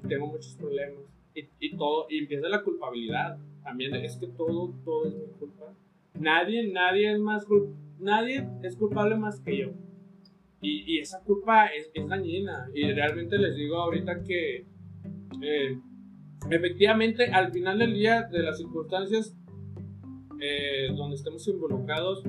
tengo 0.08 0.28
muchos 0.28 0.56
problemas 0.56 1.04
y, 1.60 1.76
todo, 1.76 2.08
y 2.10 2.20
empieza 2.20 2.48
la 2.48 2.64
culpabilidad. 2.64 3.38
También 3.64 3.94
es 3.96 4.18
que 4.18 4.28
todo, 4.28 4.74
todo 4.84 5.06
es 5.08 5.16
mi 5.16 5.26
culpa. 5.40 5.74
Nadie, 6.14 6.72
nadie 6.72 7.12
es 7.12 7.20
más 7.20 7.46
nadie 8.00 8.48
es 8.64 8.76
culpable 8.78 9.16
más 9.16 9.42
que 9.42 9.58
yo. 9.58 9.72
Y, 10.62 11.00
esa 11.00 11.22
culpa 11.24 11.68
es, 11.68 11.92
dañina. 12.08 12.70
Y 12.74 12.92
realmente 12.92 13.38
les 13.38 13.56
digo 13.56 13.78
ahorita 13.78 14.24
que 14.24 14.66
eh, 15.42 15.80
efectivamente 16.50 17.26
al 17.26 17.52
final 17.52 17.78
del 17.80 17.94
día 17.94 18.24
de 18.24 18.40
las 18.40 18.58
circunstancias 18.58 19.36
eh, 20.40 20.90
donde 20.96 21.16
estemos 21.16 21.48
involucrados, 21.48 22.24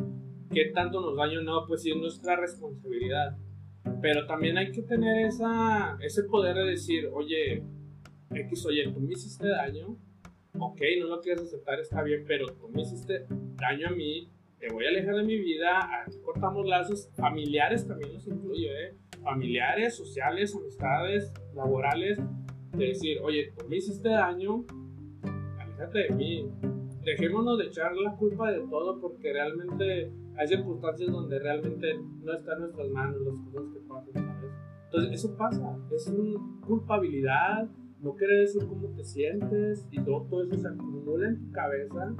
qué 0.53 0.67
tanto 0.67 1.01
nos 1.01 1.17
daño 1.17 1.43
no, 1.43 1.67
pues 1.67 1.83
sí 1.83 1.91
es 1.91 1.97
nuestra 1.97 2.37
responsabilidad. 2.37 3.37
Pero 4.03 4.27
también 4.27 4.59
hay 4.59 4.71
que 4.73 4.83
tener 4.83 5.27
esa, 5.27 5.97
ese 6.01 6.25
poder 6.25 6.57
de 6.57 6.71
decir, 6.71 7.09
oye, 7.13 7.63
X, 8.31 8.67
oye, 8.67 8.91
tú 8.93 9.01
me 9.01 9.13
hiciste 9.13 9.49
daño, 9.49 9.97
ok, 10.59 10.81
no 11.01 11.07
lo 11.07 11.21
quieres 11.21 11.45
aceptar, 11.45 11.81
está 11.81 12.03
bien, 12.03 12.25
pero 12.27 12.47
tú 12.47 12.69
me 12.69 12.83
hiciste 12.83 13.27
daño 13.57 13.89
a 13.89 13.91
mí, 13.91 14.29
te 14.59 14.73
voy 14.73 14.87
a 14.87 14.89
alejar 14.89 15.17
de 15.17 15.25
mi 15.25 15.39
vida, 15.39 15.89
aquí 16.03 16.19
cortamos 16.25 16.67
lazos 16.67 17.11
familiares, 17.17 17.87
también 17.87 18.15
los 18.15 18.27
incluye, 18.27 18.69
¿eh? 18.69 18.95
familiares, 19.23 19.97
sociales, 19.97 20.55
amistades, 20.55 21.33
laborales, 21.55 22.19
de 22.73 22.87
decir, 22.87 23.19
oye, 23.23 23.53
tú 23.57 23.67
me 23.69 23.77
hiciste 23.77 24.09
daño, 24.09 24.65
aléjate 25.59 25.99
de 25.99 26.11
mí, 26.11 26.51
dejémonos 27.05 27.59
de 27.59 27.67
echar 27.67 27.95
la 27.97 28.17
culpa 28.17 28.51
de 28.51 28.61
todo 28.69 29.01
porque 29.01 29.33
realmente 29.33 30.11
hay 30.37 30.47
circunstancias 30.47 31.11
donde 31.11 31.39
realmente 31.39 31.99
no 32.23 32.33
está 32.33 32.55
en 32.55 32.61
nuestras 32.61 32.89
manos 32.89 33.21
las 33.23 33.41
cosas 33.41 33.73
que 33.73 33.81
pasan, 33.81 34.13
¿sabes? 34.15 34.53
Entonces, 34.85 35.13
eso 35.13 35.37
pasa, 35.37 35.79
es 35.91 36.07
una 36.09 36.41
culpabilidad, 36.67 37.69
no 38.01 38.15
quiere 38.15 38.41
decir 38.41 38.67
cómo 38.67 38.89
te 38.95 39.05
sientes 39.05 39.87
y 39.91 40.01
todo, 40.01 40.27
todo 40.29 40.45
eso 40.45 40.57
se 40.57 40.69
acumula 40.69 41.29
en 41.29 41.39
tu 41.41 41.53
cabeza 41.53 42.15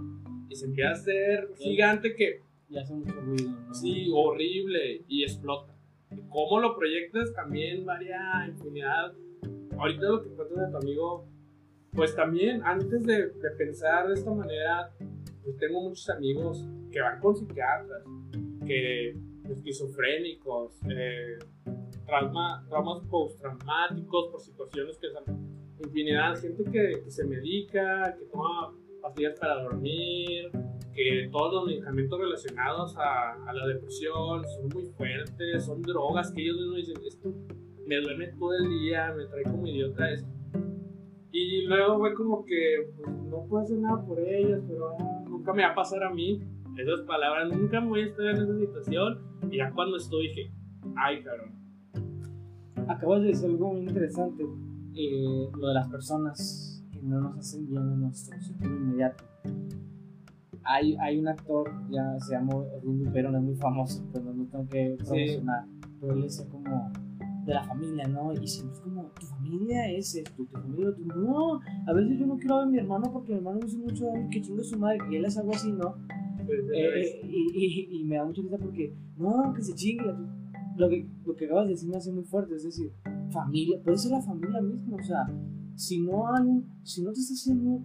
y 0.49 0.55
se 0.57 0.67
empieza 0.67 0.91
a 0.91 0.93
hacer 0.93 1.49
gigante 1.59 2.15
que... 2.15 2.41
Y 2.69 2.79
hace 2.79 2.95
mucho 2.95 3.13
ruido, 3.21 3.51
¿no? 3.51 3.75
Sí, 3.75 4.09
horrible 4.13 5.05
y 5.07 5.23
explota. 5.23 5.73
¿Cómo 6.31 6.61
lo 6.61 6.77
proyectas? 6.77 7.33
También 7.33 7.85
varía 7.85 8.19
infinidad. 8.49 9.13
Ahorita 9.79 10.07
lo 10.07 10.23
que 10.23 10.31
cuentas 10.31 10.59
de 10.59 10.71
tu 10.73 10.77
amigo, 10.77 11.29
pues 11.93 12.17
también 12.17 12.63
antes 12.65 13.05
de, 13.05 13.29
de 13.29 13.51
pensar 13.57 14.09
de 14.09 14.15
esta 14.15 14.33
manera, 14.33 14.91
pues 15.45 15.57
tengo 15.59 15.81
muchos 15.81 16.09
amigos 16.11 16.67
que 16.91 17.01
van 17.01 17.21
con 17.21 17.37
psiquiatras, 17.37 18.03
que 18.67 19.17
esquizofrénicos, 19.49 20.73
eh, 20.91 21.39
trauma, 22.07 22.65
traumas 22.69 23.05
postraumáticos 23.09 24.29
por 24.29 24.41
situaciones 24.41 24.99
que 24.99 25.09
son 25.11 25.25
infinidad, 25.85 26.41
gente 26.41 26.65
que, 26.65 27.03
que, 27.05 27.11
se 27.11 27.25
medica, 27.25 28.17
que 28.19 28.25
toma 28.27 28.73
pastillas 29.07 29.39
para 29.39 29.63
dormir, 29.63 30.51
que 30.93 31.29
todos 31.31 31.55
los 31.55 31.67
medicamentos 31.67 32.19
relacionados 32.19 32.97
a, 32.97 33.35
a, 33.49 33.53
la 33.53 33.67
depresión 33.67 34.45
son 34.45 34.69
muy 34.75 34.85
fuertes, 34.97 35.65
son 35.65 35.81
drogas 35.83 36.33
que 36.33 36.43
ellos 36.43 36.57
mismos 36.57 36.77
dicen, 36.77 36.97
esto 37.07 37.35
me 37.87 37.97
duele 38.01 38.33
todo 38.39 38.53
el 38.55 38.69
día, 38.69 39.15
me 39.17 39.27
trae 39.27 39.45
como 39.45 39.67
idiota 39.67 40.11
esto. 40.11 40.29
Y 41.31 41.67
luego 41.67 41.99
fue 41.99 42.15
como 42.15 42.45
que 42.45 42.91
pues, 42.97 43.09
no 43.31 43.47
puedo 43.47 43.63
hacer 43.63 43.79
nada 43.79 44.05
por 44.05 44.19
ellos, 44.19 44.61
pero 44.67 44.89
ah, 44.99 45.25
nunca 45.29 45.53
me 45.53 45.63
va 45.63 45.69
a 45.69 45.75
pasar 45.75 46.03
a 46.03 46.11
mí. 46.11 46.41
Esas 46.77 47.03
palabras, 47.03 47.57
nunca 47.57 47.81
voy 47.81 48.01
a 48.01 48.07
estar 48.07 48.27
en 48.27 48.37
esa 48.37 48.59
situación. 48.59 49.23
Y 49.51 49.59
ya 49.59 49.71
cuando 49.73 49.99
estoy 49.99 50.29
dije, 50.29 50.53
ay, 50.97 51.23
cabrón. 51.23 51.55
Acabas 52.89 53.23
de 53.23 53.29
decir 53.29 53.51
algo 53.51 53.73
muy 53.73 53.83
interesante, 53.83 54.45
eh, 54.95 55.49
lo 55.59 55.69
de 55.69 55.75
las 55.75 55.89
personas 55.89 56.76
no 57.07 57.21
nos 57.21 57.39
hacen 57.39 57.67
bien 57.67 57.83
en 57.83 58.01
nuestro 58.01 58.41
sentido 58.41 58.77
inmediato. 58.77 59.25
Hay, 60.65 60.97
hay 60.97 61.19
un 61.19 61.29
actor, 61.29 61.71
ya 61.91 62.19
se 62.19 62.33
llama 62.35 62.55
Edwin 62.83 63.11
pero 63.13 63.31
no 63.31 63.39
es 63.39 63.45
muy 63.45 63.55
famoso, 63.55 64.05
pero 64.13 64.33
no 64.33 64.45
tengo 64.47 64.69
que 64.69 64.97
promocionar. 64.99 65.65
Sí. 65.65 65.89
Pero 66.01 66.13
él 66.15 66.23
decía 66.23 66.47
como 66.49 66.93
de 67.47 67.55
la 67.55 67.63
familia, 67.63 68.09
¿no? 68.09 68.33
Y 68.33 68.47
siempre 68.49 68.75
es 68.75 68.81
como, 68.81 69.05
tu 69.21 69.27
familia 69.27 69.89
es 69.91 70.15
esto, 70.17 70.45
tu 70.45 70.47
familia, 70.47 70.93
tu... 70.95 71.05
No, 71.05 71.61
a 71.87 71.93
veces 71.93 72.19
yo 72.19 72.27
no 72.27 72.37
quiero 72.37 72.57
ver 72.57 72.65
a 72.65 72.71
mi 72.71 72.79
hermano 72.79 73.13
porque 73.13 73.33
mi 73.33 73.39
hermano 73.39 73.61
me 73.61 73.67
hizo 73.67 73.79
mucho 73.79 74.07
daño, 74.07 74.29
que 74.31 74.43
chingue 74.43 74.65
su 74.65 74.77
madre, 74.77 74.99
y 75.11 75.17
él 75.17 75.25
es 75.25 75.39
algo 75.39 75.53
así, 75.53 75.73
¿no? 75.73 75.95
Pues, 76.45 76.61
Eh, 76.75 77.21
y, 77.25 77.51
y, 77.55 78.01
y, 78.01 78.05
me 78.05 78.17
da 78.17 78.25
mucha 78.25 78.43
risa 78.43 78.59
porque, 78.59 78.93
no, 79.17 79.53
que 79.55 79.63
se 79.63 79.75
chingue. 79.75 80.13
Lo 80.77 80.89
que, 80.89 81.09
lo 81.25 81.35
que 81.37 81.47
acabas 81.47 81.67
de 81.67 81.71
decir 81.71 81.89
me 81.89 81.97
hace 81.97 82.13
muy 82.13 82.25
fuerte, 82.25 82.55
es 82.55 82.65
decir, 82.65 82.93
familia, 83.31 83.81
puede 83.83 83.97
ser 83.97 84.13
la 84.13 84.21
familia 84.21 84.61
misma, 84.61 84.97
o 84.97 85.03
sea, 85.03 85.27
si 85.77 86.01
no 86.01 86.35
hay, 86.35 86.65
si 86.83 87.03
no 87.03 87.13
te 87.13 87.21
está 87.21 87.35
haciendo, 87.35 87.83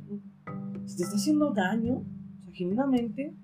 si 0.86 0.98
te 0.98 1.04
está 1.04 1.16
haciendo 1.16 1.52
daño, 1.52 1.98
o 1.98 2.42
sea, 2.42 2.54
genuinamente, 2.54 3.36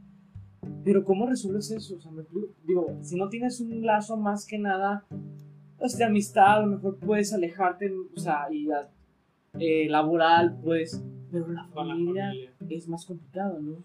pero 0.83 1.03
¿cómo 1.03 1.27
resuelves 1.27 1.69
eso? 1.71 1.97
O 1.97 2.01
sea, 2.01 2.11
me, 2.11 2.23
digo, 2.63 2.97
si 3.01 3.17
no 3.17 3.27
tienes 3.29 3.59
un 3.59 3.85
lazo 3.85 4.17
más 4.17 4.47
que 4.47 4.57
nada 4.57 5.05
pues, 5.77 5.97
de 5.97 6.05
amistad, 6.05 6.59
a 6.59 6.65
lo 6.65 6.67
mejor 6.67 6.97
puedes 6.97 7.33
alejarte, 7.33 7.91
o 7.91 8.19
sea, 8.19 8.47
y 8.51 8.67
eh, 9.59 9.87
laboral, 9.89 10.57
pues, 10.63 11.03
pero 11.29 11.47
la 11.49 11.65
familia, 11.67 12.33
la 12.33 12.51
familia 12.53 12.77
es 12.77 12.87
más 12.87 13.05
complicado, 13.05 13.59
¿no? 13.59 13.83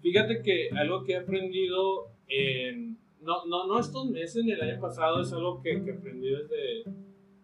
Fíjate 0.00 0.42
que 0.42 0.68
algo 0.76 1.04
que 1.04 1.12
he 1.12 1.16
aprendido 1.16 2.12
en, 2.28 2.98
no, 3.20 3.46
no, 3.46 3.66
no 3.66 3.78
estos 3.78 4.10
meses 4.10 4.44
ni 4.44 4.52
el 4.52 4.60
año 4.60 4.80
pasado, 4.80 5.20
es 5.20 5.32
algo 5.32 5.60
que, 5.60 5.82
que 5.84 5.92
aprendí 5.92 6.28
desde, 6.28 6.84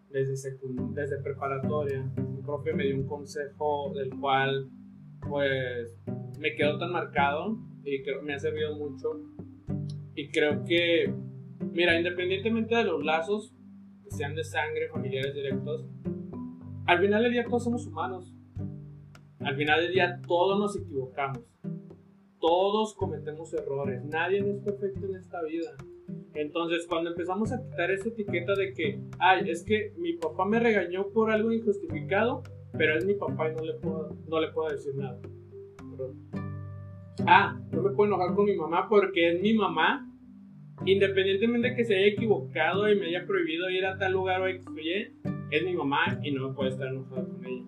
desde, 0.09 0.57
desde 0.93 1.21
preparatoria. 1.21 2.01
Un 2.17 2.41
profe 2.43 2.73
me 2.73 2.85
dio 2.85 2.95
un 2.95 3.07
consejo 3.07 3.91
del 3.95 4.09
cual 4.19 4.69
pues 5.27 5.97
me 6.39 6.55
quedó 6.55 6.77
tan 6.77 6.91
marcado 6.91 7.57
y 7.83 8.01
creo 8.03 8.21
me 8.21 8.33
ha 8.33 8.39
servido 8.39 8.75
mucho. 8.75 9.21
Y 10.15 10.29
creo 10.31 10.63
que, 10.65 11.13
mira, 11.71 11.97
independientemente 11.97 12.75
de 12.75 12.83
los 12.83 13.03
lazos 13.03 13.53
que 14.03 14.11
sean 14.11 14.35
de 14.35 14.43
sangre, 14.43 14.89
familiares 14.89 15.33
directos, 15.33 15.85
al 16.85 16.99
final 16.99 17.23
del 17.23 17.31
día 17.31 17.45
todos 17.45 17.63
somos 17.63 17.85
humanos. 17.85 18.33
Al 19.39 19.55
final 19.55 19.81
del 19.81 19.93
día 19.93 20.19
todos 20.27 20.59
nos 20.59 20.75
equivocamos 20.75 21.49
todos 22.39 22.93
cometemos 22.93 23.53
errores, 23.53 24.03
nadie 24.05 24.39
es 24.39 24.63
perfecto 24.63 25.05
en 25.07 25.15
esta 25.15 25.41
vida. 25.43 25.71
Entonces, 26.33 26.85
cuando 26.87 27.09
empezamos 27.09 27.51
a 27.51 27.61
quitar 27.61 27.91
esa 27.91 28.09
etiqueta 28.09 28.53
de 28.55 28.73
que, 28.73 28.99
ay, 29.19 29.49
es 29.49 29.63
que 29.63 29.93
mi 29.97 30.13
papá 30.13 30.45
me 30.45 30.59
regañó 30.59 31.09
por 31.09 31.31
algo 31.31 31.51
injustificado, 31.51 32.43
pero 32.77 32.97
es 32.97 33.05
mi 33.05 33.15
papá 33.15 33.51
y 33.51 33.55
no 33.55 33.63
le 33.63 33.73
puedo, 33.73 34.15
no 34.27 34.39
le 34.39 34.51
puedo 34.51 34.69
decir 34.69 34.95
nada. 34.95 35.19
Ah, 37.25 37.59
no 37.71 37.81
me 37.81 37.89
puedo 37.91 38.13
enojar 38.13 38.35
con 38.35 38.45
mi 38.45 38.55
mamá 38.55 38.87
porque 38.87 39.31
es 39.31 39.41
mi 39.41 39.53
mamá, 39.53 40.07
independientemente 40.85 41.69
de 41.69 41.75
que 41.75 41.83
se 41.83 41.95
haya 41.95 42.07
equivocado 42.07 42.89
y 42.89 42.97
me 42.97 43.07
haya 43.07 43.25
prohibido 43.25 43.69
ir 43.69 43.85
a 43.85 43.97
tal 43.97 44.13
lugar 44.13 44.41
o 44.41 44.47
X 44.47 44.65
es 45.51 45.63
mi 45.63 45.73
mamá 45.73 46.19
y 46.23 46.31
no 46.31 46.49
me 46.49 46.53
puedo 46.53 46.69
estar 46.69 46.87
enojado 46.87 47.27
con 47.27 47.45
ella. 47.45 47.65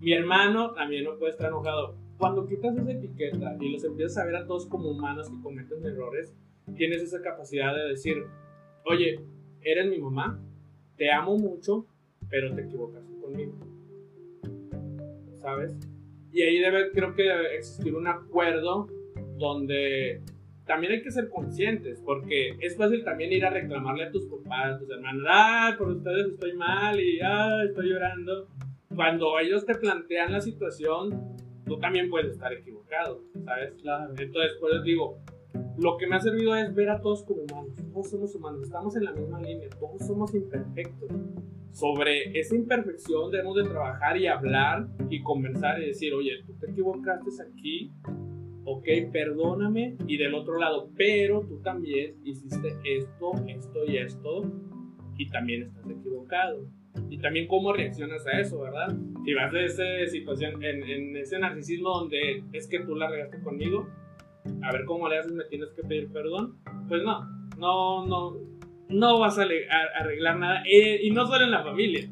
Mi 0.00 0.12
hermano 0.12 0.72
también 0.72 1.04
no 1.04 1.18
puede 1.18 1.32
estar 1.32 1.48
enojado 1.48 1.96
cuando 2.16 2.46
quitas 2.46 2.76
esa 2.76 2.92
etiqueta 2.92 3.56
y 3.60 3.72
los 3.72 3.84
empiezas 3.84 4.18
a 4.18 4.26
ver 4.26 4.36
a 4.36 4.46
todos 4.46 4.66
como 4.66 4.90
humanos 4.90 5.28
que 5.28 5.40
cometen 5.42 5.84
errores, 5.84 6.34
tienes 6.76 7.02
esa 7.02 7.20
capacidad 7.22 7.74
de 7.74 7.88
decir, 7.88 8.24
oye, 8.84 9.20
eres 9.62 9.88
mi 9.88 9.98
mamá, 9.98 10.40
te 10.96 11.10
amo 11.10 11.36
mucho, 11.36 11.86
pero 12.28 12.54
te 12.54 12.62
equivocaste 12.62 13.12
conmigo. 13.20 13.54
¿Sabes? 15.38 15.76
Y 16.32 16.42
ahí 16.42 16.58
debe, 16.58 16.90
creo 16.92 17.14
que 17.14 17.22
debe 17.22 17.56
existir 17.56 17.94
un 17.94 18.06
acuerdo 18.06 18.88
donde 19.38 20.22
también 20.66 20.92
hay 20.92 21.02
que 21.02 21.10
ser 21.10 21.28
conscientes, 21.30 22.00
porque 22.04 22.56
es 22.60 22.76
fácil 22.76 23.02
también 23.02 23.32
ir 23.32 23.44
a 23.44 23.50
reclamarle 23.50 24.04
a 24.04 24.10
tus 24.12 24.26
papás, 24.26 24.76
a 24.76 24.78
tus 24.78 24.90
hermanos, 24.90 25.26
ah, 25.28 25.74
por 25.76 25.88
ustedes 25.88 26.28
estoy 26.28 26.52
mal 26.52 27.00
y 27.00 27.20
ah, 27.20 27.64
estoy 27.66 27.88
llorando. 27.88 28.46
Cuando 28.94 29.38
ellos 29.40 29.66
te 29.66 29.74
plantean 29.74 30.32
la 30.32 30.40
situación, 30.40 31.36
tú 31.66 31.78
también 31.78 32.08
puedes 32.08 32.32
estar 32.32 32.52
equivocado, 32.52 33.24
¿sabes? 33.44 33.72
Claro. 33.82 34.12
Entonces, 34.16 34.52
por 34.60 34.70
eso 34.70 34.82
digo, 34.82 35.18
lo 35.80 35.96
que 35.96 36.06
me 36.06 36.16
ha 36.16 36.20
servido 36.20 36.54
es 36.54 36.74
ver 36.74 36.90
a 36.90 37.00
todos 37.00 37.24
como 37.24 37.42
humanos. 37.42 37.74
Todos 37.92 38.10
somos 38.10 38.34
humanos, 38.34 38.62
estamos 38.64 38.94
en 38.96 39.04
la 39.04 39.12
misma 39.12 39.40
línea, 39.40 39.68
todos 39.78 40.06
somos 40.06 40.34
imperfectos. 40.34 41.10
Sobre 41.72 42.38
esa 42.38 42.54
imperfección 42.54 43.30
debemos 43.30 43.56
de 43.56 43.64
trabajar 43.64 44.16
y 44.16 44.26
hablar 44.26 44.88
y 45.08 45.22
conversar 45.22 45.80
y 45.80 45.86
decir, 45.86 46.12
oye, 46.12 46.42
tú 46.46 46.52
te 46.54 46.70
equivocaste 46.70 47.30
aquí, 47.42 47.92
ok, 48.64 48.86
perdóname, 49.10 49.96
y 50.06 50.18
del 50.18 50.34
otro 50.34 50.58
lado, 50.58 50.90
pero 50.96 51.40
tú 51.40 51.62
también 51.62 52.16
hiciste 52.24 52.76
esto, 52.84 53.32
esto 53.46 53.84
y 53.86 53.96
esto, 53.96 54.42
y 55.16 55.28
también 55.30 55.62
estás 55.62 55.88
equivocado 55.88 56.66
y 57.08 57.18
también 57.18 57.46
cómo 57.46 57.72
reaccionas 57.72 58.26
a 58.26 58.40
eso, 58.40 58.60
¿verdad? 58.60 58.94
Si 59.24 59.32
vas 59.32 59.52
de 59.52 59.64
esa 59.64 60.10
situación, 60.10 60.62
en, 60.62 60.82
en, 60.82 61.16
ese 61.16 61.38
narcisismo 61.38 61.90
donde 61.90 62.44
es 62.52 62.68
que 62.68 62.80
tú 62.80 62.96
la 62.96 63.08
regaste 63.08 63.40
conmigo, 63.40 63.88
a 64.62 64.72
ver 64.72 64.84
cómo 64.84 65.08
le 65.08 65.18
haces, 65.18 65.32
me 65.32 65.44
tienes 65.44 65.70
que 65.70 65.82
pedir 65.82 66.12
perdón, 66.12 66.56
pues 66.88 67.02
no, 67.02 67.24
no, 67.58 68.06
no, 68.06 68.36
no 68.88 69.18
vas 69.18 69.38
a 69.38 69.42
arreglar 69.42 70.38
nada, 70.38 70.62
eh, 70.70 71.00
y 71.02 71.10
no 71.10 71.26
solo 71.26 71.44
en 71.44 71.50
la 71.50 71.62
familia. 71.62 72.08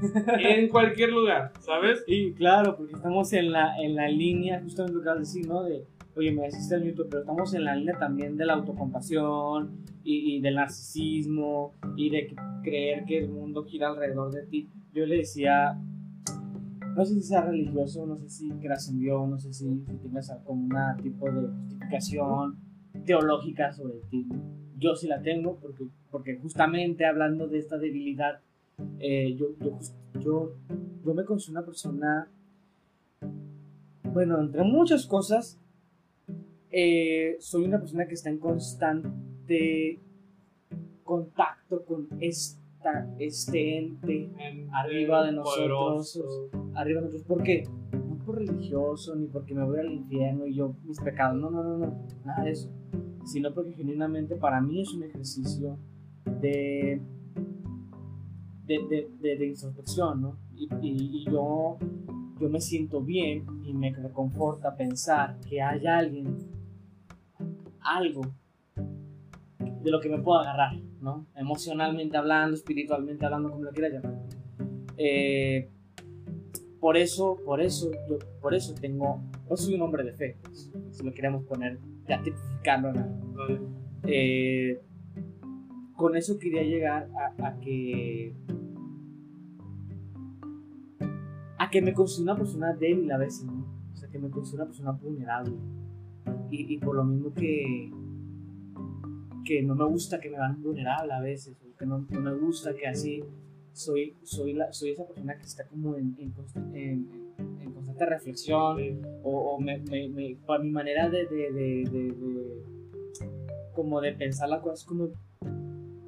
en 0.38 0.68
cualquier 0.68 1.10
lugar, 1.10 1.52
¿sabes? 1.60 2.04
Sí, 2.06 2.32
claro, 2.36 2.76
porque 2.76 2.94
estamos 2.94 3.32
en 3.32 3.50
la, 3.52 3.76
en 3.78 3.96
la 3.96 4.08
línea, 4.08 4.60
justamente 4.62 4.94
lo 4.94 5.00
que 5.00 5.08
acabas 5.08 5.32
de 5.32 5.38
decir, 5.38 5.48
¿no? 5.50 5.62
De, 5.64 5.84
oye, 6.14 6.32
me 6.32 6.42
deciste 6.42 6.76
en 6.76 6.84
YouTube, 6.84 7.08
pero 7.10 7.20
estamos 7.22 7.52
en 7.54 7.64
la 7.64 7.74
línea 7.74 7.98
también 7.98 8.36
de 8.36 8.46
la 8.46 8.54
autocompasión 8.54 9.84
y, 10.04 10.36
y, 10.36 10.40
del 10.40 10.56
narcisismo 10.56 11.74
y 11.96 12.10
de 12.10 12.34
creer 12.62 13.04
que 13.06 13.18
el 13.18 13.28
mundo 13.28 13.64
gira 13.64 13.88
alrededor 13.88 14.32
de 14.32 14.46
ti. 14.46 14.68
Yo 14.92 15.06
le 15.06 15.16
decía, 15.16 15.78
no 16.98 17.04
sé 17.04 17.14
si 17.14 17.22
sea 17.22 17.42
religioso, 17.42 18.04
no 18.06 18.16
sé 18.16 18.28
si 18.28 18.50
creas 18.54 18.88
en 18.88 19.06
no 19.06 19.38
sé 19.38 19.52
si, 19.52 19.66
si 19.86 19.96
tengas 19.98 20.36
como 20.44 20.64
un 20.64 21.02
tipo 21.02 21.30
de 21.30 21.46
justificación 21.46 22.58
teológica 23.06 23.72
sobre 23.72 24.00
ti. 24.10 24.26
Yo 24.76 24.96
sí 24.96 25.06
la 25.06 25.22
tengo 25.22 25.60
porque 25.60 25.84
porque 26.10 26.36
justamente 26.38 27.06
hablando 27.06 27.46
de 27.46 27.58
esta 27.58 27.78
debilidad, 27.78 28.40
eh, 28.98 29.36
yo, 29.36 29.54
yo, 29.60 29.78
yo, 30.18 30.56
yo 31.04 31.14
me 31.14 31.24
considero 31.24 31.60
una 31.60 31.66
persona, 31.66 32.28
bueno, 34.12 34.40
entre 34.40 34.64
muchas 34.64 35.06
cosas, 35.06 35.60
eh, 36.72 37.36
soy 37.38 37.64
una 37.64 37.78
persona 37.78 38.08
que 38.08 38.14
está 38.14 38.28
en 38.28 38.38
constante 38.38 40.00
contacto 41.04 41.84
con 41.84 42.08
esta, 42.78 43.14
este 43.18 43.78
ente 43.78 44.30
arriba 44.72 45.24
de 45.24 45.32
nosotros, 45.32 46.20
arriba 46.74 47.00
de 47.00 47.06
nosotros, 47.06 47.26
¿por 47.26 47.42
qué? 47.42 47.64
No 47.92 48.18
por 48.24 48.38
religioso, 48.38 49.16
ni 49.16 49.26
porque 49.26 49.54
me 49.54 49.64
voy 49.64 49.80
al 49.80 49.92
infierno 49.92 50.46
y 50.46 50.54
yo 50.54 50.74
mis 50.84 51.00
pecados, 51.00 51.40
no, 51.40 51.50
no, 51.50 51.62
no, 51.62 51.78
no, 51.78 52.06
nada 52.24 52.44
de 52.44 52.52
eso, 52.52 52.70
sino 53.24 53.52
porque 53.52 53.72
genuinamente 53.72 54.36
para 54.36 54.60
mí 54.60 54.82
es 54.82 54.92
un 54.94 55.02
ejercicio 55.02 55.78
de 56.40 57.02
de, 58.66 59.08
de, 59.18 59.36
de, 59.38 59.46
introspección, 59.46 60.20
¿no? 60.20 60.36
Y, 60.54 60.68
y, 60.82 61.24
yo, 61.24 61.78
yo 62.38 62.50
me 62.50 62.60
siento 62.60 63.00
bien 63.00 63.46
y 63.64 63.72
me 63.72 63.94
reconforta 63.94 64.76
pensar 64.76 65.38
que 65.48 65.62
hay 65.62 65.86
alguien, 65.86 66.36
algo 67.80 68.20
de 68.76 69.90
lo 69.90 69.98
que 70.00 70.10
me 70.10 70.18
puedo 70.18 70.40
agarrar, 70.40 70.74
¿no? 71.00 71.26
Emocionalmente 71.36 72.16
hablando, 72.16 72.56
espiritualmente 72.56 73.24
hablando, 73.24 73.50
como 73.50 73.64
lo 73.64 73.72
quiera 73.72 73.88
llamar. 73.88 74.18
Eh, 74.96 75.68
por 76.80 76.96
eso, 76.96 77.36
por 77.44 77.60
eso, 77.60 77.90
por 78.40 78.54
eso 78.54 78.74
tengo, 78.74 79.20
yo 79.48 79.56
soy 79.56 79.74
un 79.74 79.82
hombre 79.82 80.04
de 80.04 80.12
fe, 80.12 80.36
si 80.90 81.04
lo 81.04 81.12
queremos 81.12 81.44
poner, 81.44 81.78
ya 82.08 82.22
tipificarlo. 82.22 82.92
Eh, 84.04 84.80
con 85.96 86.16
eso 86.16 86.38
quería 86.38 86.62
llegar 86.62 87.10
a, 87.42 87.58
que 87.58 88.32
a 91.58 91.68
que 91.70 91.82
me 91.82 91.92
considero 91.92 92.32
una 92.32 92.38
persona 92.38 92.72
débil 92.72 93.10
a 93.10 93.18
veces. 93.18 93.44
O 93.92 93.96
sea, 93.96 94.08
que 94.08 94.18
me 94.20 94.30
considero 94.30 94.62
una 94.62 94.70
persona 94.70 94.92
vulnerable. 94.92 95.56
Y 96.50 96.78
por 96.78 96.94
lo 96.94 97.04
mismo 97.04 97.34
que, 97.34 97.92
que 99.48 99.62
no 99.62 99.74
me 99.74 99.86
gusta 99.86 100.20
que 100.20 100.28
me 100.28 100.36
vean 100.36 100.60
vulnerable 100.62 101.10
a 101.10 101.20
veces, 101.20 101.56
o 101.62 101.74
que 101.74 101.86
no, 101.86 102.06
no, 102.10 102.20
me 102.20 102.34
gusta 102.34 102.74
que 102.74 102.86
así 102.86 103.24
soy, 103.72 104.14
soy, 104.22 104.52
la, 104.52 104.70
soy 104.74 104.90
esa 104.90 105.06
persona 105.06 105.38
que 105.38 105.46
está 105.46 105.66
como 105.66 105.96
en, 105.96 106.14
en, 106.18 106.34
en, 107.62 107.72
constante 107.72 108.04
reflexión, 108.04 109.00
o, 109.22 109.54
o 109.54 109.58
me, 109.58 109.78
me, 109.78 110.06
me, 110.10 110.36
para 110.46 110.62
mi 110.62 110.68
manera 110.68 111.08
de, 111.08 111.24
de, 111.24 111.50
de, 111.50 111.84
de, 111.90 112.62
como 113.74 114.02
de 114.02 114.12
pensar 114.12 114.50
la 114.50 114.60
cosa 114.60 114.74
es 114.74 114.84
como 114.84 115.08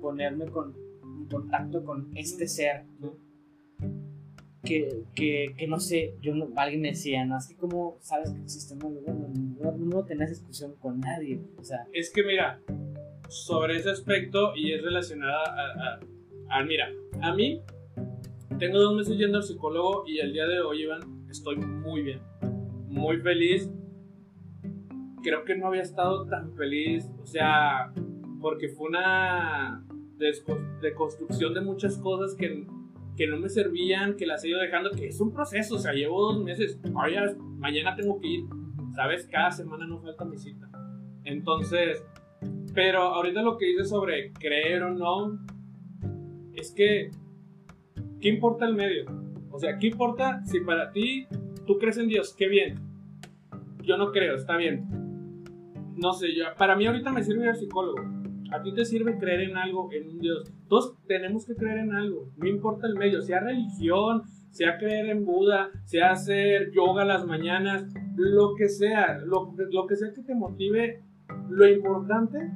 ponerme 0.03 0.45
con, 0.45 0.75
en 1.03 1.27
contacto 1.27 1.83
con 1.83 2.11
este 2.15 2.47
ser, 2.47 2.85
¿no? 2.99 3.15
Que, 4.63 5.05
que, 5.15 5.55
que, 5.57 5.67
no 5.67 5.81
sé, 5.81 6.15
yo 6.21 6.35
no, 6.35 6.51
alguien 6.57 6.83
me 6.83 6.89
decía, 6.89 7.25
¿no? 7.25 7.37
Así 7.37 7.55
como 7.55 7.97
sabes 8.03 8.33
que 8.33 8.43
existe, 8.43 8.77
no, 8.77 8.91
no, 8.91 9.73
no, 9.79 10.05
tenés 10.05 10.29
discusión 10.29 10.75
con 10.79 11.01
nadie, 11.01 11.41
o 11.57 11.65
sea. 11.65 11.87
Es 11.95 12.13
que 12.13 12.23
mira, 12.23 12.61
sobre 13.31 13.77
ese 13.77 13.91
aspecto 13.91 14.53
y 14.57 14.73
es 14.73 14.83
relacionada 14.83 16.01
a, 16.49 16.63
mira, 16.65 16.91
a 17.23 17.33
mí 17.33 17.63
tengo 18.59 18.79
dos 18.81 18.95
meses 18.97 19.17
yendo 19.17 19.39
al 19.39 19.45
psicólogo 19.45 20.05
y 20.07 20.19
el 20.19 20.33
día 20.33 20.47
de 20.47 20.61
hoy, 20.61 20.83
Iván, 20.83 21.29
estoy 21.31 21.57
muy 21.57 22.03
bien, 22.03 22.21
muy 22.89 23.19
feliz. 23.19 23.73
Creo 25.23 25.45
que 25.45 25.57
no 25.57 25.69
había 25.69 25.83
estado 25.83 26.27
tan 26.27 26.53
feliz, 26.57 27.09
o 27.23 27.27
sea, 27.27 27.93
porque 28.41 28.69
fue 28.69 28.89
una 28.89 29.87
deconstrucción 30.83 31.55
de 31.55 31.61
muchas 31.61 31.97
cosas 31.99 32.35
que, 32.35 32.67
que 33.17 33.29
no 33.29 33.39
me 33.39 33.49
servían, 33.49 34.17
que 34.17 34.27
las 34.27 34.45
he 34.45 34.49
ido 34.49 34.59
dejando, 34.59 34.91
que 34.91 35.07
es 35.07 35.21
un 35.21 35.33
proceso, 35.33 35.77
o 35.77 35.79
sea, 35.79 35.93
llevo 35.93 36.33
dos 36.33 36.43
meses, 36.43 36.81
mañana 36.93 37.95
tengo 37.95 38.19
que 38.21 38.27
ir, 38.27 38.45
¿sabes? 38.97 39.29
Cada 39.31 39.53
semana 39.53 39.87
no 39.87 40.01
falta 40.01 40.25
mi 40.25 40.37
cita. 40.37 40.69
Entonces, 41.25 42.05
pero 42.75 43.03
ahorita 43.03 43.43
lo 43.43 43.57
que 43.57 43.67
dices 43.67 43.89
sobre 43.89 44.33
creer 44.33 44.83
o 44.83 44.91
no, 44.91 45.39
es 46.55 46.73
que, 46.73 47.11
¿qué 48.21 48.29
importa 48.29 48.67
el 48.67 48.75
medio? 48.75 49.07
O 49.51 49.59
sea, 49.59 49.79
¿qué 49.79 49.89
importa 49.89 50.45
si 50.45 50.61
para 50.61 50.93
ti 50.93 51.27
tú 51.67 51.79
crees 51.79 51.99
en 51.99 52.09
Dios? 52.09 52.35
Qué 52.37 52.49
bien. 52.49 52.79
Yo 53.83 53.97
no 53.97 54.13
creo, 54.13 54.37
está 54.37 54.57
bien. 54.57 54.87
No 55.97 56.13
sé, 56.13 56.35
yo, 56.35 56.45
para 56.57 56.77
mí 56.77 56.87
ahorita 56.87 57.13
me 57.13 57.23
sirve 57.23 57.49
el 57.49 57.57
psicólogo 57.57 58.21
a 58.53 58.63
ti 58.63 58.73
te 58.75 58.85
sirve 58.85 59.19
creer 59.19 59.43
en 59.43 59.57
algo, 59.57 59.91
en 59.93 60.09
un 60.09 60.19
Dios. 60.19 60.53
Todos 60.69 60.97
tenemos 61.07 61.47
que 61.47 61.55
creer 61.55 61.79
en 61.79 61.93
algo, 61.93 62.31
no 62.37 62.49
importa 62.49 62.87
el 62.87 62.95
medio, 62.95 63.23
sea 63.23 63.41
religión, 63.41 64.23
sea 64.51 64.79
creer 64.79 65.11
en 65.11 65.25
Buda, 65.25 65.71
sea 65.85 66.11
hacer 66.11 66.73
yoga 66.73 67.05
las 67.05 67.25
mañanas, 67.27 67.85
lo 68.17 68.55
que 68.57 68.69
sea, 68.69 69.19
lo, 69.19 69.55
lo 69.71 69.87
que 69.87 69.97
sea 69.97 70.13
que 70.13 70.23
te 70.23 70.35
motive, 70.35 71.03
lo 71.51 71.69
importante 71.69 72.51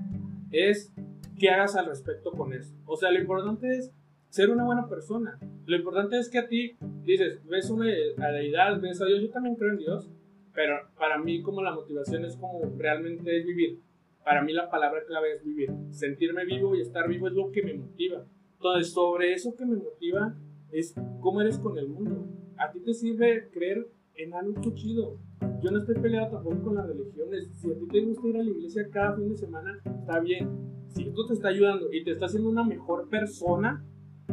es 0.51 0.93
que 1.39 1.51
hagas 1.51 1.77
al 1.77 1.87
respecto 1.87 2.31
con 2.33 2.53
eso. 2.53 2.75
O 2.87 2.97
sea, 2.97 3.11
lo 3.11 3.21
importante 3.21 3.69
es 3.69 3.93
ser 4.29 4.51
una 4.51 4.65
buena 4.65 4.89
persona. 4.89 5.39
Lo 5.67 5.77
importante 5.77 6.19
es 6.19 6.31
que 6.31 6.39
a 6.39 6.49
ti 6.49 6.77
dices, 7.05 7.41
ves 7.47 7.71
una 7.71 7.87
deidad, 7.87 8.81
ves 8.81 9.01
a 9.03 9.07
Dios, 9.07 9.21
yo 9.21 9.31
también 9.31 9.57
creo 9.57 9.73
en 9.73 9.79
Dios, 9.79 10.11
pero 10.55 10.77
para 10.97 11.19
mí 11.19 11.43
como 11.43 11.63
la 11.63 11.75
motivación 11.75 12.25
es 12.25 12.37
como 12.37 12.61
realmente 12.79 13.39
es 13.39 13.45
vivir 13.45 13.81
para 14.25 14.43
mí 14.43 14.53
la 14.53 14.71
palabra 14.71 15.05
clave 15.07 15.35
es 15.35 15.45
vivir. 15.45 15.71
Sentirme 15.91 16.45
vivo 16.47 16.75
y 16.75 16.81
estar 16.81 17.07
vivo 17.09 17.29
es 17.29 17.35
lo 17.35 17.53
que 17.53 17.63
me 17.63 17.75
motiva. 17.75 18.25
Entonces, 18.55 18.93
sobre 18.93 19.35
eso 19.35 19.55
que 19.55 19.67
me 19.67 19.77
motiva 19.77 20.35
es 20.73 20.95
cómo 21.21 21.43
eres 21.43 21.59
con 21.59 21.79
el 21.79 21.89
mundo. 21.89 22.27
A 22.57 22.73
ti 22.73 22.81
te 22.81 22.95
sirve 22.95 23.51
creer 23.53 23.87
en 24.15 24.33
algo 24.33 24.75
chido. 24.75 25.19
Yo 25.65 25.71
no 25.71 25.79
estoy 25.79 25.95
peleado 25.95 26.31
tampoco 26.31 26.63
con 26.63 26.75
las 26.75 26.87
religiones. 26.87 27.49
Si 27.55 27.71
a 27.71 27.75
ti 27.75 27.87
te 27.91 28.05
gusta 28.05 28.29
ir 28.29 28.37
a 28.37 28.43
la 28.43 28.51
iglesia 28.51 28.87
cada 28.93 29.17
fin 29.17 29.31
de 29.31 29.37
semana, 29.39 29.81
está 29.83 30.21
bien. 30.21 30.51
Si 30.89 31.09
esto 31.09 31.25
te 31.27 31.33
está 31.33 31.49
ayudando 31.49 31.91
y 31.91 32.05
te 32.05 32.11
está 32.11 32.27
haciendo 32.27 32.51
una 32.51 32.65
mejor 32.65 33.09
persona, 33.09 33.83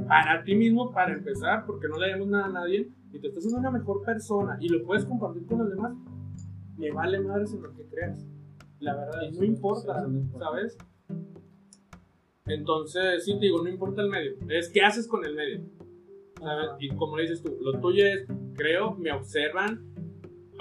para 0.09 0.43
ti 0.43 0.55
mismo, 0.55 0.91
para 0.91 1.13
empezar, 1.13 1.65
porque 1.65 1.87
no 1.87 1.97
le 1.99 2.09
damos 2.09 2.27
nada 2.27 2.47
a 2.47 2.51
nadie, 2.51 2.91
y 3.13 3.19
te 3.19 3.27
está 3.27 3.39
haciendo 3.39 3.59
una 3.59 3.71
mejor 3.71 4.03
persona 4.03 4.57
y 4.59 4.67
lo 4.67 4.83
puedes 4.83 5.05
compartir 5.05 5.45
con 5.45 5.59
los 5.59 5.69
demás, 5.69 5.93
me 6.77 6.91
vale 6.91 7.21
madres 7.21 7.53
en 7.53 7.63
lo 7.63 7.73
que 7.75 7.85
creas. 7.85 8.27
La 8.81 8.97
verdad, 8.97 9.31
no 9.31 9.45
importa, 9.45 10.05
¿sabes? 10.37 10.77
Entonces, 12.45 13.23
sí 13.23 13.35
te 13.35 13.45
digo, 13.45 13.63
no 13.63 13.69
importa 13.69 14.01
el 14.01 14.09
medio, 14.09 14.33
es 14.49 14.69
qué 14.69 14.81
haces 14.81 15.07
con 15.07 15.23
el 15.23 15.33
medio. 15.33 15.61
¿sabes? 16.41 16.71
Y 16.79 16.89
como 16.89 17.15
dices 17.15 17.41
tú, 17.41 17.57
lo 17.61 17.79
tuyo 17.79 18.05
es, 18.05 18.27
creo, 18.53 18.95
me 18.95 19.13
observan. 19.13 19.91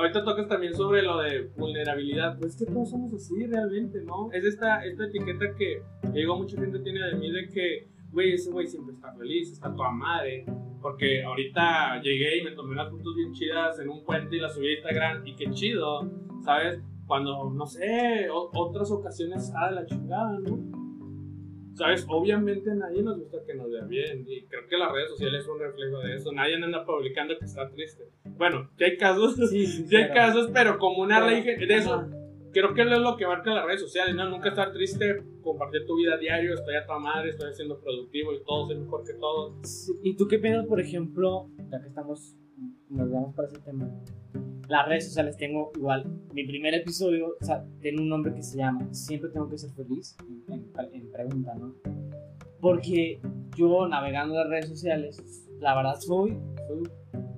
Ahorita 0.00 0.24
tocas 0.24 0.48
también 0.48 0.72
sobre 0.74 1.02
lo 1.02 1.18
de 1.18 1.50
vulnerabilidad. 1.58 2.38
Pues 2.38 2.54
es 2.54 2.64
que 2.64 2.72
todos 2.72 2.88
somos 2.88 3.12
así 3.12 3.44
realmente, 3.44 4.02
¿no? 4.02 4.32
Es 4.32 4.46
esta, 4.46 4.82
esta 4.82 5.04
etiqueta 5.04 5.54
que 5.58 5.82
digo, 6.14 6.38
mucha 6.38 6.56
gente 6.56 6.78
tiene 6.78 7.00
de 7.06 7.16
mí 7.16 7.30
de 7.30 7.46
que, 7.48 7.86
güey, 8.10 8.32
ese 8.32 8.50
güey 8.50 8.66
siempre 8.66 8.94
está 8.94 9.12
feliz, 9.12 9.52
está 9.52 9.74
toda 9.74 9.90
madre. 9.90 10.46
Porque 10.80 11.22
ahorita 11.22 12.00
llegué 12.00 12.38
y 12.38 12.44
me 12.44 12.52
tomé 12.52 12.72
unas 12.72 12.90
fotos 12.90 13.14
bien 13.14 13.34
chidas 13.34 13.78
en 13.78 13.90
un 13.90 14.02
puente 14.02 14.36
y 14.36 14.40
las 14.40 14.54
subí 14.54 14.68
a 14.68 14.72
Instagram 14.76 15.26
y 15.26 15.36
qué 15.36 15.50
chido, 15.50 16.10
¿sabes? 16.46 16.80
Cuando, 17.06 17.50
no 17.50 17.66
sé, 17.66 18.26
otras 18.30 18.90
ocasiones 18.90 19.48
está 19.48 19.68
de 19.68 19.74
la 19.74 19.84
chingada, 19.84 20.38
¿no? 20.38 20.79
¿Sabes? 21.74 22.04
Obviamente 22.08 22.70
a 22.70 22.74
nadie 22.74 23.02
nos 23.02 23.18
gusta 23.18 23.38
que 23.46 23.54
nos 23.54 23.70
vea 23.70 23.84
bien 23.84 24.24
y 24.28 24.42
creo 24.46 24.66
que 24.68 24.76
las 24.76 24.92
redes 24.92 25.10
sociales 25.10 25.44
son 25.44 25.54
un 25.54 25.60
reflejo 25.60 25.98
de 26.00 26.16
eso. 26.16 26.32
Nadie 26.32 26.56
anda 26.56 26.84
publicando 26.84 27.38
que 27.38 27.44
está 27.44 27.70
triste. 27.70 28.04
Bueno, 28.24 28.70
hay 28.78 28.96
casos, 28.96 29.36
sí, 29.50 29.66
sí, 29.66 29.96
hay 29.96 30.10
casos, 30.12 30.50
pero 30.52 30.78
como 30.78 31.02
una 31.02 31.24
ley 31.24 31.42
de 31.42 31.74
eso, 31.74 32.06
creo 32.52 32.74
que 32.74 32.82
es 32.82 32.88
lo 32.88 33.16
que 33.16 33.26
marca 33.26 33.54
las 33.54 33.66
redes 33.66 33.80
sociales, 33.80 34.14
¿no? 34.14 34.28
Nunca 34.28 34.50
estar 34.50 34.72
triste, 34.72 35.22
compartir 35.42 35.86
tu 35.86 35.96
vida 35.96 36.16
diario, 36.16 36.54
estoy 36.54 36.76
a 36.76 36.86
tu 36.86 36.92
madre, 36.92 37.30
estoy 37.30 37.54
siendo 37.54 37.80
productivo 37.80 38.32
y 38.32 38.42
todo 38.44 38.72
es 38.72 38.78
mejor 38.78 39.04
que 39.04 39.14
todo. 39.14 39.56
¿Y 40.02 40.16
tú 40.16 40.26
qué 40.28 40.38
piensas, 40.38 40.66
por 40.66 40.80
ejemplo, 40.80 41.48
ya 41.70 41.80
que 41.80 41.88
estamos, 41.88 42.36
nos 42.90 43.10
vamos 43.10 43.34
para 43.34 43.48
ese 43.48 43.58
tema, 43.60 43.88
las 44.68 44.86
redes 44.86 45.06
sociales 45.06 45.36
tengo 45.36 45.72
igual. 45.74 46.04
Mi 46.32 46.46
primer 46.46 46.74
episodio 46.74 47.34
o 47.40 47.44
sea, 47.44 47.64
tiene 47.80 48.00
un 48.00 48.08
nombre 48.08 48.34
que 48.34 48.42
se 48.42 48.58
llama 48.58 48.86
Siempre 48.92 49.30
tengo 49.30 49.48
que 49.48 49.58
ser 49.58 49.70
feliz, 49.70 50.16
en, 50.48 51.10
pregunta, 51.10 51.54
¿no? 51.54 51.74
Porque 52.60 53.20
yo 53.56 53.88
navegando 53.88 54.34
las 54.34 54.48
redes 54.48 54.68
sociales, 54.68 55.48
la 55.58 55.74
verdad 55.74 55.96
soy, 55.98 56.38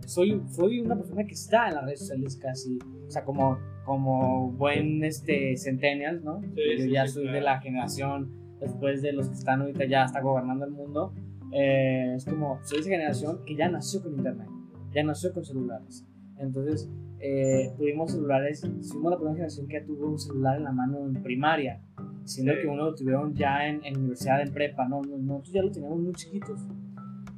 soy, 0.06 0.42
soy, 0.50 0.80
una 0.80 0.96
persona 0.96 1.24
que 1.24 1.32
está 1.32 1.68
en 1.68 1.76
las 1.76 1.84
redes 1.84 2.00
sociales 2.00 2.36
casi, 2.36 2.78
o 3.06 3.10
sea, 3.10 3.24
como, 3.24 3.58
como 3.84 4.50
buen 4.52 5.02
este, 5.04 5.56
centennial, 5.56 6.22
¿no? 6.22 6.42
yo 6.42 6.86
ya 6.86 7.06
soy 7.06 7.28
de 7.28 7.40
la 7.40 7.60
generación 7.60 8.30
después 8.60 9.02
de 9.02 9.12
los 9.12 9.28
que 9.28 9.34
están 9.34 9.60
ahorita 9.60 9.84
ya 9.86 10.04
está 10.04 10.20
gobernando 10.20 10.64
el 10.64 10.72
mundo. 10.72 11.12
Eh, 11.52 12.14
es 12.16 12.24
como, 12.24 12.58
soy 12.64 12.80
esa 12.80 12.90
generación 12.90 13.40
que 13.44 13.54
ya 13.54 13.68
nació 13.68 14.02
con 14.02 14.14
internet, 14.14 14.48
ya 14.94 15.02
nació 15.04 15.32
con 15.32 15.44
celulares. 15.44 16.06
Entonces, 16.38 16.90
eh, 17.20 17.72
tuvimos 17.76 18.10
celulares, 18.12 18.60
fuimos 18.90 19.10
la 19.12 19.16
primera 19.16 19.34
generación 19.36 19.68
que 19.68 19.80
tuvo 19.82 20.08
un 20.08 20.18
celular 20.18 20.56
en 20.58 20.64
la 20.64 20.72
mano 20.72 20.98
en 21.06 21.22
primaria. 21.22 21.80
siendo 22.24 22.52
Sí. 22.52 22.60
que 22.62 22.68
uno 22.68 22.84
lo 22.84 22.94
tuvieron 22.94 23.34
ya 23.34 23.66
en, 23.66 23.84
en 23.84 23.96
universidad, 23.98 24.40
en 24.42 24.52
prepa, 24.52 24.86
¿no? 24.86 25.02
No- 25.02 25.18
Nosotros 25.18 25.52
ya 25.54 25.62
lo 25.62 25.72
teníamos 25.72 25.98
muy 25.98 26.12
chiquitos. 26.12 26.60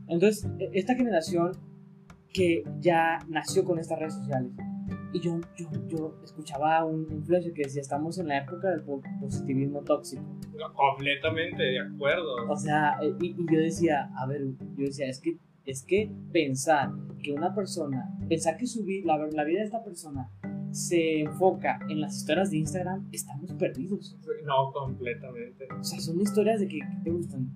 Entonces, 0.09 0.47
e- 0.59 0.71
esta 0.75 0.95
generación 0.95 1.53
que 2.35 2.65
ya 2.81 3.19
nació 3.29 3.65
con 3.65 3.79
estas 3.79 3.99
redes 3.99 4.13
sociales, 4.15 4.53
y 5.15 5.21
yo, 5.21 5.41
yo, 5.57 5.69
yo 5.89 6.19
escuchaba 6.23 6.77
a 6.79 6.85
un 6.85 7.07
influencer 7.11 7.55
que 7.55 7.63
decía, 7.63 7.81
estamos 7.81 8.19
en 8.19 8.29
la 8.29 8.39
época 8.43 8.69
del 8.69 8.83
po- 8.83 9.01
positivismo 9.21 9.81
tóxico. 9.83 10.23
Completamente 10.75 11.63
de 11.63 11.81
acuerdo. 11.81 12.35
O 12.51 12.57
sea, 12.57 12.99
eh, 13.03 13.15
y, 13.23 13.27
y 13.29 13.47
yo 13.51 13.59
decía, 13.61 14.11
a 14.19 14.27
ver, 14.27 14.43
yo 14.77 14.85
decía, 14.85 15.07
es 15.09 15.21
que, 15.21 15.39
es 15.67 15.83
que 15.83 16.11
pensar 16.33 16.91
que 17.23 17.33
una 17.33 17.55
persona, 17.55 18.11
pensar 18.29 18.57
que 18.57 18.67
su 18.67 18.85
vi- 18.85 19.03
la, 19.03 19.17
la 19.33 19.45
vida 19.45 19.61
de 19.61 19.65
esta 19.67 19.83
persona 19.83 20.31
se 20.71 21.21
enfoca 21.21 21.79
en 21.89 22.01
las 22.01 22.17
historias 22.17 22.51
de 22.51 22.59
Instagram, 22.59 23.09
estamos 23.13 23.53
perdidos. 23.53 24.17
No, 24.45 24.73
completamente. 24.73 25.67
O 25.81 25.85
sea, 25.85 26.01
son 26.01 26.21
historias 26.21 26.61
de 26.61 26.69
que, 26.69 26.79
¿qué 26.79 27.01
te 27.05 27.11
gustan? 27.11 27.49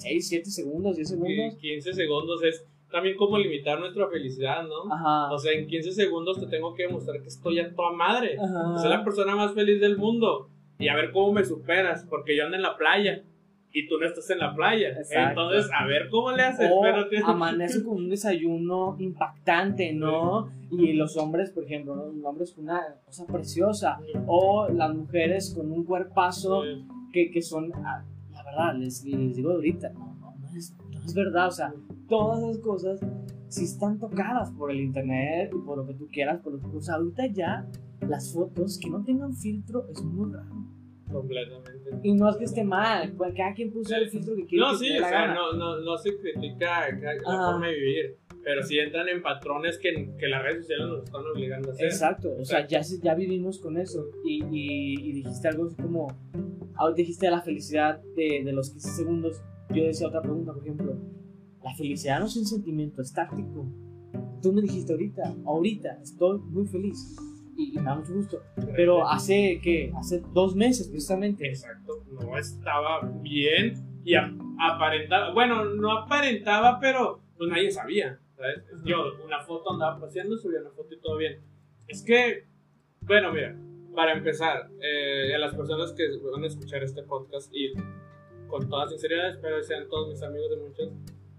6, 0.00 0.28
7 0.28 0.50
segundos, 0.50 0.96
10 0.96 1.08
Que 1.10 1.14
segundos. 1.16 1.56
15 1.60 1.92
segundos 1.94 2.42
es 2.42 2.64
también 2.90 3.16
como 3.16 3.38
limitar 3.38 3.78
nuestra 3.78 4.08
felicidad, 4.08 4.64
¿no? 4.64 4.92
Ajá. 4.92 5.32
O 5.32 5.38
sea, 5.38 5.52
en 5.52 5.68
15 5.68 5.92
segundos 5.92 6.40
te 6.40 6.46
tengo 6.48 6.74
que 6.74 6.82
demostrar 6.88 7.20
que 7.22 7.28
estoy 7.28 7.60
a 7.60 7.72
toda 7.72 7.92
madre. 7.92 8.36
Ajá. 8.36 8.78
Soy 8.78 8.90
la 8.90 9.04
persona 9.04 9.36
más 9.36 9.54
feliz 9.54 9.80
del 9.80 9.96
mundo. 9.96 10.48
Y 10.80 10.88
a 10.88 10.96
ver 10.96 11.12
cómo 11.12 11.32
me 11.32 11.44
superas, 11.44 12.04
porque 12.08 12.36
yo 12.36 12.44
ando 12.44 12.56
en 12.56 12.62
la 12.62 12.76
playa 12.76 13.22
y 13.72 13.86
tú 13.88 13.98
no 13.98 14.06
estás 14.06 14.28
en 14.30 14.38
la 14.38 14.54
playa. 14.54 14.88
Exacto. 14.90 15.42
Entonces, 15.42 15.70
a 15.78 15.86
ver 15.86 16.08
cómo 16.10 16.32
le 16.32 16.42
haces. 16.42 16.70
O 16.72 16.80
Pero 16.82 17.08
te- 17.08 17.18
amanece 17.24 17.82
con 17.84 17.96
un 17.98 18.08
desayuno 18.08 18.96
impactante, 18.98 19.92
¿no? 19.92 20.48
Y 20.70 20.92
los 20.94 21.16
hombres, 21.16 21.50
por 21.50 21.64
ejemplo, 21.64 21.94
¿no? 21.96 22.06
los 22.06 22.24
hombres 22.24 22.52
con 22.52 22.64
una 22.64 22.80
cosa 23.06 23.26
preciosa. 23.26 23.98
O 24.26 24.68
las 24.68 24.94
mujeres 24.94 25.52
con 25.56 25.70
un 25.70 25.84
cuerpazo 25.84 26.62
que, 27.12 27.30
que 27.30 27.42
son, 27.42 27.72
ah, 27.84 28.04
la 28.32 28.42
verdad, 28.44 28.74
les, 28.76 29.04
les 29.04 29.36
digo 29.36 29.50
ahorita, 29.52 29.90
no, 29.90 30.14
no, 30.20 30.34
no 30.40 30.56
es, 30.56 30.74
no 30.92 31.04
es 31.04 31.14
verdad, 31.14 31.48
o 31.48 31.50
sea, 31.52 31.72
todas 32.08 32.42
esas 32.42 32.58
cosas 32.58 33.00
sí 33.48 33.64
están 33.64 33.98
tocadas 33.98 34.50
por 34.52 34.70
el 34.70 34.80
internet 34.80 35.50
y 35.52 35.58
por 35.66 35.78
lo 35.78 35.86
que 35.86 35.94
tú 35.94 36.06
quieras, 36.12 36.40
por 36.40 36.52
lo, 36.52 36.76
o 36.76 36.80
sea, 36.80 36.94
ahorita 36.96 37.26
ya 37.28 37.66
las 38.08 38.32
fotos 38.32 38.78
que 38.78 38.88
no 38.90 39.02
tengan 39.04 39.34
filtro 39.34 39.86
es 39.90 40.02
muy 40.02 40.32
raro. 40.32 40.54
Completamente. 41.12 41.70
Y 42.02 42.12
no 42.14 42.28
es 42.30 42.36
que 42.36 42.44
esté 42.44 42.64
mal, 42.64 43.12
pues, 43.16 43.34
cada 43.36 43.52
quien 43.54 43.72
puso 43.72 43.94
el 43.96 44.08
filtro 44.08 44.34
que 44.36 44.46
quiere. 44.46 44.64
No, 44.64 44.72
que 44.72 44.78
sí, 44.78 44.98
o 44.98 45.06
sea, 45.08 45.34
no, 45.34 45.52
no, 45.52 45.80
no 45.80 45.98
se 45.98 46.16
critica 46.16 46.86
ca- 47.00 47.14
la 47.14 47.32
Ajá. 47.34 47.52
forma 47.52 47.66
de 47.68 47.74
vivir, 47.74 48.16
pero 48.44 48.62
sí 48.62 48.78
entran 48.78 49.08
en 49.08 49.22
patrones 49.22 49.78
que, 49.78 50.10
que 50.18 50.28
las 50.28 50.42
redes 50.42 50.62
sociales 50.62 50.86
nos 50.88 51.04
están 51.04 51.22
obligando 51.34 51.68
a 51.70 51.72
hacer. 51.72 51.86
Exacto, 51.86 52.28
o 52.38 52.44
sea, 52.44 52.66
ya, 52.66 52.80
ya 53.02 53.14
vivimos 53.14 53.58
con 53.58 53.76
eso. 53.76 54.06
Y, 54.24 54.42
y- 54.50 55.08
y 55.08 55.12
dijiste 55.12 55.48
algo 55.48 55.66
así 55.66 55.76
como, 55.76 56.06
ahora 56.76 56.94
dijiste 56.94 57.28
la 57.30 57.42
felicidad 57.42 58.00
de, 58.16 58.42
de 58.44 58.52
los 58.52 58.70
15 58.70 58.90
segundos. 58.90 59.42
Yo 59.74 59.84
decía 59.84 60.06
otra 60.08 60.22
pregunta, 60.22 60.52
por 60.52 60.62
ejemplo, 60.62 60.96
la 61.62 61.74
felicidad 61.74 62.18
no 62.20 62.26
es 62.26 62.36
un 62.36 62.46
sentimiento, 62.46 63.02
es 63.02 63.12
táctico. 63.12 63.66
Tú 64.42 64.52
me 64.52 64.62
dijiste 64.62 64.92
ahorita, 64.92 65.34
ahorita 65.44 65.98
estoy 66.02 66.38
muy 66.38 66.66
feliz 66.66 67.14
y, 67.60 67.78
me 67.78 67.82
da 67.82 67.94
mucho 67.96 68.12
gusto. 68.14 68.42
Pero 68.74 69.08
hace, 69.08 69.60
¿qué? 69.62 69.92
Hace 69.96 70.22
dos 70.32 70.54
meses 70.54 70.88
precisamente. 70.88 71.46
Exacto, 71.48 72.04
no 72.10 72.36
estaba 72.38 73.00
bien 73.22 73.74
y 74.04 74.14
aparentaba, 74.14 75.32
bueno, 75.32 75.64
no 75.64 75.92
aparentaba, 75.92 76.78
pero 76.80 77.20
pues 77.36 77.50
nadie 77.50 77.70
sabía, 77.70 78.18
¿sabes? 78.36 78.64
Yo 78.84 78.96
una 79.24 79.40
foto 79.40 79.72
andaba 79.72 80.00
paseando, 80.00 80.36
subía 80.36 80.60
una 80.60 80.70
foto 80.70 80.94
y 80.94 81.00
todo 81.00 81.16
bien. 81.16 81.40
Es 81.88 82.02
que, 82.02 82.46
bueno, 83.02 83.32
mira, 83.32 83.56
para 83.94 84.12
empezar, 84.12 84.70
eh, 84.80 85.34
a 85.34 85.38
las 85.38 85.54
personas 85.54 85.92
que 85.92 86.04
van 86.32 86.44
a 86.44 86.46
escuchar 86.46 86.82
este 86.82 87.02
podcast 87.02 87.52
y 87.54 87.72
con 88.48 88.68
toda 88.68 88.88
sinceridad 88.88 89.30
espero 89.30 89.56
que 89.58 89.62
sean 89.64 89.88
todos 89.88 90.08
mis 90.08 90.22
amigos 90.22 90.50
de 90.50 90.56
muchos, 90.56 90.92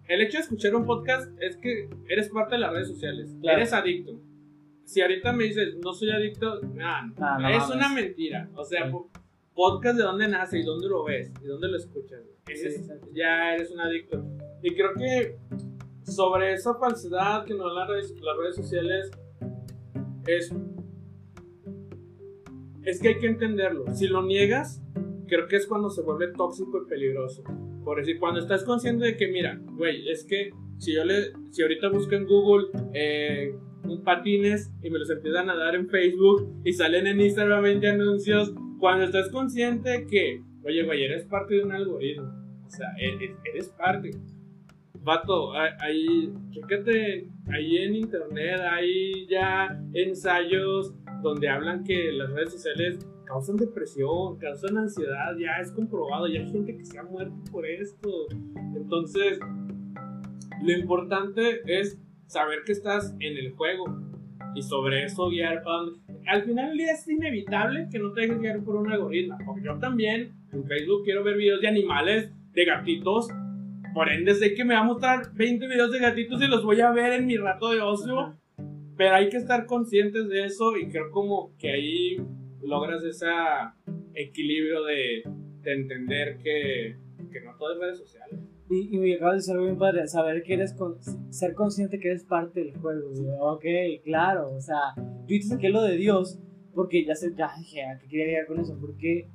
el 0.08 0.22
hecho 0.22 0.38
de 0.38 0.44
escuchar 0.44 0.76
un 0.76 0.86
podcast 0.86 1.32
es 1.42 1.58
que 1.58 1.90
eres 2.10 2.30
parte 2.30 2.56
de 2.56 2.62
las 2.62 2.74
redes 2.74 2.88
sociales, 2.90 3.36
Claro. 3.42 3.58
eres 3.58 3.74
adicto. 3.74 4.20
Si 4.92 5.00
ahorita 5.02 5.32
me 5.32 5.46
dices, 5.46 5.78
no 5.82 5.94
soy 5.94 6.10
adicto, 6.12 6.60
nah, 6.74 7.04
Ah, 7.18 7.38
no 7.40 7.48
es 7.50 7.60
mames. 7.60 7.76
una 7.76 7.88
mentira. 7.94 8.50
O 8.56 8.66
sea, 8.66 8.88
Sí. 8.88 8.92
po- 8.92 9.10
podcast 9.54 9.98
de 9.98 10.04
dónde 10.04 10.28
nace 10.28 10.60
y 10.60 10.64
dónde 10.64 10.90
lo 10.90 11.06
ves 11.06 11.32
y 11.42 11.48
dónde 11.48 11.70
lo 11.70 11.78
escuchas. 11.78 12.20
Sí, 12.54 12.84
ya 13.14 13.54
eres 13.56 13.72
un 13.72 13.80
adicto. 13.80 14.22
Y 14.62 14.76
creo 14.76 14.94
que 14.96 15.38
sobre 16.04 16.52
esa 16.56 16.74
falsedad 16.76 17.46
que 17.46 17.54
nos 17.54 17.68
dan 17.68 17.76
las 17.76 17.88
redes, 17.88 18.16
las 18.22 18.38
redes 18.38 18.56
sociales 18.58 19.12
es, 20.28 20.54
es 22.84 23.00
que 23.00 23.08
hay 23.10 23.18
que 23.20 23.28
entenderlo. 23.28 23.86
Si 23.94 24.08
lo 24.08 24.24
niegas, 24.24 24.82
creo 25.28 25.48
que 25.48 25.56
es 25.56 25.68
cuando 25.68 25.90
se 25.90 26.02
vuelve 26.02 26.34
tóxico 26.34 26.82
y 26.86 26.90
peligroso. 26.90 27.44
Por 27.86 27.98
decir, 28.00 28.20
cuando 28.20 28.42
estás 28.42 28.66
consciente 28.66 29.06
de 29.06 29.16
que, 29.16 29.28
mira, 29.30 29.58
güey, 29.78 30.10
es 30.10 30.26
que 30.26 30.50
si 30.80 30.94
yo 30.96 31.06
le, 31.06 31.32
si 31.52 31.62
ahorita 31.62 31.88
busco 31.88 32.14
en 32.16 32.26
Google 32.26 32.68
eh, 32.94 33.56
un 33.84 34.04
patines 34.04 34.72
y 34.82 34.90
me 34.90 35.00
los 35.00 35.10
empiezan 35.10 35.50
a 35.50 35.56
dar 35.56 35.76
en 35.76 35.90
Facebook 35.90 36.62
y 36.64 36.74
salen 36.74 37.08
en 37.08 37.22
Instagram 37.22 37.64
20 37.64 37.88
anuncios, 37.90 38.54
cuando 38.80 39.06
estás 39.06 39.30
consciente 39.30 40.08
que, 40.10 40.42
oye, 40.64 40.84
güey, 40.84 41.04
eres 41.04 41.26
parte 41.26 41.56
de 41.56 41.64
un 41.64 41.72
algoritmo, 41.72 42.28
o 42.66 42.70
sea, 42.70 42.88
eres, 43.00 43.32
eres 43.46 43.70
parte. 43.70 44.12
Vato, 45.04 45.54
ahí, 45.54 46.32
chécate, 46.52 47.28
ahí 47.52 47.78
en 47.78 47.96
internet 47.96 48.62
hay 48.70 49.26
ya 49.28 49.80
ensayos 49.94 50.94
donde 51.24 51.50
hablan 51.50 51.84
que 51.84 52.12
las 52.12 52.32
redes 52.32 52.54
sociales 52.54 53.00
causan 53.26 53.56
depresión, 53.56 54.38
causan 54.38 54.78
ansiedad, 54.78 55.36
ya 55.40 55.60
es 55.60 55.72
comprobado, 55.72 56.28
ya 56.28 56.42
hay 56.42 56.52
gente 56.52 56.78
que 56.78 56.86
se 56.86 57.00
ha 57.00 57.04
muerto 57.04 57.36
por 57.52 57.66
esto. 57.66 58.28
Entonces, 58.76 59.40
lo 60.62 60.72
importante 60.72 61.62
es 61.66 62.00
saber 62.32 62.60
que 62.66 62.72
estás 62.72 63.14
en 63.20 63.38
el 63.38 63.52
juego 63.52 63.86
y 64.56 64.62
sobre 64.62 65.04
eso 65.04 65.30
guiar 65.30 65.64
para 65.64 65.78
donde... 65.78 66.00
Al 66.28 66.44
final 66.44 66.70
del 66.70 66.78
día 66.78 66.92
es 66.94 67.08
inevitable 67.08 67.88
que 67.92 68.00
no 68.00 68.14
te 68.14 68.22
dejes 68.22 68.40
guiar 68.40 68.64
por 68.64 68.76
un 68.76 68.92
algoritmo, 68.92 69.38
porque 69.46 69.64
yo 69.66 69.78
también 69.80 70.34
en 70.52 70.66
Facebook 70.66 71.04
quiero 71.04 71.24
ver 71.24 71.36
videos 71.36 71.62
de 71.62 71.68
animales, 71.68 72.32
de 72.54 72.66
gatitos, 72.66 73.28
por 73.94 74.10
ende 74.10 74.34
sé 74.36 74.54
que 74.54 74.64
me 74.64 74.74
va 74.74 74.82
a 74.82 74.84
mostrar 74.84 75.34
20 75.34 75.68
videos 75.68 75.92
de 75.92 76.00
gatitos 76.00 76.42
y 76.42 76.48
los 76.48 76.64
voy 76.64 76.80
a 76.80 76.92
ver 76.92 77.14
en 77.14 77.26
mi 77.26 77.36
rato 77.36 77.70
de 77.70 77.82
ocio, 77.82 78.38
pero 78.96 79.16
hay 79.16 79.30
que 79.30 79.38
estar 79.38 79.66
conscientes 79.66 80.30
de 80.30 80.46
eso 80.46 80.78
y 80.78 80.90
creo 80.90 81.12
como 81.12 81.52
que 81.58 81.72
ahí 81.72 82.18
logras 82.62 83.04
ese 83.04 83.28
equilibrio 84.14 84.84
de, 84.84 85.24
de 85.64 85.74
entender 85.74 86.38
que, 86.38 86.96
que 87.32 87.42
no 87.42 87.58
todo 87.58 87.74
es 87.74 87.80
redes 87.80 87.98
sociales. 87.98 88.40
Y, 88.72 88.96
y 88.96 89.00
me 89.00 89.16
acabas 89.16 89.34
de 89.34 89.38
decir 89.40 89.52
algo 89.54 89.66
bien 89.66 89.78
padre, 89.78 90.08
saber 90.08 90.44
que 90.44 90.54
eres, 90.54 90.74
con- 90.74 90.96
ser 91.30 91.54
consciente 91.54 92.00
que 92.00 92.08
eres 92.08 92.24
parte 92.24 92.62
del 92.64 92.78
juego. 92.80 93.12
Yo, 93.14 93.34
ok, 93.42 93.66
claro, 94.04 94.54
o 94.56 94.62
sea, 94.62 94.96
yo 94.96 95.28
te 95.28 95.42
saqué 95.44 95.70
lo 95.70 95.82
de 95.82 95.98
Dios, 95.98 96.40
porque 96.74 97.06
ya 97.06 97.14
sé, 97.16 97.34
ya 97.36 97.50
dije, 97.58 97.84
¿a 97.84 98.00
qué 98.00 98.08
quería 98.08 98.26
llegar 98.28 98.48
con 98.48 98.60
eso? 98.62 98.78
Porque 98.80 99.30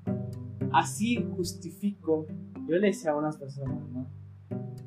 así 0.73 1.23
justifico, 1.37 2.27
yo 2.67 2.77
le 2.79 2.87
decía 2.89 3.11
a 3.11 3.17
unas 3.17 3.37
personas, 3.37 3.79
¿no? 3.91 4.09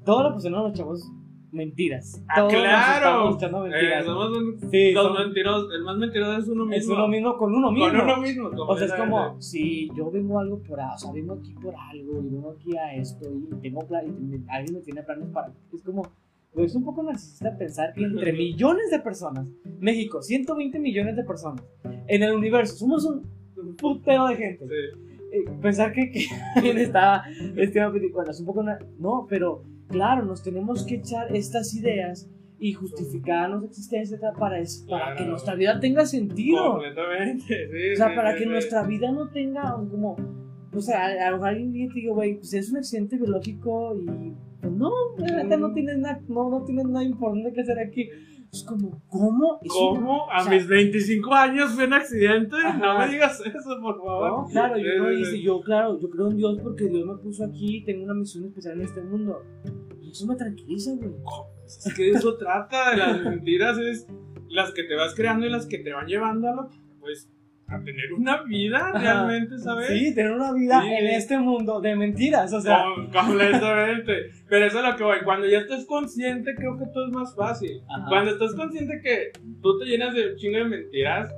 Todas 0.04 0.24
las 0.26 0.34
personas 0.34 0.64
nos 0.64 0.72
echamos 0.72 1.12
mentiras. 1.52 2.24
¡Ah, 2.28 2.36
Todos 2.40 2.54
claro! 2.54 2.96
estamos 3.06 3.36
echando 3.36 3.60
mentiras. 3.62 4.04
Eh, 4.04 4.06
somos 4.06 4.38
un- 4.38 4.60
sí, 4.72 4.92
los 4.92 5.04
somos- 5.06 5.20
mentirosos, 5.26 5.74
el 5.74 5.84
más 5.84 5.98
mentiroso 5.98 6.38
es 6.38 6.48
uno 6.48 6.66
mismo. 6.66 6.76
es 6.78 6.88
uno 6.88 7.08
mismo 7.08 7.38
con 7.38 7.56
uno 7.56 7.72
mismo. 7.72 7.88
Con 7.90 8.00
uno 8.02 8.18
mismo. 8.18 8.50
O 8.68 8.78
sea, 8.78 8.88
es 8.88 8.94
como, 8.94 9.42
si 9.42 9.90
yo 9.96 10.10
vengo 10.12 10.40
algo 10.40 10.60
por 10.60 10.80
a- 10.80 10.94
o 10.94 10.98
sea, 10.98 11.12
vengo 11.12 11.34
aquí 11.34 11.54
por 11.54 11.74
algo 11.76 12.22
y 12.22 12.30
vengo 12.30 12.52
aquí 12.52 12.78
a 12.78 12.96
esto 12.96 13.30
y 13.32 13.56
tengo 13.62 13.80
plan, 13.82 14.06
y 14.08 14.12
me- 14.12 14.52
alguien 14.52 14.76
me 14.76 14.82
tiene 14.82 15.04
planes 15.04 15.28
para, 15.30 15.52
es 15.74 15.84
como, 15.84 16.04
pues 16.54 16.72
es 16.72 16.76
un 16.76 16.84
poco 16.84 17.04
narcisista 17.04 17.56
pensar 17.58 17.94
que 17.94 18.04
entre 18.04 18.34
millones 18.34 18.90
de 18.92 19.00
personas, 19.00 19.48
México, 19.80 20.22
120 20.22 20.80
millones 20.80 21.16
de 21.16 21.24
personas, 21.24 21.64
en 22.08 22.24
el 22.24 22.34
universo, 22.34 22.76
somos 22.76 23.06
un, 23.06 23.24
un 23.58 23.76
putero 23.76 24.28
de 24.28 24.36
gente. 24.36 24.66
Sí. 24.68 25.00
Eh, 25.32 25.45
pensar 25.62 25.93
que, 25.93 26.10
que 26.10 26.26
alguien 26.56 26.78
está, 26.80 27.24
este, 27.56 27.80
bueno, 28.12 28.32
es 28.32 28.39
un 28.39 28.45
poco, 28.47 28.64
no, 28.97 29.28
pero 29.30 29.64
claro, 29.90 30.26
nos 30.26 30.42
tenemos 30.44 30.86
que 30.86 30.96
echar 30.96 31.36
estas 31.36 31.74
ideas 31.76 32.30
y 32.62 32.74
justificar 32.74 33.50
nuestra 33.50 33.68
existencia 33.70 34.18
para, 34.38 34.60
es- 34.60 34.86
para 34.90 35.16
que 35.16 35.26
nuestra 35.26 35.56
vida 35.56 35.80
tenga 35.80 36.06
sentido. 36.06 36.72
Completamente, 36.74 37.46
sí. 37.72 37.94
O 37.94 37.96
sea, 37.96 38.10
sí, 38.10 38.16
para 38.16 38.32
sí, 38.34 38.38
que 38.40 38.44
sí. 38.46 38.50
nuestra 38.50 38.84
vida 38.84 39.12
no 39.12 39.30
tenga 39.30 39.76
como. 39.90 40.16
O 40.74 40.82
sea, 40.82 41.06
a 41.06 41.30
a 41.36 41.48
alguien 41.48 41.72
te 41.90 41.94
digo, 41.96 42.14
güey, 42.16 42.36
pues 42.36 42.54
es 42.54 42.70
un 42.72 42.78
accidente 42.78 43.18
biológico 43.18 43.96
y. 44.00 44.34
Pues 44.62 44.74
no, 44.74 44.92
la 45.18 45.56
no 45.58 45.72
tienes 45.74 45.98
nada, 46.00 46.22
no, 46.28 46.50
no 46.50 46.64
tienes 46.66 46.86
nada 46.86 47.04
importante 47.06 47.54
que 47.54 47.62
hacer 47.62 47.80
aquí. 47.80 48.10
Es 48.52 48.64
como, 48.64 49.04
¿cómo? 49.08 49.60
¿Cómo? 49.68 50.32
A 50.32 50.41
o 50.41 50.43
sea, 50.43 50.52
mis 50.52 50.68
25 50.68 51.34
años 51.34 51.72
fue 51.72 51.86
un 51.86 51.93
accidente. 51.93 52.56
No 52.80 52.91
Ajá. 52.91 53.06
me 53.06 53.12
digas 53.12 53.39
eso, 53.45 53.80
por 53.80 53.97
favor. 53.97 54.30
No, 54.30 54.47
claro, 54.50 54.78
yo 54.78 55.04
no 55.04 55.10
dice, 55.10 55.32
sí. 55.32 55.43
yo, 55.43 55.62
claro, 55.62 56.00
yo 56.00 56.10
creo 56.10 56.30
en 56.30 56.38
Dios 56.38 56.58
porque 56.64 56.88
Dios 56.88 57.06
me 57.06 57.16
puso 57.18 57.45
aquí 57.45 57.78
y 57.78 57.84
tengo 57.84 58.06
una 58.06 58.16
misión 58.16 58.45
especial 58.45 58.80
en 58.80 58.86
este 58.86 59.02
mundo. 59.02 59.43
Y 60.02 60.12
eso 60.12 60.26
me 60.26 60.36
tranquiliza, 60.36 60.95
güey. 60.95 61.14
Es 61.68 61.93
que 61.95 62.04
de 62.04 62.12
eso 62.12 62.38
trata, 62.38 62.91
de 62.91 62.97
las 62.97 63.22
mentiras 63.24 63.78
es 63.78 64.08
las 64.47 64.74
que 64.74 64.84
te 64.84 64.95
vas 64.95 65.14
creando 65.14 65.45
y 65.45 65.50
las 65.50 65.68
que 65.68 65.78
te 65.78 65.93
van 65.93 66.08
llevando 66.08 66.47
a 66.47 66.56
lo 66.56 66.70
pues, 67.00 67.30
a 67.72 67.80
tener 67.84 68.13
una 68.13 68.43
vida 68.43 68.91
realmente, 68.93 69.57
¿sabes? 69.59 69.88
Sí, 69.88 70.15
tener 70.15 70.32
una 70.32 70.51
vida 70.53 70.82
Sí. 70.82 70.88
en 70.91 71.07
este 71.07 71.38
mundo 71.38 71.80
de 71.82 71.95
mentiras, 71.95 72.51
o 72.53 72.59
sea. 72.61 72.84
Com- 72.95 73.11
completamente. 73.11 74.32
Pero 74.49 74.65
eso 74.65 74.80
es 74.80 74.86
lo 74.86 74.95
que 74.95 75.03
voy. 75.03 75.17
Cuando 75.24 75.47
ya 75.47 75.59
estás 75.59 75.86
consciente, 75.86 76.55
creo 76.55 76.78
que 76.78 76.86
todo 76.93 77.05
es 77.07 77.13
más 77.13 77.36
fácil. 77.36 77.82
Ajá. 77.89 78.05
Cuando 78.09 78.32
estás 78.32 78.55
consciente 78.55 78.99
que 79.03 79.32
tú 79.61 79.78
te 79.80 79.86
llenas 79.86 80.13
de 80.15 80.36
chingo 80.36 80.57
de 80.57 80.65
mentiras, 80.65 81.34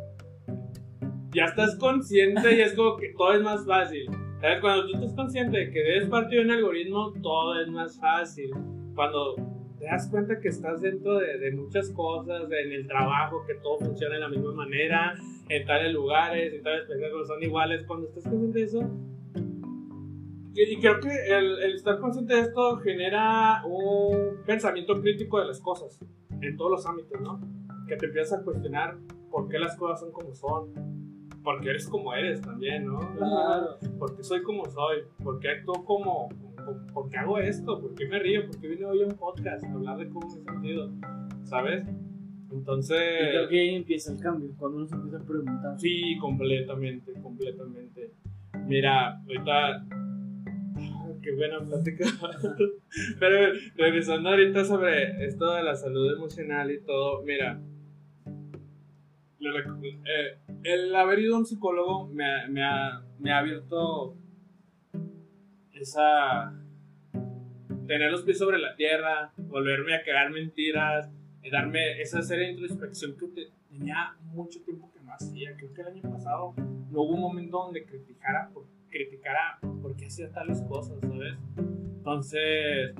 ya 1.34 1.45
estás 1.45 1.75
consciente 1.77 2.55
y 2.55 2.61
es 2.61 2.73
como 2.73 2.97
que 2.97 3.13
todo 3.17 3.34
es 3.34 3.41
más 3.41 3.65
fácil. 3.65 4.05
¿Sabes? 4.41 4.59
Cuando 4.61 4.88
tú 4.88 4.95
estás 4.97 5.13
consciente 5.13 5.57
de 5.57 5.71
que 5.71 5.79
debes 5.79 6.09
partir 6.09 6.39
de 6.39 6.45
un 6.45 6.51
algoritmo, 6.51 7.13
todo 7.21 7.61
es 7.61 7.67
más 7.69 7.99
fácil. 7.99 8.49
Cuando 8.95 9.36
te 9.82 9.88
das 9.88 10.07
cuenta 10.09 10.39
que 10.39 10.49
estás 10.49 10.79
dentro 10.79 11.17
de, 11.17 11.39
de 11.39 11.51
muchas 11.53 11.89
cosas, 11.89 12.43
en 12.43 12.71
el 12.71 12.88
trabajo, 12.88 13.43
que 13.47 13.55
todo 13.55 13.79
funciona 13.79 14.13
de 14.13 14.21
la 14.21 14.29
misma 14.29 14.53
manera, 14.53 15.15
en 15.49 15.65
tales 15.65 15.91
lugares, 15.91 16.53
en 16.53 16.61
tales 16.61 16.84
espectáculos 16.84 17.27
son 17.27 17.41
iguales, 17.41 17.84
cuando 17.88 18.07
estás 18.07 18.23
consciente 18.23 18.59
de 18.59 18.65
eso, 18.65 18.91
y 20.53 20.61
y 20.61 20.79
creo 20.79 20.99
que 20.99 21.09
el, 21.09 21.63
el 21.63 21.73
estar 21.73 21.97
consciente 21.97 22.36
de 22.36 22.41
esto 22.41 22.77
genera 22.77 23.63
un 23.65 24.43
pensamiento 24.45 25.01
crítico 25.01 25.39
de 25.39 25.47
las 25.47 25.59
cosas, 25.59 25.99
en 26.41 26.55
todos 26.57 26.69
los 26.69 26.86
ámbitos, 26.86 27.19
¿no? 27.19 27.41
Que 27.88 27.95
te 27.95 28.05
empiezas 28.05 28.39
a 28.39 28.43
cuestionar 28.43 28.97
por 29.32 29.49
qué 29.49 29.57
las 29.57 29.75
cosas 29.77 30.01
son 30.01 30.11
como 30.11 30.36
son, 30.36 31.39
por 31.43 31.59
qué 31.61 31.71
eres 31.71 31.88
como 31.88 32.13
eres 32.13 32.39
también, 32.41 32.86
¿no? 32.86 32.99
Claro. 33.17 33.79
¿Por 33.97 34.15
qué 34.15 34.23
soy 34.23 34.43
como 34.43 34.65
soy? 34.65 34.99
¿Por 35.23 35.39
qué 35.39 35.49
actúo 35.49 35.84
como... 35.86 36.29
¿Por 36.93 37.09
qué 37.09 37.18
hago 37.18 37.38
esto? 37.39 37.80
¿Por 37.82 37.95
qué 37.95 38.07
me 38.07 38.20
río? 38.20 38.45
¿Por 38.47 38.59
qué 38.59 38.68
vine 38.68 38.86
hoy 38.86 39.01
a 39.03 39.07
un 39.07 39.16
podcast 39.16 39.64
a 39.64 39.72
hablar 39.74 39.97
de 39.97 40.09
cómo 40.09 40.28
me 40.28 40.41
he 40.41 40.43
sentido? 40.45 40.91
¿Sabes? 41.43 41.86
Entonces... 42.51 42.97
Y 42.99 43.30
creo 43.30 43.47
que 43.49 43.59
ahí 43.59 43.76
empieza 43.76 44.12
el 44.14 44.20
cambio, 44.20 44.49
cuando 44.57 44.78
uno 44.80 44.88
se 44.88 44.95
empieza 44.95 45.18
a 45.18 45.26
preguntar. 45.26 45.80
Sí, 45.80 46.18
completamente, 46.20 47.14
completamente. 47.22 48.12
Mira, 48.68 49.18
ahorita. 49.22 49.86
Ah, 49.86 51.12
Qué 51.22 51.36
buena 51.36 51.59
plática. 51.59 52.05
Pero 53.20 53.53
regresando 53.78 54.30
ahorita 54.30 54.66
sobre 54.66 55.26
esto 55.26 55.53
de 55.53 55.64
la 55.64 55.76
salud 55.76 56.14
emocional 56.14 56.72
y 56.72 56.82
todo, 56.84 57.22
mira. 57.24 57.62
eh, 59.39 60.38
el 60.64 60.95
haber 60.95 61.20
ido 61.20 61.36
a 61.36 61.39
un 61.39 61.45
psicólogo 61.45 62.07
me 62.07 62.26
me 62.49 62.64
ha- 62.64 63.01
me 63.20 63.32
ha 63.32 63.39
abierto 63.39 64.16
esa. 65.82 66.53
tener 67.88 68.11
los 68.11 68.23
pies 68.23 68.38
sobre 68.38 68.57
la 68.59 68.75
tierra, 68.75 69.34
volverme 69.38 69.95
a 69.95 70.03
cagar 70.03 70.32
mentiras, 70.32 71.09
y 71.43 71.49
darme 71.49 71.99
esa 72.01 72.21
serie 72.21 72.51
introspección 72.51 73.17
que 73.17 73.27
te- 73.27 73.51
tenía 73.69 74.15
mucho 74.23 74.61
tiempo 74.63 74.91
que 74.93 75.01
no 75.01 75.11
hacía. 75.13 75.55
Creo 75.57 75.73
que 75.73 75.82
el 75.82 75.88
año 75.88 76.01
pasado 76.03 76.53
no 76.57 77.01
hubo 77.01 77.15
un 77.15 77.21
momento 77.21 77.57
donde 77.63 77.84
criticara 77.84 78.49
por, 78.53 78.65
criticara 78.89 79.59
por 79.82 79.95
qué 79.97 80.05
hacía 80.05 80.32
tales 80.32 80.61
cosas, 80.69 80.99
¿sabes? 81.01 81.34
Entonces, 81.97 82.95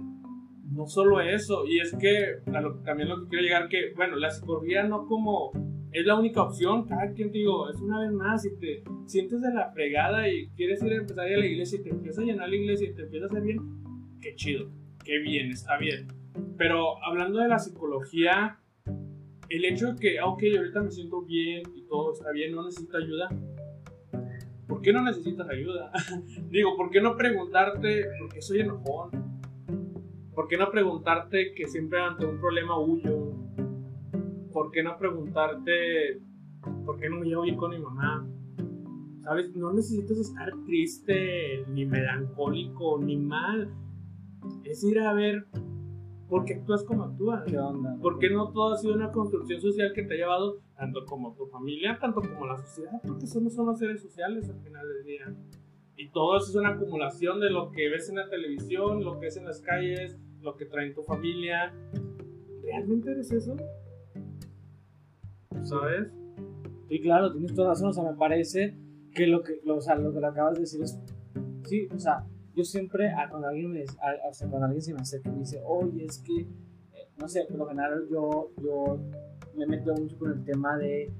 no 0.71 0.88
solo 0.88 1.21
eso, 1.21 1.65
y 1.67 1.79
es 1.79 1.95
que 1.95 2.39
también 2.84 3.09
lo 3.09 3.21
que 3.23 3.29
quiero 3.29 3.43
llegar 3.43 3.67
que, 3.69 3.93
bueno, 3.95 4.15
la 4.15 4.29
psicología 4.32 4.84
no 4.84 5.05
como 5.05 5.51
es 5.91 6.05
la 6.05 6.17
única 6.17 6.41
opción, 6.41 6.87
cada 6.87 7.11
quien 7.11 7.31
te 7.31 7.39
digo, 7.39 7.69
es 7.69 7.79
una 7.81 7.99
vez 7.99 8.11
más, 8.11 8.43
si 8.43 8.55
te 8.57 8.83
sientes 9.05 9.41
de 9.41 9.53
la 9.53 9.71
fregada 9.71 10.29
y 10.29 10.47
quieres 10.49 10.81
ir 10.83 10.93
a 10.93 10.95
empezar 10.97 11.25
a 11.25 11.29
ir 11.29 11.35
a 11.35 11.39
la 11.39 11.45
iglesia 11.45 11.79
y 11.79 11.83
te 11.83 11.89
empieza 11.89 12.21
a 12.21 12.25
llenar 12.25 12.49
la 12.49 12.55
iglesia 12.55 12.89
y 12.89 12.93
te 12.93 13.01
empieza 13.03 13.25
a 13.25 13.29
hacer 13.29 13.41
bien, 13.41 13.59
qué 14.21 14.35
chido, 14.35 14.69
qué 15.03 15.19
bien, 15.19 15.51
está 15.51 15.77
bien. 15.77 16.07
Pero 16.57 17.03
hablando 17.03 17.39
de 17.39 17.49
la 17.49 17.59
psicología, 17.59 18.59
el 19.49 19.65
hecho 19.65 19.93
de 19.93 19.99
que, 19.99 20.19
ah, 20.19 20.27
ok, 20.27 20.43
ahorita 20.57 20.81
me 20.81 20.91
siento 20.91 21.23
bien 21.23 21.63
y 21.75 21.81
todo 21.83 22.13
está 22.13 22.31
bien, 22.31 22.55
no 22.55 22.63
necesito 22.63 22.97
ayuda. 22.97 23.29
¿Por 24.67 24.81
qué 24.81 24.93
no 24.93 25.03
necesitas 25.03 25.49
ayuda? 25.49 25.91
Digo, 26.49 26.77
¿por 26.77 26.89
qué 26.89 27.01
no 27.01 27.17
preguntarte 27.17 28.05
por 28.17 28.33
qué 28.33 28.41
soy 28.41 28.61
enojón? 28.61 29.41
¿Por 30.33 30.47
qué 30.47 30.55
no 30.55 30.71
preguntarte 30.71 31.53
que 31.53 31.67
siempre 31.67 31.99
ante 31.99 32.25
un 32.25 32.39
problema 32.39 32.79
huyo? 32.79 33.40
¿Por 34.62 34.70
qué 34.70 34.84
no 34.84 34.95
preguntarte 34.95 36.22
por 36.86 36.99
qué 36.99 37.09
no 37.09 37.20
me 37.20 37.26
llevo 37.26 37.41
bien 37.41 37.57
con 37.57 37.72
mi 37.72 37.80
mamá? 37.80 38.30
¿Sabes? 39.24 39.55
No 39.55 39.74
necesitas 39.74 40.20
estar 40.20 40.53
triste, 40.68 41.66
ni 41.70 41.88
melancólico, 41.88 42.99
ni 42.99 43.18
mal. 43.18 43.74
Es 44.64 44.84
ir 44.84 44.99
a 44.99 45.14
ver 45.14 45.47
por 46.30 46.45
qué 46.45 46.53
actúas 46.53 46.84
como 46.84 47.05
actúas. 47.05 47.43
¿Qué 47.47 47.57
onda? 47.57 47.97
¿Por 48.03 48.20
qué 48.20 48.30
no 48.30 48.51
todo 48.51 48.76
ha 48.76 48.78
sido 48.78 48.93
una 48.93 49.12
construcción 49.12 49.59
social 49.59 49.93
que 49.95 50.03
te 50.03 50.14
ha 50.14 50.18
llevado 50.18 50.59
tanto 50.78 51.05
como 51.07 51.34
tu 51.34 51.47
familia, 51.47 51.97
tanto 51.99 52.22
como 52.22 52.45
la 52.45 52.57
sociedad? 52.57 53.01
Porque 53.01 53.26
somos 53.26 53.57
unos 53.57 53.80
seres 53.80 53.99
sociales 53.99 54.47
al 54.47 54.59
final 54.59 54.88
del 54.88 55.03
día. 55.03 55.36
Y 55.97 56.12
todo 56.12 56.38
eso 56.38 56.51
es 56.51 56.55
una 56.55 56.76
acumulación 56.76 57.39
de 57.39 57.49
lo 57.49 57.72
que 57.72 57.89
ves 57.89 58.09
en 58.09 58.18
la 58.18 58.30
televisión, 58.30 59.03
lo 59.03 59.14
que 59.16 59.26
ves 59.26 59.38
en 59.38 59.45
las 59.45 59.59
calles, 59.59 60.20
lo 60.39 60.55
que 60.55 60.68
trae 60.68 60.91
tu 60.91 61.01
familia. 61.01 61.74
¿Realmente 62.62 63.09
eres 63.09 63.32
eso? 63.32 63.57
¿Sabes? 65.64 66.12
Sí, 66.89 67.02
claro, 67.02 67.32
tienes 67.32 67.54
toda 67.54 67.70
razón. 67.70 67.89
O 67.89 67.93
sea, 67.93 68.04
me 68.04 68.18
parece 68.18 68.76
que 69.14 69.28
lo 69.28 69.41
que, 69.43 69.60
lo, 69.66 69.78
o 69.78 69.82
sea, 69.82 69.95
lo 69.95 70.12
que 70.14 70.20
le 70.20 70.28
acabas 70.28 70.56
de 70.56 70.62
decir 70.62 70.82
es. 70.82 70.99
Sí, 71.66 71.88
o 71.93 71.99
sea, 71.99 72.26
yo 72.56 72.64
siempre, 72.64 73.12
cuando, 73.30 73.47
alguien 73.47 73.72
me, 73.72 73.84
o 73.84 74.34
sea, 74.34 74.47
cuando 74.49 74.66
alguien 74.66 74.82
se 74.82 74.93
me 74.93 74.99
acerca 75.02 75.30
y 75.30 75.34
me 75.34 75.39
dice, 75.39 75.62
oye, 75.66 76.06
es 76.06 76.18
que, 76.20 76.41
eh, 76.41 77.08
no 77.20 77.28
sé, 77.28 77.45
por 77.49 77.58
lo 77.58 77.68
general 77.68 78.06
yo, 78.10 78.52
yo 78.62 78.99
me 79.56 79.66
meto 79.68 79.93
mucho 79.93 80.18
con 80.18 80.32
el 80.32 80.43
tema 80.43 80.78
de. 80.78 81.12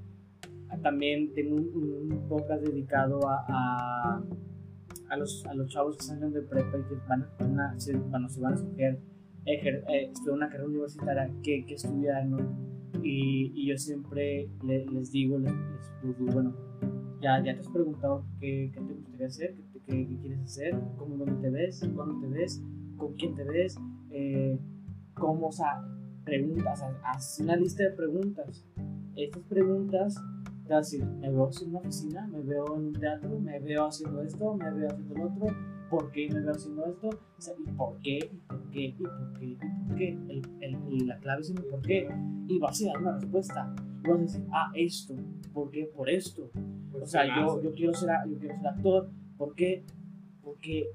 a- 0.70 0.78
También 0.80 1.34
tengo 1.34 1.56
un, 1.56 2.26
podcast 2.28 2.64
dedicado 2.64 3.20
a, 3.30 3.46
a, 3.48 4.24
a 5.10 5.18
los, 5.18 5.46
a 5.46 5.54
los 5.54 5.68
chavos 5.70 5.98
que 5.98 6.04
salen 6.04 6.32
de 6.34 6.42
prepa 6.42 6.78
y 6.78 6.84
que 6.84 6.96
van 7.08 7.24
a, 7.24 7.30
van 7.40 7.60
a- 7.60 7.80
se, 7.80 7.92
se 7.94 7.98
van 8.00 8.24
a 8.24 8.28
escoger 8.56 9.00
eh, 9.46 10.10
estudiar 10.12 10.36
una 10.36 10.48
carrera 10.50 10.68
universitaria, 10.70 11.30
qué, 11.44 11.66
qué 11.66 11.74
estudiar, 11.76 12.26
¿no? 12.26 12.38
Y, 13.04 13.52
y 13.56 13.68
yo 13.70 13.78
siempre 13.78 14.50
le- 14.66 14.86
les 14.88 15.12
digo, 15.12 15.38
les, 15.39 15.52
les- 15.54 16.04
les 16.04 16.18
digo, 16.20 16.32
bueno, 16.34 16.54
ya, 17.22 17.38
ya 17.44 17.54
te 17.54 17.60
has 17.62 17.70
preguntado 17.70 18.26
qué, 18.39 18.72
qué 18.74 18.82
te 18.82 18.94
gustaría 18.94 19.28
hacer, 19.28 19.56
qué, 19.74 19.80
qué- 19.86 20.08
qué 20.08 20.18
quieres 20.22 20.39
hacer, 20.42 20.80
cómo 20.98 21.18
dónde 21.18 21.36
te 21.42 21.50
ves, 21.50 21.88
cuándo 21.96 22.20
te 22.20 22.28
ves, 22.28 22.62
con 22.98 23.14
quién 23.14 23.36
te 23.36 23.44
ves, 23.44 23.78
eh, 24.12 24.58
cómo, 25.14 25.48
o 25.48 25.52
sea, 25.52 25.84
preguntas, 26.26 26.84
haz 27.04 27.39
una 27.39 27.56
lista 27.56 27.84
de 27.84 27.92
preguntas. 27.92 28.66
Estas 29.16 29.44
preguntas 29.44 30.16
te 30.68 30.76
decir, 30.76 31.04
me 31.06 31.30
veo 31.30 31.50
en 31.62 31.70
una 31.70 31.80
oficina, 31.80 32.28
me 32.28 32.42
veo 32.42 32.76
en 32.78 32.86
un 32.88 32.94
teatro, 32.94 33.39
me 33.39 33.60
veo 33.60 33.86
haciendo 33.88 34.22
esto, 34.22 34.56
me 34.56 34.72
veo 34.72 34.88
haciendo 34.89 35.16
lo 35.16 35.24
otro, 35.26 35.48
¿por 35.89 36.12
qué 36.12 36.30
me 36.32 36.39
veo 36.39 36.52
haciendo 36.52 36.86
esto? 36.86 37.10
O 37.10 37.42
sea, 37.42 37.54
¿Y 37.60 37.72
por 37.72 37.98
qué? 38.02 38.20
¿Y 38.32 38.38
por 38.48 38.62
qué? 38.72 38.86
¿Y 38.86 38.92
por 38.94 39.34
qué? 39.39 39.46
¿Y 39.46 39.56
por 39.56 39.96
qué? 39.98 40.10
El, 40.30 40.42
el- 40.62 41.08
la 41.08 41.18
clave 41.18 41.42
es 41.42 41.50
el 41.50 41.62
por 41.64 41.82
qué. 41.82 42.08
Y 42.52 42.60
vas 42.60 42.82
a 42.82 42.88
dar 42.88 43.02
una 43.02 43.18
respuesta. 43.18 43.76
Y 44.04 44.08
vas 44.08 44.18
a 44.18 44.22
decir, 44.22 44.45
ah, 44.52 44.72
esto. 44.76 45.16
¿Por 45.54 45.72
qué? 45.72 45.89
Por 45.95 46.10
esto. 46.10 46.49
O 46.99 47.06
sea, 47.06 47.26
yo, 47.26 47.62
yo, 47.62 47.72
quiero 47.72 47.93
ser, 47.93 48.10
yo 48.30 48.38
quiero 48.38 48.56
ser 48.56 48.68
actor. 48.68 49.10
¿Por 49.38 49.56
qué? 49.56 49.86
Porque, 50.43 50.88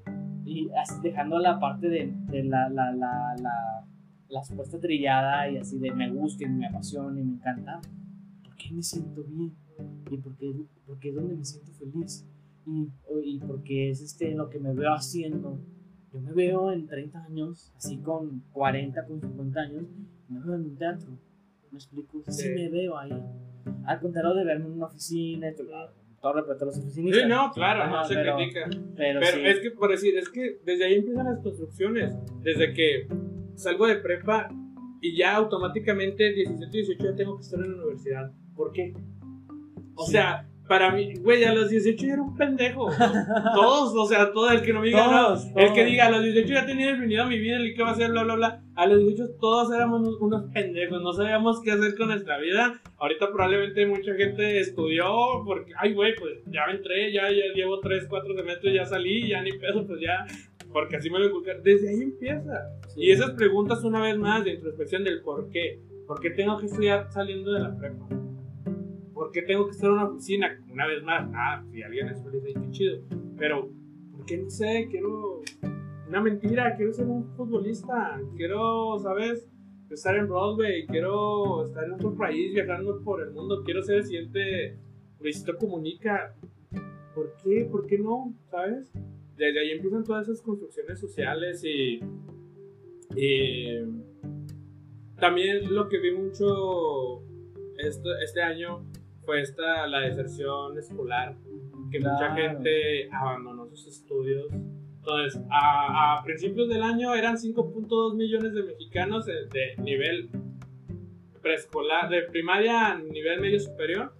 y 0.45 0.69
así 0.71 0.95
dejando 1.01 1.39
la 1.39 1.59
parte 1.59 1.89
de, 1.89 2.13
de 2.29 2.43
la, 2.43 2.69
la, 2.69 2.91
la, 2.91 3.35
la, 3.41 3.87
la 4.29 4.43
supuesta 4.43 4.79
trillada 4.79 5.49
y 5.49 5.57
así 5.57 5.79
de 5.79 5.91
me 5.91 6.11
gusta 6.11 6.45
y 6.45 6.49
me 6.49 6.67
apasiona 6.67 7.19
y 7.19 7.23
me 7.23 7.33
encanta, 7.33 7.81
¿por 8.43 8.55
qué 8.55 8.71
me 8.71 8.83
siento 8.83 9.23
bien? 9.23 9.53
¿Y 10.11 10.17
por 10.17 10.35
qué, 10.35 10.53
porque 10.85 11.09
es 11.09 11.15
donde 11.15 11.35
me 11.35 11.45
siento 11.45 11.71
feliz? 11.73 12.25
Y, 12.65 12.89
y 13.23 13.39
porque 13.39 13.89
es 13.89 14.01
este, 14.01 14.35
lo 14.35 14.49
que 14.49 14.59
me 14.59 14.73
veo 14.73 14.93
haciendo. 14.93 15.59
Yo 16.13 16.21
me 16.21 16.33
veo 16.33 16.71
en 16.71 16.87
30 16.87 17.23
años, 17.23 17.71
así 17.75 17.97
con 17.97 18.43
40, 18.53 19.05
con 19.05 19.21
50 19.21 19.59
años, 19.59 19.83
me 20.29 20.39
veo 20.39 20.55
en 20.55 20.61
un 20.61 20.75
teatro. 20.75 21.17
¿Me 21.71 21.77
explico? 21.77 22.21
Sí, 22.27 22.43
Sí. 22.43 22.49
me 22.49 22.69
veo 22.69 22.97
ahí. 22.97 23.11
Al 23.85 23.99
contrario 23.99 24.33
de 24.33 24.43
verme 24.45 24.65
en 24.65 24.71
una 24.73 24.85
oficina, 24.87 25.47
todo, 25.55 26.33
respeto 26.33 26.63
a 26.63 26.65
los 26.67 26.77
oficinistas. 26.79 27.23
Sí, 27.23 27.29
no, 27.29 27.51
claro, 27.53 27.89
no 27.89 28.03
se 28.05 28.15
pero- 28.15 28.35
critica. 28.35 28.65
Pero, 28.95 29.19
Pero 29.19 29.37
sí. 29.37 29.45
es 29.45 29.59
que, 29.59 29.71
por 29.71 29.89
decir, 29.91 30.17
es 30.17 30.29
que 30.29 30.59
desde 30.65 30.85
ahí 30.85 30.95
empiezan 30.95 31.25
las 31.25 31.39
construcciones. 31.39 32.15
Desde 32.41 32.73
que 32.73 33.07
salgo 33.55 33.87
de 33.87 33.95
prepa 33.97 34.49
y 35.01 35.15
ya 35.17 35.35
automáticamente 35.35 36.31
17, 36.33 36.71
18 36.71 37.03
ya 37.03 37.15
tengo 37.15 37.35
que 37.37 37.43
estar 37.43 37.59
en 37.59 37.71
la 37.71 37.77
universidad. 37.77 38.31
¿Por 38.55 38.71
qué? 38.71 38.93
O 39.95 40.05
Sí. 40.05 40.13
sea, 40.13 40.46
para 40.67 40.91
mí, 40.91 41.15
güey, 41.15 41.43
a 41.43 41.53
los 41.53 41.69
18 41.69 42.05
yo 42.05 42.13
era 42.13 42.21
un 42.21 42.35
pendejo. 42.35 42.89
Todos, 43.55 43.93
o 43.95 44.05
sea, 44.05 44.31
todo 44.31 44.51
el 44.51 44.61
que 44.61 44.73
no 44.73 44.81
me 44.81 44.87
diga, 44.87 45.05
Todos, 45.05 45.45
no, 45.45 45.61
el 45.61 45.67
que 45.69 45.81
todos. 45.81 45.85
diga, 45.85 46.05
a 46.07 46.11
los 46.11 46.23
18 46.23 46.47
ya 46.53 46.65
tenía 46.65 46.91
definido 46.93 47.25
mi 47.27 47.39
vida, 47.39 47.57
el 47.57 47.73
que 47.75 47.83
va 47.83 47.89
a 47.89 47.91
hacer, 47.93 48.11
bla, 48.11 48.23
bla, 48.23 48.35
bla. 48.35 48.63
A 48.75 48.85
los 48.85 48.99
18 48.99 49.37
todos 49.39 49.73
éramos 49.73 50.01
unos, 50.01 50.21
unos 50.21 50.51
pendejos, 50.53 51.01
no 51.01 51.13
sabíamos 51.13 51.61
qué 51.61 51.71
hacer 51.71 51.95
con 51.95 52.07
nuestra 52.09 52.37
vida. 52.39 52.79
Ahorita 52.97 53.27
probablemente 53.27 53.85
mucha 53.85 54.13
gente 54.13 54.59
estudió 54.59 55.05
porque, 55.45 55.71
ay, 55.77 55.93
güey, 55.93 56.15
pues 56.15 56.39
ya 56.47 56.65
entré, 56.71 57.11
ya, 57.11 57.23
ya 57.23 57.53
llevo 57.55 57.79
3, 57.79 58.05
4 58.09 58.35
semestres, 58.35 58.73
ya 58.73 58.85
salí, 58.85 59.27
ya 59.29 59.41
ni 59.41 59.51
peso, 59.53 59.85
pues 59.87 59.99
ya, 60.01 60.25
porque 60.71 60.97
así 60.97 61.09
me 61.09 61.19
lo 61.19 61.27
inculcaron. 61.27 61.63
Desde 61.63 61.89
ahí 61.89 62.01
empieza. 62.01 62.69
Sí. 62.89 63.05
Y 63.05 63.11
esas 63.11 63.31
preguntas, 63.31 63.83
una 63.83 64.01
vez 64.01 64.17
más, 64.17 64.43
de 64.43 64.51
introspección 64.53 65.03
del 65.03 65.21
por 65.21 65.49
qué. 65.49 65.79
¿Por 66.05 66.21
qué 66.21 66.29
tengo 66.29 66.57
que 66.57 66.67
estudiar 66.67 67.11
saliendo 67.11 67.51
de 67.51 67.59
la 67.59 67.75
prepa? 67.75 68.07
¿Por 69.17 69.31
qué 69.31 69.41
tengo 69.41 69.65
que 69.65 69.71
estar 69.71 69.89
en 69.89 69.93
una 69.93 70.05
oficina? 70.05 70.63
Una 70.71 70.85
vez 70.85 71.03
más, 71.03 71.27
ah, 71.33 71.63
si 71.71 71.81
alguien 71.81 72.07
es 72.07 72.23
feliz, 72.23 72.43
ahí, 72.45 72.53
qué 72.53 72.71
chido. 72.71 72.99
Pero, 73.35 73.69
¿por 74.15 74.25
qué 74.25 74.37
no 74.37 74.49
sé? 74.49 74.87
Quiero 74.91 75.41
una 76.07 76.21
mentira, 76.21 76.75
quiero 76.75 76.93
ser 76.93 77.07
un 77.07 77.25
futbolista, 77.35 78.21
quiero, 78.35 78.99
¿sabes? 78.99 79.49
Estar 79.89 80.15
en 80.17 80.27
Broadway, 80.27 80.85
quiero 80.85 81.65
estar 81.65 81.83
en 81.85 81.93
otro 81.93 82.15
país 82.15 82.53
viajando 82.53 83.01
por 83.03 83.21
el 83.21 83.31
mundo, 83.31 83.63
quiero 83.63 83.81
ser 83.81 83.97
el 83.97 84.05
siguiente 84.05 84.77
Luisito 85.19 85.57
Comunica. 85.57 86.35
¿Por 87.15 87.33
qué? 87.43 87.67
¿Por 87.71 87.87
qué 87.87 87.97
no? 87.97 88.35
¿Sabes? 88.51 88.91
Desde 89.35 89.59
ahí 89.59 89.71
empiezan 89.71 90.03
todas 90.03 90.27
esas 90.27 90.43
construcciones 90.43 90.99
sociales 90.99 91.63
y, 91.63 91.99
y 93.15 93.79
también 95.19 95.73
lo 95.73 95.89
que 95.89 95.97
vi 95.97 96.11
mucho 96.11 97.23
este, 97.77 98.09
este 98.23 98.41
año 98.41 98.85
fue 99.27 99.41
esta, 99.41 99.85
la 99.87 99.99
deserción 99.99 100.79
escolar, 100.79 101.35
que 101.91 101.99
mucha 101.99 102.33
gente 102.33 103.09
abandonó 103.11 103.67
sus 103.67 103.85
estudios. 103.87 104.47
Entonces, 104.99 105.41
a, 105.51 106.17
a 106.17 106.23
principios 106.23 106.69
del 106.69 106.81
año 106.81 107.13
eran 107.13 107.35
5.2 107.35 108.15
millones 108.15 108.53
de 108.53 108.63
mexicanos 108.63 109.25
de, 109.25 109.33
de 109.47 109.75
nivel 109.83 110.29
preescolar, 111.41 112.09
de 112.09 112.21
primaria 112.23 112.87
a 112.87 112.99
nivel 112.99 113.41
medio 113.41 113.59
superior, 113.59 114.13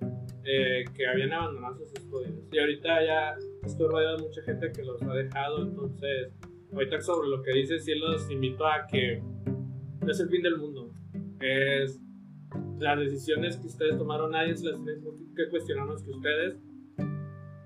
eh, 0.43 0.83
que 0.93 1.07
habían 1.07 1.31
abandonado 1.31 1.77
sus 1.77 1.93
estudios. 1.93 2.33
Y 2.51 2.59
ahorita 2.59 3.05
ya 3.05 3.35
estoy 3.63 3.87
rodeado 3.87 4.17
de 4.17 4.23
mucha 4.23 4.41
gente 4.41 4.73
que 4.73 4.83
los 4.83 5.01
ha 5.03 5.13
dejado, 5.13 5.63
entonces, 5.63 6.33
ahorita 6.73 6.99
sobre 6.99 7.29
lo 7.29 7.41
que 7.43 7.53
dices, 7.53 7.85
sí 7.85 7.95
los 7.95 8.29
invito 8.29 8.67
a 8.67 8.85
que 8.87 9.23
no 10.01 10.11
es 10.11 10.19
el 10.19 10.29
fin 10.29 10.41
del 10.41 10.57
mundo, 10.57 10.91
es 11.39 11.97
las 12.79 12.99
decisiones 12.99 13.57
que 13.57 13.67
ustedes 13.67 13.97
tomaron, 13.97 14.31
nadie 14.31 14.55
se 14.55 14.65
las 14.65 14.83
tiene 14.83 15.01
que 15.35 15.49
cuestionar 15.49 15.87
más 15.87 16.01
que 16.01 16.11
ustedes. 16.11 16.57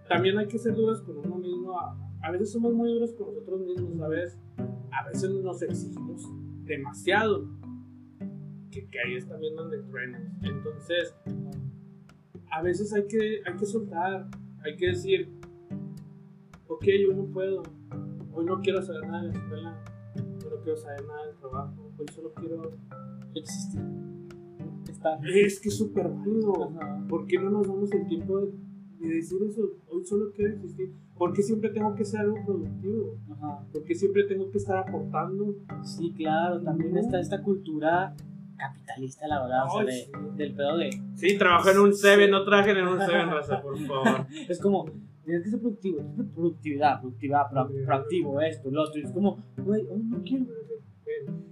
También 0.08 0.38
hay 0.38 0.48
que 0.48 0.58
ser 0.58 0.76
duros 0.76 1.02
con 1.02 1.18
uno 1.18 1.38
mismo. 1.38 1.78
A, 1.80 2.32
veces 2.32 2.52
somos 2.52 2.74
muy 2.74 2.92
duros 2.92 3.14
con 3.14 3.28
nosotros 3.28 3.62
mismos, 3.62 3.98
¿sabes? 3.98 4.38
A 4.92 5.08
veces 5.08 5.30
nos 5.32 5.62
exigimos 5.62 6.28
demasiado. 6.66 7.48
Que, 8.72 8.88
que 8.88 9.00
ahí 9.00 9.16
es 9.16 9.28
también 9.28 9.56
donde 9.56 9.80
truenas. 9.80 10.22
Entonces, 10.44 11.14
a 12.52 12.62
veces 12.62 12.94
hay 12.94 13.08
que, 13.08 13.42
hay 13.46 13.56
que 13.58 13.66
soltar, 13.66 14.28
hay 14.64 14.78
que 14.78 14.88
decir, 14.88 15.30
ok, 16.68 16.86
yo 17.08 17.14
no 17.14 17.26
puedo, 17.26 17.64
hoy 18.34 18.46
no 18.46 18.62
quiero 18.62 18.82
saber 18.82 19.08
nada 19.08 19.24
de 19.24 19.34
la 19.34 19.40
escuela, 19.40 19.84
hoy 20.16 20.50
no 20.50 20.62
quiero 20.62 20.78
saber 20.78 21.06
nada 21.06 21.26
del 21.28 21.36
trabajo, 21.36 21.92
hoy 21.98 22.06
solo 22.14 22.34
quiero 22.34 22.72
existir. 23.36 24.11
Es 25.46 25.60
que 25.60 25.70
es 25.70 25.78
súper 25.78 26.08
válido. 26.10 26.72
¿Por 27.10 27.26
qué 27.28 27.38
no 27.40 27.50
nos 27.50 27.68
damos 27.68 27.92
el 27.92 28.08
tiempo 28.08 28.40
de, 28.40 28.52
de 29.00 29.16
decir 29.16 29.40
eso? 29.48 29.62
Hoy 29.90 30.06
solo 30.06 30.32
quiero 30.36 30.54
existir. 30.54 30.92
¿Por 31.18 31.34
qué 31.34 31.44
siempre 31.44 31.70
tengo 31.70 31.94
que 31.96 32.04
ser 32.06 32.22
algo 32.22 32.38
productivo? 32.46 33.16
Ajá. 33.32 33.60
¿Por 33.72 33.84
qué 33.84 33.94
siempre 33.96 34.24
tengo 34.24 34.50
que 34.50 34.58
estar 34.58 34.78
aportando? 34.78 35.56
Sí, 35.84 36.12
claro, 36.16 36.62
también 36.62 36.98
está 36.98 37.20
esta 37.20 37.42
cultura 37.44 38.16
capitalista, 38.58 39.28
la 39.28 39.42
verdad, 39.42 39.66
o 39.68 39.78
sea, 39.78 39.86
de- 39.86 39.92
sí. 39.92 40.12
del 40.38 40.54
pedo 40.56 40.78
de... 40.78 40.90
Sí, 41.16 41.38
trabajo 41.38 41.70
en 41.72 41.80
un 41.80 41.94
Seven, 41.94 42.30
no 42.30 42.44
trabajen 42.44 42.78
en 42.78 42.88
un 42.88 43.00
Seven, 43.00 43.30
raza, 43.30 43.60
por 43.62 43.78
favor. 43.88 44.28
Es 44.48 44.60
como, 44.60 44.86
tienes 45.26 45.44
que 45.44 45.50
ser 45.50 45.60
productivo, 45.60 46.00
productividad, 46.36 47.02
productividad, 47.02 47.50
pro- 47.50 47.70
proactivo, 47.86 48.40
esto, 48.42 48.70
lo 48.70 48.84
otro, 48.84 49.00
y 49.02 49.04
es 49.04 49.12
como, 49.12 49.44
güey, 49.58 49.82
hoy 49.90 50.04
no 50.04 50.22
quiero. 50.24 50.46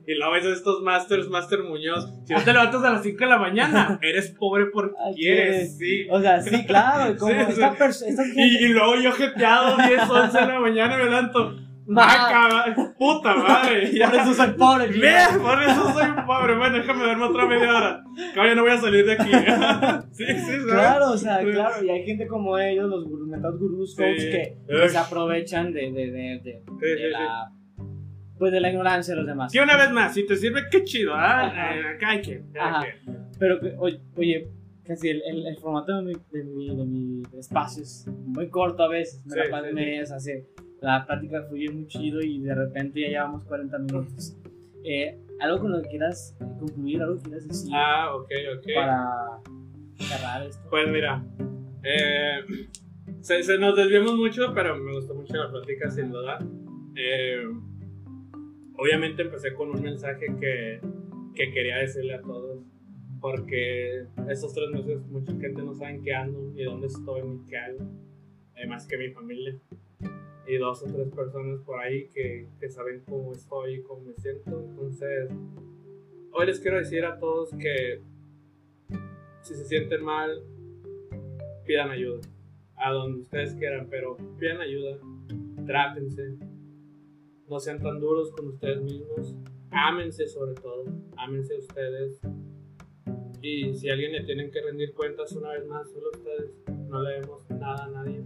Y 0.09 0.15
luego 0.15 0.31
ves 0.33 0.45
estos 0.45 0.81
masters, 0.81 1.29
Master 1.29 1.59
Muñoz. 1.63 2.11
Si 2.25 2.33
no 2.33 2.41
te 2.41 2.51
levantas 2.53 2.83
a 2.83 2.89
las 2.93 3.03
5 3.03 3.17
de 3.19 3.25
la 3.27 3.37
mañana, 3.37 3.99
eres 4.01 4.31
pobre 4.31 4.65
porque 4.73 4.95
Ay, 5.05 5.13
quieres, 5.13 5.77
sí. 5.77 6.07
O 6.09 6.19
sea, 6.19 6.41
sí, 6.41 6.65
claro, 6.65 7.15
como 7.19 7.31
Sí, 7.31 7.37
sí. 7.45 7.51
esta 7.51 7.73
persona, 7.75 8.09
esta 8.11 8.23
Y, 8.25 8.31
gente... 8.49 8.63
y 8.65 8.67
luego 8.69 8.95
yo 8.95 9.11
jeteado 9.11 9.77
10, 9.77 10.09
11 10.09 10.39
de 10.39 10.47
la 10.47 10.59
mañana 10.59 10.97
me 10.97 11.03
levanto. 11.05 11.55
Ma- 11.91 12.03
¡Ah, 12.07 12.29
cabrón! 12.31 12.93
¡Puta 12.99 13.35
madre! 13.35 13.91
Ya. 13.97 14.11
Por 14.11 14.19
eso 14.19 14.33
soy 14.35 14.51
pobre, 14.51 14.91
chingada. 14.93 15.39
por 15.39 15.63
eso 15.63 15.91
soy 15.93 16.07
pobre. 16.27 16.55
Bueno, 16.57 16.77
déjame 16.77 17.03
verme 17.05 17.23
otra 17.25 17.45
media 17.47 17.75
hora. 17.75 18.03
Cabrón, 18.35 18.55
no 18.57 18.61
voy 18.61 18.71
a 18.71 18.77
salir 18.77 19.05
de 19.07 19.13
aquí. 19.13 19.31
sí, 20.11 20.25
sí, 20.27 20.35
¿sabes? 20.35 20.65
Claro, 20.71 21.11
o 21.11 21.17
sea, 21.17 21.39
Sí. 21.39 21.45
claro, 21.51 21.83
y 21.83 21.89
hay 21.89 22.03
gente 22.05 22.27
como 22.27 22.57
ellos, 22.59 22.87
los 22.89 23.05
gurús, 23.05 23.29
gurús, 23.59 23.95
Sí. 23.95 24.03
coach, 24.03 24.21
que 24.21 24.89
se 24.89 24.97
aprovechan 24.99 25.73
de, 25.73 25.91
de, 25.91 26.11
de, 26.11 26.41
de, 26.43 26.63
Sí, 26.79 26.85
de 26.85 26.95
sí, 26.95 27.03
sí. 27.05 27.09
la, 27.11 27.51
pues 28.39 28.51
de 28.51 28.59
la 28.61 28.69
ignorancia 28.71 29.13
de 29.13 29.17
los 29.19 29.27
demás. 29.27 29.51
Sí, 29.51 29.59
una 29.59 29.77
vez 29.77 29.91
más, 29.91 30.13
si 30.13 30.25
te 30.25 30.35
sirve, 30.35 30.61
qué 30.71 30.83
chido, 30.83 31.13
¿ah? 31.13 31.51
Eh, 31.75 31.95
Acá 31.95 32.09
hay 32.11 32.21
que. 32.21 32.41
Pero, 33.37 33.59
oye, 34.15 34.49
casi 34.85 35.09
el, 35.09 35.21
el, 35.25 35.45
el 35.47 35.57
formato 35.57 35.95
de 35.97 36.01
mi, 36.01 36.13
de, 36.31 36.43
mi, 36.43 36.75
de 36.75 36.85
mi 36.85 37.21
espacio 37.37 37.83
es 37.83 38.07
muy 38.25 38.49
corto 38.49 38.83
a 38.83 38.87
veces. 38.87 39.23
Me 39.25 39.33
Sí, 39.33 39.51
la 39.51 39.61
sí, 39.67 39.73
me 39.73 39.99
es 39.99 40.11
así. 40.11 40.31
La 40.81 41.05
plática 41.05 41.43
fluye 41.43 41.69
muy 41.69 41.85
chido 41.87 42.21
y 42.21 42.39
de 42.39 42.55
repente 42.55 43.01
ya 43.01 43.07
llevamos 43.09 43.43
40 43.43 43.77
minutos. 43.79 44.35
Eh, 44.83 45.19
algo 45.41 45.59
con 45.59 45.71
lo 45.73 45.81
que 45.81 45.89
quieras 45.89 46.35
concluir, 46.57 47.01
algo 47.01 47.17
que 47.17 47.23
quieras 47.23 47.47
decir 47.47 47.71
Ah, 47.75 48.15
ok, 48.15 48.29
ok. 48.57 48.65
para 48.73 49.05
cerrar 49.99 50.43
esto. 50.47 50.65
Pues 50.69 50.89
mira, 50.89 51.23
eh, 51.83 52.39
se, 53.21 53.43
se 53.43 53.57
nos 53.57 53.75
desviamos 53.75 54.15
mucho, 54.15 54.53
pero 54.53 54.77
me 54.77 54.93
gustó 54.93 55.13
mucho 55.15 55.35
la 55.35 55.49
plática, 55.51 55.89
sin 55.91 56.11
duda. 56.11 56.39
Eh, 56.95 57.43
obviamente 58.79 59.21
empecé 59.21 59.53
con 59.53 59.69
un 59.69 59.81
mensaje 59.81 60.27
que, 60.39 60.79
que 61.35 61.51
quería 61.51 61.77
decirle 61.77 62.15
a 62.15 62.21
todos, 62.21 62.63
porque 63.19 64.05
estos 64.29 64.53
tres 64.53 64.69
meses 64.69 65.05
mucha 65.07 65.33
gente 65.33 65.61
no 65.61 65.73
sabe 65.75 65.99
qué 66.01 66.13
ando, 66.13 66.51
ni 66.53 66.63
dónde 66.63 66.87
estoy, 66.87 67.21
ni 67.23 67.45
qué 67.47 67.57
hago, 67.57 67.79
además 68.55 68.87
que 68.87 68.97
mi 68.97 69.09
familia. 69.09 69.55
Y 70.47 70.57
dos 70.57 70.81
o 70.81 70.91
tres 70.91 71.09
personas 71.09 71.59
por 71.59 71.79
ahí 71.79 72.07
que, 72.07 72.47
que 72.59 72.69
saben 72.69 73.03
cómo 73.07 73.33
estoy 73.33 73.75
y 73.75 73.81
cómo 73.83 74.01
me 74.05 74.13
siento. 74.15 74.59
Entonces, 74.59 75.29
hoy 76.31 76.47
les 76.47 76.59
quiero 76.59 76.77
decir 76.77 77.05
a 77.05 77.19
todos 77.19 77.51
que 77.51 78.01
si 79.41 79.53
se 79.53 79.65
sienten 79.65 80.03
mal, 80.03 80.41
pidan 81.65 81.91
ayuda. 81.91 82.21
A 82.77 82.91
donde 82.91 83.21
ustedes 83.21 83.53
quieran, 83.55 83.87
pero 83.91 84.17
pidan 84.39 84.59
ayuda. 84.59 84.97
Trátense. 85.67 86.48
No 87.49 87.59
sean 87.59 87.81
tan 87.81 87.99
duros 87.99 88.31
con 88.31 88.47
ustedes 88.47 88.81
mismos. 88.81 89.35
Ámense 89.71 90.27
sobre 90.27 90.53
todo. 90.53 90.85
Ámense 91.17 91.57
ustedes. 91.57 92.21
Y 93.41 93.73
si 93.73 93.89
a 93.89 93.93
alguien 93.93 94.11
le 94.11 94.23
tienen 94.23 94.51
que 94.51 94.61
rendir 94.61 94.93
cuentas 94.93 95.31
una 95.31 95.53
vez 95.53 95.65
más, 95.65 95.89
solo 95.89 96.09
ustedes. 96.13 96.51
No 96.87 97.01
le 97.01 97.21
demos 97.21 97.49
nada 97.49 97.85
a 97.85 97.89
nadie. 97.89 98.23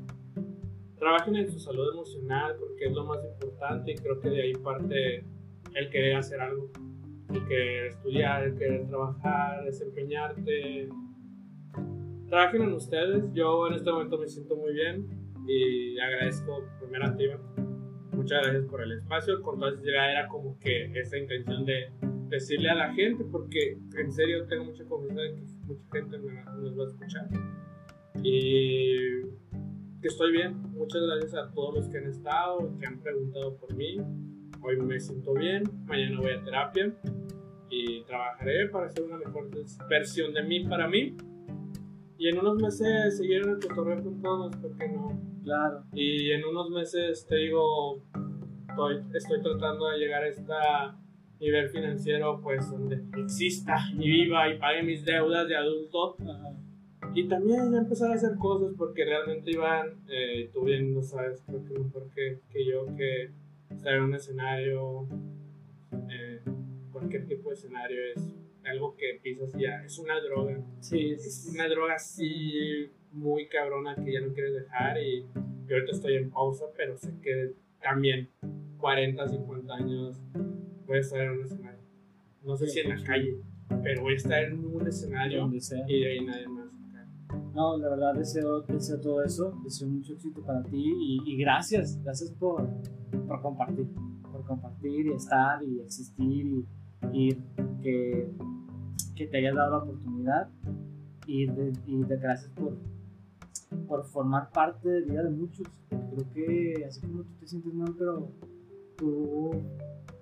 Trabajen 0.97 1.35
en 1.37 1.49
su 1.49 1.59
salud 1.59 1.91
emocional 1.91 2.55
porque 2.59 2.85
es 2.85 2.93
lo 2.93 3.05
más 3.05 3.19
importante 3.23 3.91
y 3.91 3.95
creo 3.95 4.19
que 4.19 4.29
de 4.29 4.41
ahí 4.41 4.53
parte 4.53 5.25
el 5.75 5.89
querer 5.89 6.15
hacer 6.17 6.41
algo. 6.41 6.69
El 7.33 7.47
querer 7.47 7.87
estudiar, 7.87 8.43
el 8.43 8.57
querer 8.57 8.87
trabajar, 8.87 9.63
desempeñarte, 9.63 10.89
trabajen 12.27 12.63
en 12.63 12.73
ustedes. 12.73 13.23
Yo 13.33 13.67
en 13.67 13.75
este 13.75 13.89
momento 13.91 14.17
me 14.17 14.27
siento 14.27 14.55
muy 14.55 14.73
bien 14.73 15.07
y 15.47 15.97
agradezco. 15.99 16.63
Iván. 17.19 17.62
Muchas 18.23 18.41
gracias 18.41 18.65
por 18.71 18.81
el 18.81 18.91
espacio. 18.93 19.41
Con 19.41 19.59
toda 19.59 19.71
sinceridad 19.73 20.11
era 20.11 20.27
como 20.29 20.57
que 20.57 20.85
esa 20.97 21.17
intención 21.17 21.65
de 21.65 21.91
decirle 22.29 22.69
a 22.69 22.75
la 22.75 22.93
gente, 22.93 23.25
porque 23.29 23.77
en 23.97 24.11
serio 24.13 24.45
tengo 24.47 24.63
mucha 24.63 24.85
confianza 24.85 25.21
de 25.23 25.33
que 25.35 25.41
mucha 25.65 25.83
gente 25.91 26.17
me 26.19 26.33
va- 26.33 26.55
nos 26.55 26.79
va 26.79 26.83
a 26.83 26.87
escuchar. 26.87 27.27
Y 28.23 29.23
que 30.01 30.07
estoy 30.07 30.31
bien. 30.31 30.53
Muchas 30.71 31.01
gracias 31.01 31.33
a 31.35 31.51
todos 31.53 31.75
los 31.75 31.89
que 31.89 31.97
han 31.97 32.05
estado, 32.07 32.77
que 32.79 32.85
han 32.85 33.01
preguntado 33.01 33.57
por 33.57 33.73
mí. 33.75 33.97
Hoy 34.61 34.77
me 34.77 34.97
siento 35.01 35.33
bien, 35.33 35.63
mañana 35.85 36.21
voy 36.21 36.31
a 36.31 36.41
terapia 36.45 36.95
y 37.69 38.03
trabajaré 38.05 38.69
para 38.69 38.87
hacer 38.87 39.03
una 39.03 39.17
mejor 39.17 39.49
versión 39.89 40.33
de 40.33 40.43
mí 40.43 40.65
para 40.65 40.87
mí. 40.87 41.13
Y 42.17 42.29
en 42.29 42.39
unos 42.39 42.55
meses 42.61 43.17
seguir 43.17 43.41
en 43.43 43.49
el 43.49 43.59
cotorreo 43.59 44.01
con 44.01 44.21
todos, 44.21 44.55
¿por 44.55 44.77
qué 44.77 44.87
no? 44.87 45.19
Claro. 45.43 45.83
Y 45.91 46.31
en 46.31 46.45
unos 46.45 46.69
meses 46.69 47.25
te 47.27 47.35
digo, 47.35 48.01
estoy, 48.73 49.03
estoy 49.13 49.41
tratando 49.41 49.87
de 49.89 49.97
llegar 49.99 50.23
a 50.23 50.27
este 50.27 50.43
nivel 51.39 51.69
financiero, 51.69 52.39
pues 52.41 52.69
donde 52.69 53.01
exista 53.21 53.77
y 53.93 54.09
viva 54.09 54.49
y 54.49 54.57
pague 54.57 54.83
mis 54.83 55.05
deudas 55.05 55.47
de 55.47 55.55
adulto. 55.55 56.15
Ajá. 56.21 56.53
Y 57.15 57.27
también 57.27 57.71
ya 57.71 57.77
empezar 57.77 58.11
a 58.11 58.15
hacer 58.15 58.37
cosas 58.37 58.73
porque 58.77 59.05
realmente 59.05 59.51
Iván, 59.51 60.03
eh, 60.09 60.49
tú 60.51 60.63
bien 60.63 60.95
lo 60.95 61.03
sabes, 61.03 61.43
creo 61.45 61.63
que 61.63 61.79
mejor 61.79 62.09
que, 62.15 62.39
que 62.51 62.65
yo, 62.65 62.85
que 62.95 63.29
estar 63.69 63.93
en 63.93 64.03
un 64.03 64.15
escenario, 64.15 65.07
eh, 66.09 66.41
cualquier 66.91 67.27
tipo 67.27 67.49
de 67.49 67.55
escenario 67.55 67.99
es 68.15 68.35
algo 68.65 68.95
que 68.95 69.19
pisas 69.21 69.53
ya, 69.53 69.83
es 69.85 69.99
una 69.99 70.19
droga. 70.21 70.59
Sí, 70.79 71.11
Es 71.11 71.27
es, 71.27 71.53
una 71.53 71.67
droga 71.67 71.95
así 71.95 72.89
muy 73.11 73.47
cabrona 73.47 73.95
que 73.95 74.13
ya 74.13 74.21
no 74.21 74.33
quieres 74.33 74.53
dejar 74.55 74.99
y 74.99 75.25
yo 75.67 75.75
ahorita 75.75 75.91
estoy 75.91 76.15
en 76.15 76.31
pausa, 76.31 76.65
pero 76.75 76.97
sé 76.97 77.13
que 77.21 77.53
también 77.83 78.29
40, 78.77 79.27
50 79.27 79.73
años 79.73 80.21
voy 80.87 80.97
a 80.97 80.99
estar 80.99 81.21
en 81.21 81.31
un 81.31 81.43
escenario. 81.43 81.79
No 82.43 82.57
sé 82.57 82.67
si 82.67 82.79
en 82.79 82.89
la 82.89 83.03
calle, 83.03 83.37
pero 83.83 84.01
voy 84.01 84.13
a 84.13 84.17
estar 84.17 84.43
en 84.43 84.65
un 84.65 84.87
escenario 84.87 85.41
donde 85.41 85.59
sea. 85.59 85.85
y 85.87 85.99
de 85.99 86.07
ahí 86.07 86.25
nadie 86.25 86.47
más. 86.47 86.63
No, 87.53 87.77
la 87.77 87.89
verdad 87.89 88.15
deseo, 88.15 88.61
deseo 88.61 88.99
todo 88.99 89.23
eso, 89.23 89.59
deseo 89.63 89.87
mucho 89.87 90.13
éxito 90.13 90.41
para 90.41 90.63
ti 90.63 90.83
y, 90.83 91.21
y 91.25 91.37
gracias, 91.37 92.01
gracias 92.03 92.31
por, 92.31 92.67
por 93.27 93.41
compartir, 93.41 93.87
por 94.31 94.43
compartir 94.45 95.07
y 95.07 95.13
estar 95.13 95.63
y 95.63 95.79
existir 95.81 96.47
y, 96.47 96.65
y 97.11 97.29
que, 97.81 98.31
que 99.15 99.27
te 99.27 99.37
hayas 99.37 99.55
dado 99.55 99.71
la 99.71 99.77
oportunidad 99.83 100.49
y 101.27 101.45
de, 101.45 101.73
y 101.85 102.03
de 102.03 102.17
gracias 102.17 102.51
por, 102.51 102.75
por 103.87 104.05
formar 104.05 104.51
parte 104.51 104.87
de 104.89 105.01
vida 105.01 105.23
de 105.23 105.29
muchos. 105.29 105.67
Creo 105.89 106.33
que 106.33 106.85
así 106.85 107.01
como 107.01 107.23
tú 107.23 107.29
te 107.39 107.47
sientes 107.47 107.73
mal, 107.73 107.93
pero 107.97 108.29
tú 108.97 109.51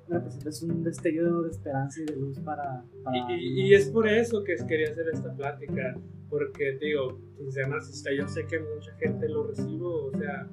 representas 0.07 0.61
un 0.63 0.83
destello 0.83 1.43
de 1.43 1.49
esperanza 1.51 2.01
y 2.01 2.05
de 2.05 2.15
luz 2.17 2.39
para... 2.39 2.83
para 3.03 3.31
Y, 3.31 3.33
y- 3.35 3.61
y 3.69 3.73
es 3.73 3.89
por 3.89 4.07
eso 4.07 4.43
que 4.43 4.55
quería 4.67 4.89
hacer 4.91 5.05
esta 5.13 5.33
plática, 5.33 5.95
porque 6.29 6.77
digo, 6.81 7.17
sin 7.37 7.51
ser 7.51 7.69
narcisista, 7.69 8.11
yo 8.13 8.27
sé 8.27 8.45
que 8.45 8.59
mucha 8.59 8.91
gente 8.97 9.29
lo 9.29 9.47
recibo, 9.47 10.05
o 10.07 10.11
sea, 10.17 10.47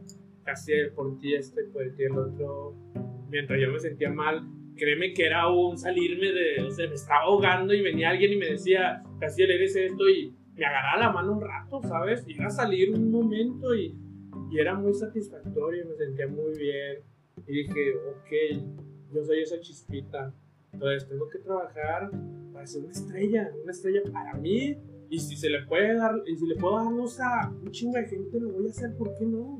casi 0.44 0.72
por 0.94 1.18
ti 1.18 1.34
este, 1.34 1.64
por 1.64 1.82
ti 1.96 2.04
el 2.04 2.16
otro, 2.18 2.74
mientras 3.30 3.60
yo 3.60 3.70
me 3.72 3.80
sentía 3.80 4.10
mal, 4.12 4.42
créeme 4.76 5.12
que 5.12 5.26
era 5.26 5.48
un 5.48 5.76
salirme 5.76 6.26
de, 6.32 6.62
o 6.62 6.70
sea, 6.70 6.86
me 6.88 6.94
estaba 6.94 7.22
ahogando 7.22 7.74
y 7.74 7.82
venía 7.82 8.10
alguien 8.10 8.32
y 8.34 8.36
me 8.36 8.46
decía, 8.50 9.02
casi 9.18 9.42
eres 9.42 9.74
esto 9.74 10.08
y 10.08 10.32
me 10.58 10.66
agarraba 10.66 10.98
la 10.98 11.12
mano 11.12 11.32
un 11.34 11.40
rato, 11.40 11.80
¿sabes? 11.82 12.24
Y 12.26 12.34
era 12.34 12.50
salir 12.50 12.90
un 12.92 13.10
momento 13.10 13.74
y, 13.74 13.96
y 14.50 14.58
era 14.58 14.74
muy 14.74 14.92
satisfactorio, 14.92 15.86
me 15.86 15.94
sentía 15.94 16.26
muy 16.26 16.58
bien 16.58 16.98
y 17.46 17.52
dije, 17.52 17.94
ok, 17.94 19.12
yo 19.12 19.24
soy 19.24 19.40
esa 19.40 19.60
chispita, 19.60 20.34
entonces 20.72 21.08
tengo 21.08 21.28
que 21.28 21.38
trabajar 21.38 22.10
para 22.52 22.66
ser 22.66 22.82
una 22.82 22.92
estrella, 22.92 23.52
una 23.62 23.72
estrella 23.72 24.00
para 24.12 24.34
mí. 24.34 24.76
Y 25.10 25.18
si 25.20 25.36
se 25.36 25.48
le 25.48 25.64
puede 25.64 25.94
dar, 25.96 26.22
y 26.26 26.36
si 26.36 26.46
le 26.46 26.56
puedo 26.56 26.76
dar 26.76 26.92
luz 26.92 27.18
a 27.20 27.50
un 27.50 27.70
chingo 27.70 27.94
de 27.96 28.06
gente, 28.06 28.38
lo 28.38 28.50
voy 28.50 28.66
a 28.66 28.70
hacer, 28.70 28.94
¿por 28.96 29.16
qué 29.16 29.24
no? 29.24 29.58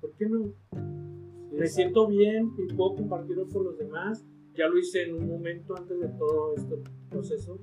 ¿Por 0.00 0.12
qué 0.14 0.26
no? 0.26 0.52
Me 1.52 1.66
siento 1.66 2.08
bien 2.08 2.50
y 2.58 2.72
puedo 2.74 2.96
compartirlo 2.96 3.48
con 3.48 3.64
los 3.64 3.78
demás. 3.78 4.24
Ya 4.54 4.66
lo 4.66 4.78
hice 4.78 5.04
en 5.04 5.14
un 5.14 5.28
momento 5.28 5.76
antes 5.76 6.00
de 6.00 6.08
todo 6.08 6.54
este 6.56 6.74
proceso. 7.10 7.60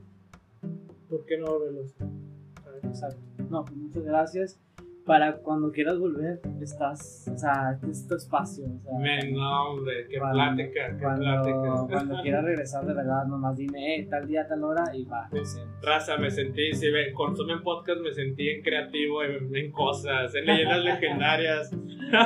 ¿Por 1.09 1.25
qué 1.25 1.37
no 1.37 1.47
volverlo 1.47 1.81
a 1.81 1.85
hacer? 1.85 2.18
No, 3.49 3.63
pues 3.65 3.75
muchas 3.77 4.03
gracias. 4.03 4.59
Para 5.05 5.37
cuando 5.37 5.71
quieras 5.71 5.97
volver, 5.97 6.39
estás, 6.61 7.27
o 7.33 7.35
sea, 7.37 7.71
este 7.73 7.89
es 7.89 8.07
tu 8.07 8.13
espacio. 8.15 8.65
O 8.85 8.99
sea, 9.01 9.19
no, 9.31 9.71
hombre, 9.71 10.05
qué 10.07 10.19
Cuando- 10.19 10.35
plática, 10.35 10.91
qué 10.97 11.01
cuando, 11.03 11.21
plática. 11.23 11.85
cuando 11.89 12.15
quieras 12.21 12.43
regresar, 12.43 12.85
de 12.85 12.93
verdad, 12.93 13.25
nomás 13.25 13.57
dime, 13.57 13.95
eh, 13.95 14.07
tal 14.07 14.27
día, 14.27 14.47
tal 14.47 14.63
hora, 14.63 14.83
y 14.93 15.05
va. 15.05 15.27
Sí. 15.43 15.59
Raza, 15.81 16.17
me 16.17 16.29
sentí, 16.29 16.73
si 16.73 16.91
me 16.91 17.11
consumen 17.13 17.63
podcast, 17.63 18.01
me 18.01 18.11
sentí 18.13 18.49
en 18.49 18.61
creativo, 18.61 19.23
en, 19.23 19.55
en 19.55 19.71
cosas, 19.71 20.35
en 20.35 20.45
leyendas 20.45 20.83
legendarias. 20.83 21.71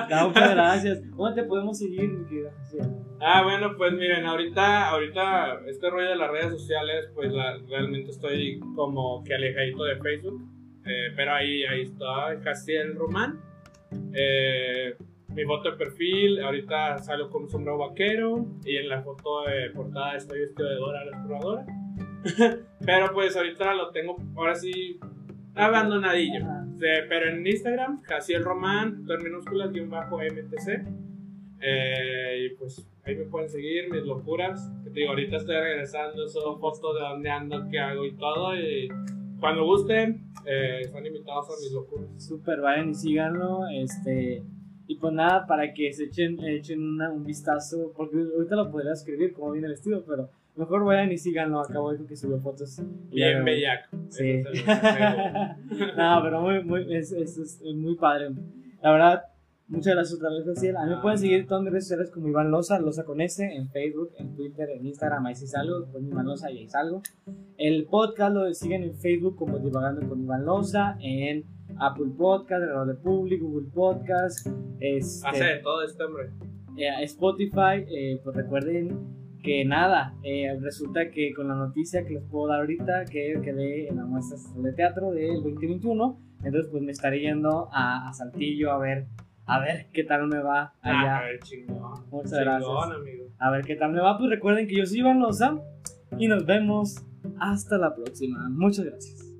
No, 0.09 0.29
muchas 0.29 0.51
gracias. 0.55 1.11
¿Dónde 1.11 1.41
te 1.41 1.47
podemos 1.47 1.77
seguir, 1.77 2.09
mi 2.09 2.25
querida? 2.25 2.51
Sí. 2.71 2.77
Ah, 3.19 3.43
bueno, 3.43 3.75
pues 3.77 3.91
miren, 3.91 4.25
ahorita, 4.25 4.89
ahorita 4.91 5.59
este 5.67 5.89
rollo 5.89 6.07
de 6.11 6.15
las 6.15 6.31
redes 6.31 6.51
sociales, 6.51 7.09
pues 7.13 7.33
la- 7.33 7.57
realmente 7.67 8.11
estoy 8.11 8.61
como 8.75 9.21
que 9.25 9.33
alejadito 9.35 9.83
de 9.83 9.97
Facebook, 9.97 10.41
eh, 10.85 11.13
pero 11.15 11.33
ahí, 11.33 11.63
ahí 11.63 11.81
está 11.83 12.39
Castiel 12.43 12.95
Román. 12.95 13.39
Eh, 14.13 14.95
mi 15.29 15.43
foto 15.45 15.71
de 15.71 15.77
perfil, 15.77 16.39
ahorita 16.41 16.99
salgo 16.99 17.29
con 17.29 17.43
un 17.43 17.49
sombrero 17.49 17.77
vaquero 17.77 18.45
y 18.65 18.77
en 18.77 18.89
la 18.89 19.01
foto 19.01 19.43
de 19.45 19.69
portada 19.71 20.15
estoy 20.15 20.41
vestido 20.41 20.69
de 20.69 20.75
Dora 20.75 21.05
la 21.05 21.11
exploradora. 21.11 21.65
pero 22.85 23.13
pues 23.13 23.35
ahorita 23.35 23.73
lo 23.73 23.89
tengo, 23.91 24.15
ahora 24.35 24.55
sí, 24.55 24.99
abandonadillo. 25.55 26.45
Sí, 26.77 26.87
pero 27.09 27.29
en 27.29 27.45
Instagram, 27.45 28.01
Casiel 28.01 28.43
Román, 28.43 29.05
en 29.09 29.23
minúsculas, 29.23 29.71
guion 29.71 29.89
bajo 29.89 30.17
MTC. 30.17 30.85
Eh, 31.65 32.45
y 32.45 32.55
pues 32.55 32.85
ahí 33.05 33.15
me 33.15 33.25
pueden 33.25 33.49
seguir, 33.49 33.89
mis 33.89 34.03
locuras. 34.03 34.69
Que 34.83 34.89
te 34.89 34.99
digo, 34.99 35.11
ahorita 35.11 35.37
estoy 35.37 35.55
regresando, 35.55 36.27
son 36.27 36.59
fotos 36.59 36.95
de 36.95 37.01
dónde 37.01 37.29
ando, 37.29 37.67
qué 37.71 37.79
hago 37.79 38.05
y 38.05 38.11
todo. 38.13 38.55
Y 38.55 38.89
cuando 39.43 39.65
gusten, 39.65 40.23
eh, 40.45 40.79
están 40.81 41.05
invitados 41.05 41.47
a 41.49 41.61
mis 41.61 41.71
locuras. 41.71 42.07
Súper, 42.17 42.61
vayan 42.61 42.89
y 42.89 42.93
síganlo. 42.95 43.67
Este, 43.67 44.41
y 44.87 44.95
pues 44.95 45.13
nada, 45.13 45.45
para 45.45 45.73
que 45.73 45.91
se 45.93 46.05
echen, 46.05 46.39
echen 46.45 46.81
una- 46.81 47.11
un 47.11 47.23
vistazo, 47.25 47.91
porque 47.95 48.17
ahorita 48.17 48.55
lo 48.55 48.71
podría 48.71 48.93
escribir 48.93 49.33
como 49.33 49.51
viene 49.51 49.67
el 49.67 49.73
estilo, 49.73 50.03
pero 50.07 50.29
mejor 50.55 50.83
vayan 50.85 51.11
y 51.11 51.17
síganlo. 51.17 51.59
Acabo 51.59 51.91
de 51.93 52.05
que 52.05 52.15
subió 52.15 52.37
fotos. 52.39 52.81
Bien 53.11 53.43
bellaco. 53.43 53.97
Sí. 54.09 54.43
Es 54.53 54.65
no, 55.97 56.19
pero 56.23 56.41
muy, 56.41 56.63
muy, 56.63 56.93
es, 56.95 57.11
es- 57.11 57.37
es 57.37 57.75
muy 57.75 57.95
padre. 57.95 58.29
La 58.81 58.91
verdad, 58.91 59.23
muchas 59.67 59.93
gracias 59.95 60.15
otra 60.19 60.29
vez, 60.29 60.45
Graciela. 60.45 60.81
A 60.81 60.85
mí 60.85 60.95
me 60.95 61.01
pueden 61.01 61.17
seguir 61.17 61.39
en 61.41 61.47
todas 61.47 61.63
mis 61.63 61.71
redes 61.71 61.85
sociales 61.85 62.11
como 62.11 62.27
Iván 62.27 62.51
Loza, 62.51 62.79
Loza 62.79 63.03
con 63.03 63.21
S, 63.21 63.43
en 63.43 63.69
Facebook, 63.69 64.11
en 64.17 64.35
Twitter, 64.35 64.69
en 64.69 64.85
Instagram, 64.85 65.25
ahí 65.25 65.35
sí 65.35 65.47
salgo, 65.47 65.85
con 65.91 66.05
Iván 66.05 66.25
Loza 66.25 66.51
y 66.51 66.59
ahí 66.59 66.67
salgo. 66.69 67.01
El 67.57 67.85
podcast 67.85 68.33
lo 68.35 68.53
siguen 68.53 68.83
en 68.83 68.95
Facebook 68.95 69.35
como 69.35 69.59
Divagando 69.59 70.07
con 70.07 70.21
Iván 70.21 70.45
Loza, 70.45 70.97
en 71.01 71.45
Apple 71.79 72.11
Podcast, 72.17 72.63
Radio 72.65 72.99
Public, 73.01 73.41
Google 73.41 73.69
Podcast, 73.73 74.47
este, 74.79 75.27
Hace 75.27 75.43
de 75.43 75.59
todo 75.59 75.83
este 75.83 76.03
hombre. 76.03 76.29
eh, 76.77 77.03
Spotify, 77.03 77.85
eh, 77.87 78.19
pues 78.23 78.35
recuerden 78.35 79.23
que 79.41 79.65
nada, 79.65 80.13
eh, 80.23 80.57
resulta 80.61 81.09
que 81.11 81.33
con 81.33 81.47
la 81.49 81.55
noticia 81.55 82.05
que 82.05 82.13
les 82.13 82.23
puedo 82.23 82.47
dar 82.47 82.61
ahorita, 82.61 83.05
que 83.05 83.39
quedé 83.43 83.87
en 83.89 83.97
la 83.97 84.05
muestra 84.05 84.37
de 84.55 84.71
teatro 84.73 85.11
del 85.11 85.43
2021, 85.43 86.17
entonces 86.43 86.69
pues 86.71 86.81
me 86.83 86.91
estaré 86.91 87.19
yendo 87.19 87.67
a, 87.73 88.07
a 88.09 88.13
Saltillo 88.13 88.71
a 88.71 88.77
ver, 88.77 89.07
a 89.45 89.59
ver 89.59 89.87
qué 89.93 90.03
tal 90.03 90.27
me 90.27 90.39
va 90.39 90.73
allá. 90.81 91.15
Ah, 91.15 91.19
a 91.19 91.23
ver, 91.23 91.39
chingón. 91.39 92.05
Muchas 92.11 92.31
Chingón, 92.31 92.43
gracias. 92.45 92.95
amigo. 92.95 93.25
A 93.39 93.51
ver 93.51 93.65
qué 93.65 93.75
tal 93.75 93.91
me 93.91 93.99
va, 94.01 94.17
pues 94.17 94.29
recuerden 94.29 94.67
que 94.67 94.77
yo 94.77 94.85
soy 94.85 94.99
Iván 94.99 95.19
Loza 95.19 95.57
y 96.17 96.27
nos 96.27 96.45
vemos 96.45 97.03
hasta 97.39 97.77
la 97.77 97.93
próxima. 97.95 98.47
Muchas 98.49 98.85
gracias. 98.85 99.32